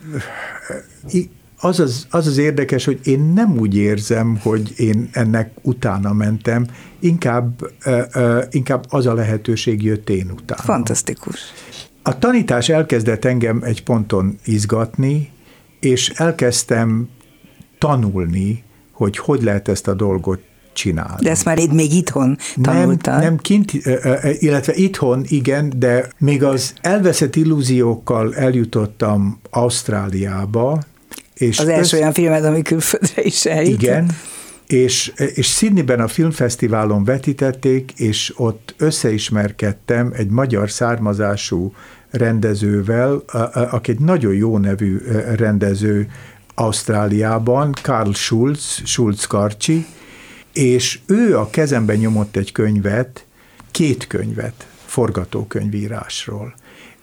az 1.60 1.80
az, 1.80 2.06
az 2.10 2.26
az 2.26 2.38
érdekes, 2.38 2.84
hogy 2.84 3.00
én 3.04 3.32
nem 3.34 3.58
úgy 3.58 3.76
érzem, 3.76 4.38
hogy 4.42 4.72
én 4.76 5.08
ennek 5.12 5.50
utána 5.62 6.12
mentem, 6.12 6.66
inkább, 6.98 7.70
inkább 8.50 8.84
az 8.88 9.06
a 9.06 9.14
lehetőség 9.14 9.82
jött 9.82 10.10
én 10.10 10.30
utána. 10.30 10.62
Fantasztikus. 10.62 11.38
A 12.02 12.18
tanítás 12.18 12.68
elkezdett 12.68 13.24
engem 13.24 13.62
egy 13.62 13.82
ponton 13.82 14.38
izgatni, 14.44 15.30
és 15.84 16.08
elkezdtem 16.08 17.08
tanulni, 17.78 18.64
hogy 18.92 19.18
hogy 19.18 19.42
lehet 19.42 19.68
ezt 19.68 19.88
a 19.88 19.94
dolgot 19.94 20.40
csinálni. 20.72 21.24
De 21.24 21.30
ezt 21.30 21.44
már 21.44 21.58
itt 21.58 21.72
még 21.72 21.92
itthon 21.92 22.38
tanultad? 22.62 23.14
Nem, 23.14 23.22
nem 23.22 23.36
kint, 23.36 23.72
illetve 24.38 24.74
itthon 24.74 25.24
igen, 25.28 25.72
de 25.76 26.08
még 26.18 26.42
az 26.42 26.74
elveszett 26.80 27.36
illúziókkal 27.36 28.34
eljutottam 28.34 29.40
Ausztráliába. 29.50 30.82
És 31.34 31.58
az 31.58 31.68
első 31.68 31.80
össz... 31.80 31.92
olyan 31.92 32.12
filmed, 32.12 32.44
ami 32.44 32.62
külföldre 32.62 33.22
is 33.22 33.44
eljutott. 33.44 33.82
Igen, 33.82 34.10
és, 34.66 35.12
és 35.34 35.46
Sydneyben 35.46 36.00
a 36.00 36.08
filmfesztiválon 36.08 37.04
vetítették, 37.04 37.92
és 37.96 38.32
ott 38.36 38.74
összeismerkedtem 38.78 40.12
egy 40.16 40.30
magyar 40.30 40.70
származású 40.70 41.72
rendezővel, 42.12 43.22
aki 43.70 43.90
egy 43.90 44.00
nagyon 44.00 44.34
jó 44.34 44.58
nevű 44.58 44.98
rendező 45.36 46.10
Ausztráliában, 46.54 47.72
Karl 47.82 48.10
Schulz, 48.10 48.80
Schulz 48.84 49.24
Karcsi, 49.24 49.86
és 50.52 50.98
ő 51.06 51.38
a 51.38 51.50
kezemben 51.50 51.96
nyomott 51.96 52.36
egy 52.36 52.52
könyvet, 52.52 53.26
két 53.70 54.06
könyvet 54.06 54.66
forgatókönyvírásról. 54.84 56.54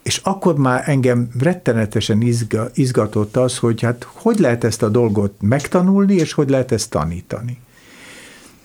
És 0.04 0.18
akkor 0.24 0.58
már 0.58 0.84
engem 0.86 1.30
rettenetesen 1.40 2.22
izga, 2.22 2.70
izgatott 2.74 3.38
az, 3.38 3.58
hogy 3.58 3.82
hát 3.82 4.08
hogy 4.14 4.40
lehet 4.40 4.64
ezt 4.64 4.84
a 4.84 4.90
dolgot 4.90 5.34
megtanulni, 5.42 6.14
és 6.14 6.34
hogy 6.34 6.50
lehet 6.50 6.72
ezt 6.72 6.90
tanítani. 6.90 7.60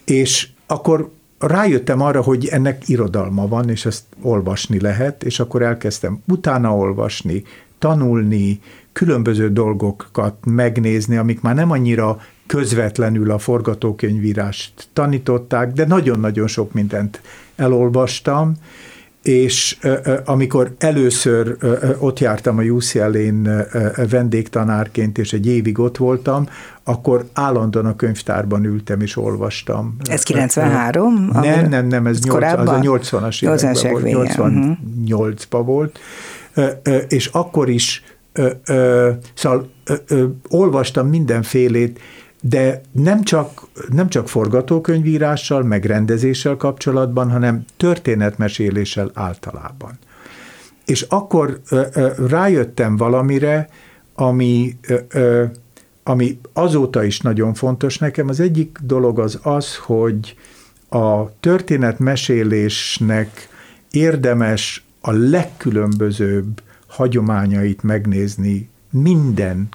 És 0.04 0.48
akkor 0.66 1.10
rájöttem 1.46 2.00
arra, 2.00 2.22
hogy 2.22 2.46
ennek 2.46 2.88
irodalma 2.88 3.48
van, 3.48 3.70
és 3.70 3.86
ezt 3.86 4.04
olvasni 4.22 4.80
lehet, 4.80 5.24
és 5.24 5.40
akkor 5.40 5.62
elkezdtem 5.62 6.22
utána 6.26 6.76
olvasni, 6.76 7.42
tanulni, 7.78 8.60
különböző 8.92 9.52
dolgokat 9.52 10.34
megnézni, 10.44 11.16
amik 11.16 11.40
már 11.40 11.54
nem 11.54 11.70
annyira 11.70 12.18
közvetlenül 12.46 13.30
a 13.30 13.38
forgatókönyvírást 13.38 14.72
tanították, 14.92 15.72
de 15.72 15.86
nagyon-nagyon 15.86 16.46
sok 16.46 16.72
mindent 16.72 17.20
elolvastam, 17.56 18.54
és 19.24 19.78
amikor 20.24 20.74
először 20.78 21.56
ott 21.98 22.18
jártam 22.18 22.58
a 22.58 22.62
UCLA-n 22.62 23.66
vendégtanárként, 24.10 25.18
és 25.18 25.32
egy 25.32 25.46
évig 25.46 25.78
ott 25.78 25.96
voltam, 25.96 26.48
akkor 26.82 27.24
állandóan 27.32 27.86
a 27.86 27.96
könyvtárban 27.96 28.64
ültem 28.64 29.00
és 29.00 29.16
olvastam. 29.16 29.96
Ez 30.10 30.22
93? 30.22 31.28
Nem, 31.32 31.68
nem, 31.68 31.86
nem, 31.86 32.06
ez 32.06 32.20
80, 32.20 32.66
az 32.66 32.68
a 32.68 32.80
80-as 32.80 33.84
években 33.84 34.12
volt, 34.12 34.78
88-ban 35.06 35.62
volt, 35.64 35.98
és 37.08 37.26
akkor 37.26 37.68
is 37.68 38.02
szóval 39.34 39.70
olvastam 40.48 41.08
mindenfélét, 41.08 42.00
de 42.48 42.80
nem 42.92 43.22
csak, 43.22 43.62
nem 43.90 44.08
csak 44.08 44.28
forgatókönyvírással, 44.28 45.62
meg 45.62 45.84
rendezéssel 45.84 46.56
kapcsolatban, 46.56 47.30
hanem 47.30 47.64
történetmeséléssel 47.76 49.10
általában. 49.14 49.98
És 50.84 51.02
akkor 51.02 51.60
ö, 51.70 51.82
ö, 51.92 52.08
rájöttem 52.28 52.96
valamire, 52.96 53.68
ami, 54.14 54.76
ö, 54.88 54.98
ö, 55.08 55.44
ami 56.02 56.40
azóta 56.52 57.04
is 57.04 57.20
nagyon 57.20 57.54
fontos 57.54 57.98
nekem. 57.98 58.28
Az 58.28 58.40
egyik 58.40 58.78
dolog 58.82 59.18
az 59.18 59.38
az, 59.42 59.76
hogy 59.76 60.36
a 60.88 61.38
történetmesélésnek 61.40 63.48
érdemes 63.90 64.84
a 65.00 65.12
legkülönbözőbb 65.12 66.62
hagyományait 66.86 67.82
megnézni 67.82 68.68
minden, 68.90 69.68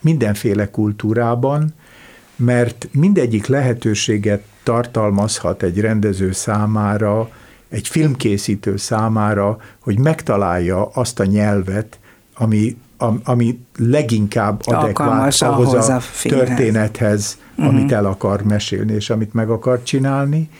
mindenféle 0.00 0.70
kultúrában, 0.70 1.74
mert 2.38 2.88
mindegyik 2.92 3.46
lehetőséget 3.46 4.42
tartalmazhat 4.62 5.62
egy 5.62 5.80
rendező 5.80 6.32
számára, 6.32 7.30
egy 7.68 7.88
filmkészítő 7.88 8.76
számára, 8.76 9.58
hogy 9.78 9.98
megtalálja 9.98 10.86
azt 10.86 11.20
a 11.20 11.24
nyelvet, 11.24 11.98
ami, 12.34 12.76
ami 13.24 13.58
leginkább 13.76 14.60
adekvát 14.64 15.42
ahhoz, 15.42 15.42
ahhoz 15.42 15.88
a, 15.88 16.00
történethez, 16.22 17.38
uh-huh. 17.50 17.74
amit 17.74 17.92
el 17.92 18.04
akar 18.04 18.42
mesélni, 18.42 18.92
és 18.92 19.10
amit 19.10 19.34
meg 19.34 19.50
akar 19.50 19.82
csinálni. 19.82 20.50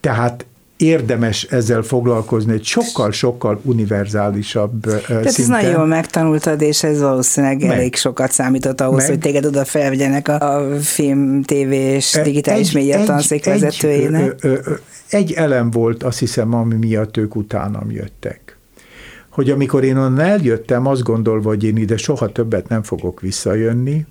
Tehát 0.00 0.46
érdemes 0.80 1.42
ezzel 1.42 1.82
foglalkozni, 1.82 2.52
egy 2.52 2.64
sokkal-sokkal 2.64 3.60
univerzálisabb 3.62 4.80
Tehát 4.80 5.06
szinten. 5.06 5.24
ez 5.26 5.46
nagyon 5.46 5.70
jól 5.70 5.86
megtanultad, 5.86 6.60
és 6.60 6.82
ez 6.82 7.00
valószínűleg 7.00 7.60
meg. 7.60 7.70
elég 7.70 7.94
sokat 7.94 8.32
számított 8.32 8.80
ahhoz, 8.80 8.96
meg. 8.96 9.08
hogy 9.08 9.18
téged 9.18 9.44
oda 9.44 9.64
felvegyenek 9.64 10.28
a, 10.28 10.56
a 10.56 10.78
film, 10.80 11.42
TV 11.42 11.72
és 11.72 12.14
e, 12.14 12.22
digitális 12.22 12.72
média 12.72 13.04
tanszék 13.04 13.44
vezetőjének. 13.44 14.34
Egy, 14.42 14.58
egy 15.08 15.32
elem 15.32 15.70
volt, 15.70 16.02
azt 16.02 16.18
hiszem, 16.18 16.54
ami 16.54 16.74
miatt 16.74 17.16
ők 17.16 17.36
utánam 17.36 17.90
jöttek. 17.90 18.58
Hogy 19.30 19.50
amikor 19.50 19.84
én 19.84 19.96
onnan 19.96 20.20
eljöttem, 20.20 20.86
azt 20.86 21.02
gondolva, 21.02 21.48
hogy 21.48 21.64
én 21.64 21.76
ide 21.76 21.96
soha 21.96 22.32
többet 22.32 22.68
nem 22.68 22.82
fogok 22.82 23.20
visszajönni, 23.20 24.06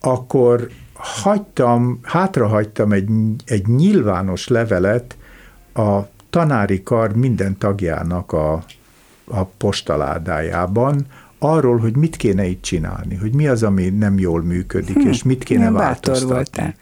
akkor 0.00 0.68
hagytam, 0.92 1.98
hátrahagytam 2.02 2.92
egy, 2.92 3.08
egy 3.44 3.66
nyilvános 3.66 4.48
levelet 4.48 5.16
a 5.74 5.98
tanári 6.30 6.82
kar 6.82 7.12
minden 7.16 7.58
tagjának 7.58 8.32
a, 8.32 8.64
a 9.24 9.44
postaládájában, 9.44 11.06
arról, 11.38 11.78
hogy 11.78 11.96
mit 11.96 12.16
kéne 12.16 12.44
itt 12.44 12.62
csinálni, 12.62 13.14
hogy 13.14 13.34
mi 13.34 13.46
az, 13.46 13.62
ami 13.62 13.88
nem 13.88 14.18
jól 14.18 14.42
működik, 14.42 15.02
hm, 15.02 15.08
és 15.08 15.22
mit 15.22 15.44
kéne 15.44 15.70
változtatni. 15.70 16.34
Voltál. 16.34 16.74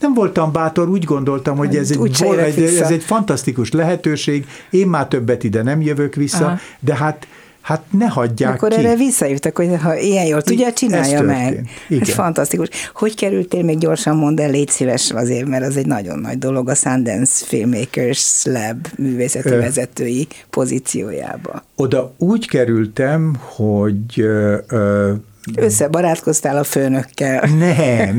Nem 0.00 0.14
voltam 0.14 0.52
bátor, 0.52 0.88
úgy 0.88 1.04
gondoltam, 1.04 1.56
hogy 1.56 1.76
ez 1.76 1.90
egy, 1.90 2.22
egy, 2.38 2.62
ez 2.62 2.90
egy 2.90 3.02
fantasztikus 3.02 3.72
lehetőség, 3.72 4.46
én 4.70 4.86
már 4.86 5.08
többet 5.08 5.44
ide 5.44 5.62
nem 5.62 5.80
jövök 5.80 6.14
vissza, 6.14 6.44
Aha. 6.44 6.58
de 6.80 6.94
hát 6.94 7.26
hát 7.64 7.82
ne 7.90 8.06
hagyják 8.06 8.54
Akkor 8.54 8.68
ki. 8.68 8.76
erre 8.76 8.94
visszahívtak, 8.94 9.56
hogy 9.56 9.70
ha 9.82 9.96
ilyen 9.96 10.24
jól 10.26 10.42
tudja, 10.42 10.72
csinálja 10.72 11.22
meg. 11.22 11.68
Igen. 11.88 12.02
Ez 12.02 12.10
fantasztikus. 12.10 12.68
Hogy 12.94 13.14
kerültél 13.14 13.62
még 13.62 13.78
gyorsan, 13.78 14.16
mondd 14.16 14.40
el, 14.40 14.50
légy 14.50 14.68
szíves 14.68 15.10
azért, 15.10 15.46
mert 15.46 15.64
az 15.64 15.76
egy 15.76 15.86
nagyon 15.86 16.18
nagy 16.18 16.38
dolog 16.38 16.68
a 16.68 16.74
Sundance 16.74 17.44
Filmmakers 17.44 18.44
Lab 18.44 18.86
művészeti 18.96 19.48
ö, 19.48 19.58
vezetői 19.58 20.26
pozíciójába. 20.50 21.64
Oda 21.76 22.14
úgy 22.18 22.48
kerültem, 22.48 23.36
hogy 23.40 24.20
ö, 24.20 24.56
ö, 24.68 25.12
Összebarátkoztál 25.56 26.56
a 26.56 26.64
főnökkel. 26.64 27.48
Nem, 27.58 28.16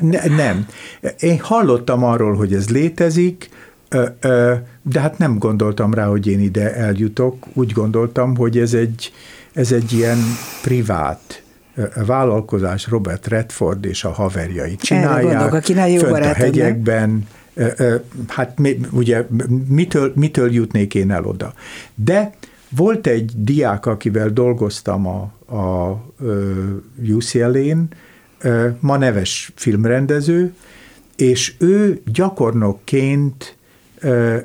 nem, 0.00 0.34
nem. 0.36 0.66
Én 1.18 1.38
hallottam 1.40 2.04
arról, 2.04 2.34
hogy 2.34 2.54
ez 2.54 2.70
létezik, 2.70 3.48
de 4.82 5.00
hát 5.00 5.18
nem 5.18 5.38
gondoltam 5.38 5.94
rá, 5.94 6.06
hogy 6.06 6.26
én 6.26 6.40
ide 6.40 6.74
eljutok. 6.74 7.46
Úgy 7.52 7.72
gondoltam, 7.72 8.36
hogy 8.36 8.58
ez 8.58 8.74
egy, 8.74 9.12
ez 9.52 9.72
egy 9.72 9.92
ilyen 9.92 10.18
privát 10.62 11.42
vállalkozás 12.06 12.86
Robert 12.86 13.26
Redford 13.26 13.84
és 13.84 14.04
a 14.04 14.10
haverjai 14.10 14.76
csinálják. 14.76 15.18
Erre 15.18 15.22
gondolok, 15.22 15.52
aki 15.54 15.72
nagyon 15.72 16.08
jó 16.08 16.14
a 16.14 16.34
hegyekben, 16.34 17.26
hát 18.28 18.58
ugye 18.90 19.26
mitől, 19.68 20.12
mitől 20.14 20.52
jutnék 20.52 20.94
én 20.94 21.10
el 21.10 21.24
oda. 21.24 21.54
De 21.94 22.30
volt 22.68 23.06
egy 23.06 23.32
diák, 23.36 23.86
akivel 23.86 24.28
dolgoztam 24.28 25.06
a, 25.06 25.32
a 25.56 26.00
UCLA-n, 27.08 27.88
ma 28.80 28.96
neves 28.96 29.52
filmrendező, 29.54 30.54
és 31.16 31.54
ő 31.58 32.02
gyakornokként 32.12 33.53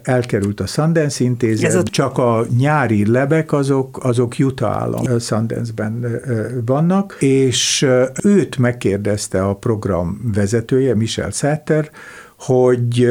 elkerült 0.04 0.60
a 0.60 0.66
Sundance 0.66 1.24
intézet, 1.24 1.76
ott... 1.76 1.88
csak 1.88 2.18
a 2.18 2.46
nyári 2.58 3.12
lebek 3.12 3.54
azok, 3.54 4.04
azok 4.04 4.34
Utah 4.40 4.82
állam 4.82 5.20
Sundance-ben 5.20 6.22
vannak, 6.66 7.16
és 7.20 7.88
őt 8.24 8.58
megkérdezte 8.58 9.44
a 9.44 9.56
program 9.56 10.32
vezetője, 10.34 10.96
Michel 10.96 11.30
Setter, 11.32 11.90
hogy 12.38 13.08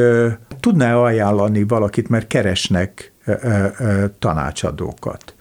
tudná 0.59 0.95
ajánlani 0.95 1.63
valakit, 1.63 2.09
mert 2.09 2.27
keresnek 2.27 3.13
tanácsadókat. 4.19 5.33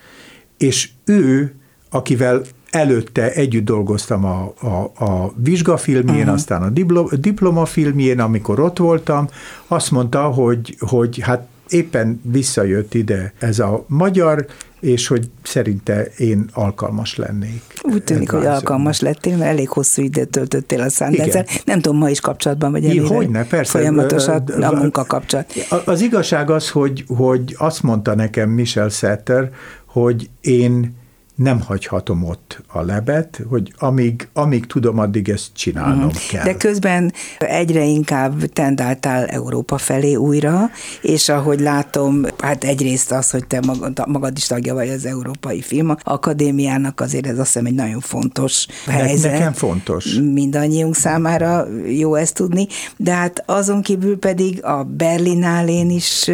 És 0.57 0.91
ő, 1.05 1.55
akivel 1.91 2.43
előtte 2.71 3.33
együtt 3.33 3.65
dolgoztam 3.65 4.25
a, 4.25 4.53
a, 4.61 5.05
a 5.05 5.33
vizsgafilmjén, 5.37 6.19
uh-huh. 6.19 6.33
aztán 6.33 6.63
a 6.63 6.69
diplo, 6.69 7.09
diplomafilmjén, 7.21 8.21
amikor 8.21 8.61
ott 8.61 8.79
voltam, 8.79 9.29
azt 9.67 9.91
mondta, 9.91 10.23
hogy, 10.23 10.77
hogy 10.79 11.21
hát 11.23 11.47
éppen 11.69 12.21
visszajött 12.23 12.95
ide 12.95 13.33
ez 13.39 13.59
a 13.59 13.85
magyar, 13.87 14.47
és 14.81 15.07
hogy 15.07 15.31
szerinte 15.43 16.07
én 16.17 16.51
alkalmas 16.53 17.17
lennék. 17.17 17.63
Úgy 17.83 18.05
tűnik, 18.05 18.31
hogy 18.31 18.47
alkalmas 18.47 19.01
lettél, 19.01 19.37
mert 19.37 19.51
elég 19.51 19.69
hosszú 19.69 20.03
időt 20.03 20.29
töltöttél 20.29 20.81
a 20.81 20.89
sundance 20.89 21.45
Nem 21.65 21.81
tudom, 21.81 21.99
ma 21.99 22.11
is 22.11 22.21
kapcsolatban 22.21 22.71
vagy 22.71 22.85
ennyire 22.85 23.15
Hogyne, 23.15 23.45
persze. 23.45 23.79
Folyamatosan 23.79 24.43
a 24.47 24.73
munkakapcsolat. 24.73 25.55
Az 25.85 26.01
igazság 26.01 26.51
az, 26.51 26.71
hogy, 26.71 27.05
hogy 27.17 27.55
azt 27.59 27.83
mondta 27.83 28.15
nekem 28.15 28.51
Michel 28.51 28.89
Setter, 28.89 29.51
hogy 29.87 30.31
én 30.41 30.97
nem 31.39 31.61
hagyhatom 31.61 32.25
ott 32.25 32.63
a 32.67 32.81
lebet, 32.83 33.41
hogy 33.49 33.73
amíg, 33.79 34.29
amíg 34.33 34.67
tudom, 34.67 34.99
addig 34.99 35.29
ezt 35.29 35.49
csinálnom 35.53 36.07
uh-huh. 36.07 36.23
kell. 36.31 36.45
De 36.45 36.57
közben 36.57 37.13
egyre 37.39 37.85
inkább 37.85 38.45
tendáltál 38.45 39.25
Európa 39.25 39.79
felé 39.79 40.15
újra, 40.15 40.71
és 41.03 41.29
ahogy 41.29 41.61
látom, 41.61 42.25
hát 42.39 42.65
egyrészt 42.65 43.13
az, 43.13 43.31
hogy 43.31 43.47
te 43.47 43.61
magad, 43.67 44.09
magad 44.09 44.37
is 44.37 44.47
tagja 44.47 44.75
vagy 44.75 44.89
az 44.89 45.07
Európai 45.07 45.61
Film 45.61 45.97
Akadémiának, 46.03 47.01
azért 47.01 47.27
ez 47.27 47.39
azt 47.39 47.47
hiszem 47.47 47.67
egy 47.67 47.75
nagyon 47.75 48.01
fontos 48.01 48.67
helyzet. 48.87 49.33
Nekem 49.33 49.53
fontos. 49.53 50.15
Mindannyiunk 50.15 50.95
számára 50.95 51.67
jó 51.87 52.15
ezt 52.15 52.35
tudni, 52.35 52.67
de 52.97 53.13
hát 53.13 53.43
azon 53.47 53.83
kívül 53.83 54.19
pedig 54.19 54.65
a 54.65 54.85
Berlinálén 54.85 55.91
is 55.91 56.31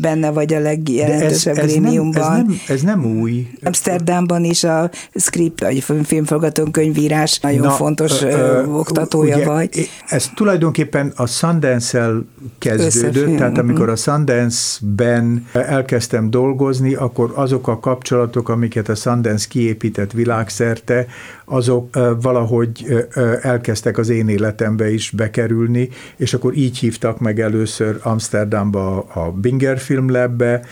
benne 0.00 0.30
vagy 0.30 0.54
a 0.54 0.58
legjelentősebb 0.58 1.56
ez, 1.56 1.64
ez 1.64 1.70
grémiumban. 1.70 2.30
Nem, 2.30 2.40
ez, 2.40 2.46
nem, 2.46 2.76
ez 2.76 2.82
nem 2.82 3.20
új. 3.20 3.46
Amsterdamban 3.62 4.46
is 4.48 4.64
a 4.64 4.90
script, 5.14 5.60
vagy 5.60 5.84
filmforgatókönyvírás 6.04 7.40
nagyon 7.40 7.66
Na, 7.66 7.70
fontos 7.70 8.22
ö, 8.22 8.26
ö, 8.28 8.64
oktatója 8.66 9.36
ugye, 9.36 9.46
vagy. 9.46 9.88
Ez 10.06 10.30
tulajdonképpen 10.34 11.12
a 11.16 11.26
Sundance-el 11.26 12.26
kezdődött, 12.58 13.36
tehát 13.36 13.58
amikor 13.58 13.88
a 13.88 13.96
Sundance-ben 13.96 15.46
elkezdtem 15.52 16.30
dolgozni, 16.30 16.94
akkor 16.94 17.32
azok 17.34 17.68
a 17.68 17.78
kapcsolatok, 17.80 18.48
amiket 18.48 18.88
a 18.88 18.94
Sundance 18.94 19.46
kiépített 19.48 20.12
világszerte, 20.12 21.06
azok 21.44 21.98
valahogy 22.20 23.06
elkezdtek 23.42 23.98
az 23.98 24.08
én 24.08 24.28
életembe 24.28 24.92
is 24.92 25.10
bekerülni, 25.10 25.88
és 26.16 26.34
akkor 26.34 26.56
így 26.56 26.78
hívtak 26.78 27.18
meg 27.18 27.40
először 27.40 27.98
Amsterdamba 28.02 28.98
a 28.98 29.30
Binger 29.30 29.78
Film 29.78 30.10
Labbe, 30.10 30.62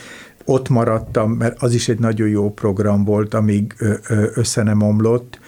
ott 0.47 0.69
maradtam, 0.69 1.31
mert 1.33 1.63
az 1.63 1.75
is 1.75 1.89
egy 1.89 1.99
nagyon 1.99 2.29
jó 2.29 2.53
program 2.53 3.05
volt, 3.05 3.35
amíg 3.35 3.75
össze 4.35 4.63
nem 4.63 4.83
omlott, 4.83 5.39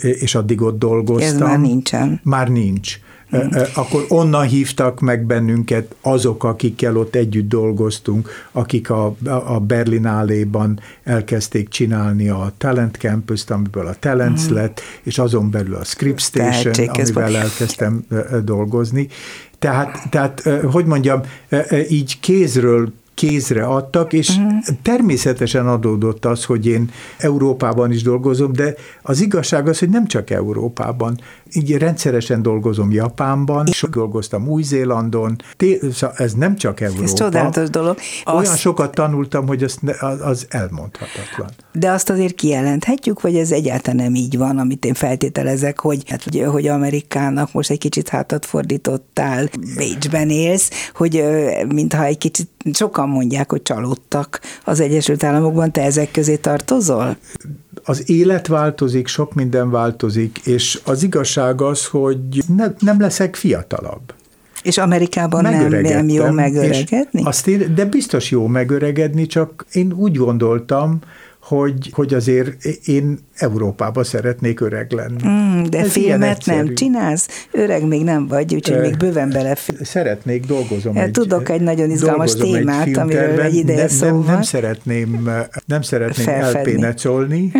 és 0.00 0.34
addig 0.34 0.60
ott 0.62 0.78
dolgoztam. 0.78 1.34
Ez 1.34 1.40
már 1.40 1.60
nincsen. 1.60 2.20
Már 2.24 2.48
nincs. 2.48 2.98
Hmm. 3.28 3.48
Akkor 3.74 4.04
onnan 4.08 4.46
hívtak 4.46 5.00
meg 5.00 5.26
bennünket 5.26 5.94
azok, 6.00 6.44
akikkel 6.44 6.96
ott 6.96 7.14
együtt 7.14 7.48
dolgoztunk, 7.48 8.28
akik 8.52 8.90
a, 8.90 9.16
a 9.46 9.60
Berlinálléban 9.60 10.80
elkezdték 11.04 11.68
csinálni 11.68 12.28
a 12.28 12.52
Talent 12.58 12.96
Campus-t, 12.96 13.50
amiből 13.50 13.86
a 13.86 13.94
Talents 13.98 14.44
hmm. 14.44 14.54
lett, 14.54 14.80
és 15.02 15.18
azon 15.18 15.50
belül 15.50 15.74
a 15.74 15.84
Script 15.84 16.20
Station, 16.20 16.88
amivel 16.88 17.36
elkezdtem 17.36 18.04
dolgozni. 18.44 19.08
Tehát, 19.58 20.10
tehát, 20.10 20.42
hogy 20.70 20.84
mondjam, 20.84 21.20
így 21.88 22.20
kézről 22.20 22.92
kézre 23.14 23.64
adtak, 23.64 24.12
és 24.12 24.28
uh-huh. 24.28 24.52
természetesen 24.82 25.68
adódott 25.68 26.24
az, 26.24 26.44
hogy 26.44 26.66
én 26.66 26.90
Európában 27.18 27.92
is 27.92 28.02
dolgozom, 28.02 28.52
de 28.52 28.74
az 29.02 29.20
igazság 29.20 29.68
az, 29.68 29.78
hogy 29.78 29.88
nem 29.88 30.06
csak 30.06 30.30
Európában. 30.30 31.20
Így 31.52 31.76
rendszeresen 31.76 32.42
dolgozom 32.42 32.92
Japánban, 32.92 33.66
sok 33.66 33.94
dolgoztam 33.94 34.48
Új-Zélandon, 34.48 35.36
szóval 35.92 36.16
ez 36.16 36.32
nem 36.32 36.56
csak 36.56 36.80
Európa. 36.80 37.02
Ez 37.02 37.12
csodálatos 37.12 37.70
dolog. 37.70 37.96
Olyan 38.26 38.40
azt... 38.40 38.58
sokat 38.58 38.94
tanultam, 38.94 39.46
hogy 39.46 39.62
az, 39.62 39.78
az 40.22 40.46
elmondhatatlan. 40.48 41.48
De 41.72 41.90
azt 41.90 42.10
azért 42.10 42.34
kijelenthetjük, 42.34 43.20
vagy 43.20 43.36
ez 43.36 43.50
egyáltalán 43.50 44.04
nem 44.04 44.14
így 44.14 44.38
van, 44.38 44.58
amit 44.58 44.84
én 44.84 44.94
feltételezek, 44.94 45.80
hogy, 45.80 46.02
hát, 46.10 46.22
hogy 46.46 46.66
Amerikának 46.66 47.52
most 47.52 47.70
egy 47.70 47.78
kicsit 47.78 48.08
hátat 48.08 48.46
fordítottál, 48.46 49.48
Bécsben 49.76 50.30
élsz, 50.30 50.70
hogy 50.94 51.24
mintha 51.68 52.04
egy 52.04 52.18
kicsit 52.18 52.48
sokan 52.72 53.03
mondják, 53.08 53.50
hogy 53.50 53.62
csalódtak 53.62 54.40
az 54.64 54.80
Egyesült 54.80 55.24
Államokban, 55.24 55.72
te 55.72 55.82
ezek 55.82 56.10
közé 56.10 56.36
tartozol? 56.36 57.16
Az 57.84 58.10
élet 58.10 58.46
változik, 58.46 59.06
sok 59.06 59.34
minden 59.34 59.70
változik, 59.70 60.38
és 60.44 60.80
az 60.84 61.02
igazság 61.02 61.60
az, 61.60 61.86
hogy 61.86 62.18
ne, 62.56 62.66
nem 62.78 63.00
leszek 63.00 63.36
fiatalabb. 63.36 64.14
És 64.62 64.78
Amerikában 64.78 65.42
nem, 65.42 65.68
nem 65.68 66.08
jó 66.08 66.30
megöregedni? 66.30 67.22
Azt 67.24 67.46
én, 67.46 67.74
de 67.74 67.84
biztos 67.84 68.30
jó 68.30 68.46
megöregedni, 68.46 69.26
csak 69.26 69.66
én 69.72 69.92
úgy 69.92 70.16
gondoltam, 70.16 70.98
hogy, 71.44 71.90
hogy 71.92 72.14
azért 72.14 72.64
én 72.84 73.18
Európába 73.36 74.04
szeretnék 74.04 74.60
öreg 74.60 74.92
lenni. 74.92 75.28
Mm, 75.28 75.62
de 75.62 75.78
Ez 75.78 75.90
filmet 75.90 76.46
nem 76.46 76.74
csinálsz? 76.74 77.46
Öreg 77.50 77.86
még 77.86 78.04
nem 78.04 78.26
vagy, 78.26 78.54
úgyhogy 78.54 78.80
még 78.80 78.96
bőven 78.96 79.30
bele. 79.30 79.56
Szeretnék, 79.80 80.46
dolgozom 80.46 80.96
egy, 80.96 81.10
Tudok 81.10 81.48
egy 81.48 81.60
nagyon 81.60 81.90
izgalmas 81.90 82.34
témát, 82.34 82.86
egy 82.86 82.98
amiről 82.98 83.40
egy 83.40 83.54
ideje 83.54 83.78
nem, 83.78 83.88
szó 83.88 84.06
nem. 84.06 84.20
Nem 84.20 84.42
szeretném, 84.42 85.30
nem 85.66 85.82
szeretném 85.82 86.28
elpénecolni. 86.28 87.52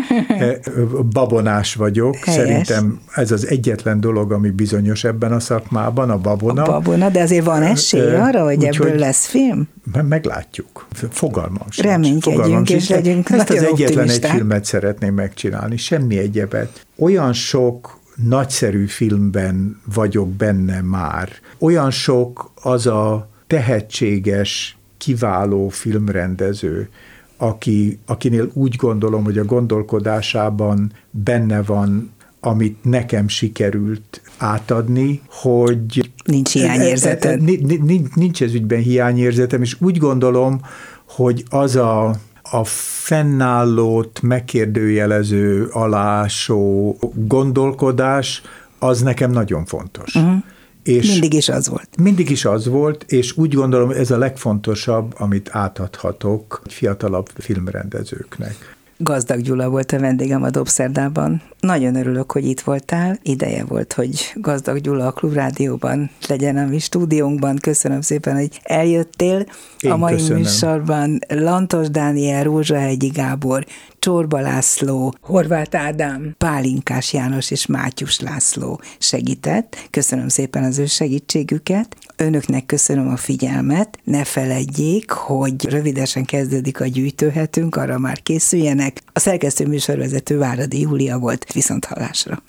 Babonás 1.13 1.75
vagyok. 1.75 2.17
Helyes. 2.17 2.43
Szerintem 2.43 3.01
ez 3.15 3.31
az 3.31 3.49
egyetlen 3.49 4.01
dolog, 4.01 4.33
ami 4.33 4.51
bizonyos 4.51 5.05
ebben 5.05 5.33
a 5.33 5.41
szakmában, 5.41 6.11
a 6.11 6.19
babona. 6.19 6.63
A 6.63 6.67
babona, 6.67 7.09
de 7.09 7.21
azért 7.21 7.45
van 7.45 7.63
esély 7.63 8.15
arra, 8.15 8.45
hogy 8.45 8.65
ebből 8.65 8.91
hogy 8.91 8.99
lesz 8.99 9.27
film? 9.27 9.69
Meglátjuk. 10.09 10.87
Fogalmam 11.11 11.67
sincs. 11.71 11.87
Reménykedjünk, 11.87 12.71
és 12.71 12.89
legyünk 12.89 13.31
Ezt 13.31 13.51
az 13.51 13.63
egyetlen 13.81 14.09
egy 14.09 14.25
filmet 14.25 14.65
szeretném 14.65 15.15
megcsinálni, 15.15 15.77
semmi 15.77 16.19
egyebet. 16.19 16.87
Olyan 16.97 17.33
sok 17.33 17.99
nagyszerű 18.15 18.87
filmben 18.87 19.81
vagyok 19.95 20.29
benne 20.29 20.81
már. 20.81 21.29
Olyan 21.59 21.91
sok 21.91 22.53
az 22.63 22.87
a 22.87 23.29
tehetséges, 23.47 24.77
kiváló 24.99 25.69
filmrendező, 25.69 26.89
aki, 27.37 27.99
akinél 28.07 28.51
úgy 28.53 28.77
gondolom, 28.77 29.25
hogy 29.25 29.39
a 29.39 29.45
gondolkodásában 29.45 30.93
benne 31.11 31.63
van, 31.63 32.13
amit 32.41 32.85
nekem 32.85 33.29
sikerült 33.29 34.23
átadni, 34.37 35.21
hogy... 35.29 36.11
Nincs 36.25 36.53
hiányérzeted. 36.53 37.43
Nincs, 37.43 38.15
nincs 38.15 38.43
ez 38.43 38.55
ügyben 38.55 38.81
hiányérzetem, 38.81 39.63
és 39.63 39.77
úgy 39.81 39.99
gondolom, 39.99 40.61
hogy 41.09 41.45
az 41.49 41.77
a 41.77 42.17
a 42.51 42.65
fennállót 42.65 44.23
megkérdőjelező, 44.23 45.67
alásó 45.67 46.97
gondolkodás, 47.15 48.43
az 48.79 49.03
nekem 49.03 49.31
nagyon 49.31 49.65
fontos. 49.65 50.15
Uh-huh. 50.15 50.43
És 50.83 51.11
mindig 51.11 51.33
is 51.33 51.49
az 51.49 51.69
volt. 51.69 51.89
Mindig 51.99 52.31
is 52.31 52.45
az 52.45 52.67
volt, 52.67 53.05
és 53.09 53.37
úgy 53.37 53.55
gondolom, 53.55 53.91
ez 53.91 54.11
a 54.11 54.19
legfontosabb, 54.19 55.15
amit 55.19 55.49
átadhatok 55.53 56.63
fiatalabb 56.67 57.29
filmrendezőknek. 57.35 58.77
Gazdag 59.05 59.41
Gyula 59.41 59.69
volt 59.69 59.93
a 59.93 59.99
vendégem 59.99 60.43
a 60.43 60.51
Dobszerdában. 60.51 61.43
Nagyon 61.61 61.95
örülök, 61.95 62.33
hogy 62.33 62.47
itt 62.47 62.61
voltál. 62.61 63.19
Ideje 63.23 63.65
volt, 63.65 63.93
hogy 63.93 64.33
Gazdag 64.35 64.79
Gyula 64.81 65.07
a 65.07 65.13
Klubrádióban 65.13 66.11
legyen 66.29 66.57
a 66.57 66.67
mi 66.67 66.79
stúdiónkban. 66.79 67.57
Köszönöm 67.57 68.01
szépen, 68.01 68.35
hogy 68.35 68.61
eljöttél. 68.63 69.47
Én 69.81 69.91
a 69.91 69.97
mai 69.97 70.15
köszönöm. 70.15 70.39
műsorban 70.39 71.19
Lantos 71.29 71.91
Dániel, 71.91 72.43
Rózsahegyi 72.43 73.07
Gábor, 73.07 73.67
Csorba 74.05 74.41
László, 74.41 75.15
Horváth 75.21 75.77
Ádám, 75.77 76.35
Pálinkás 76.39 77.13
János 77.13 77.51
és 77.51 77.67
Mátyus 77.67 78.21
László 78.21 78.81
segített. 78.99 79.77
Köszönöm 79.91 80.29
szépen 80.29 80.65
az 80.65 80.79
ő 80.79 80.87
segítségüket. 80.87 81.97
Önöknek 82.17 82.67
köszönöm 82.67 83.09
a 83.09 83.17
figyelmet. 83.17 83.99
Ne 84.03 84.25
feledjék, 84.25 85.11
hogy 85.11 85.65
rövidesen 85.65 86.25
kezdődik 86.25 86.81
a 86.81 86.87
gyűjtőhetünk, 86.87 87.77
arra 87.77 87.99
már 87.99 88.23
készüljenek. 88.23 89.03
A 89.13 89.19
szerkesztő 89.19 89.67
műsorvezető 89.67 90.39
Váradi 90.39 90.81
Júlia 90.81 91.19
volt. 91.19 91.53
Viszont 91.53 91.85
hallásra. 91.85 92.43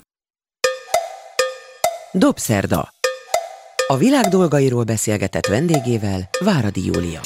Dobszerda. 2.12 2.88
A 3.86 3.96
világ 3.96 4.24
dolgairól 4.24 4.84
beszélgetett 4.84 5.46
vendégével 5.46 6.28
Váradi 6.40 6.84
Júlia. 6.84 7.20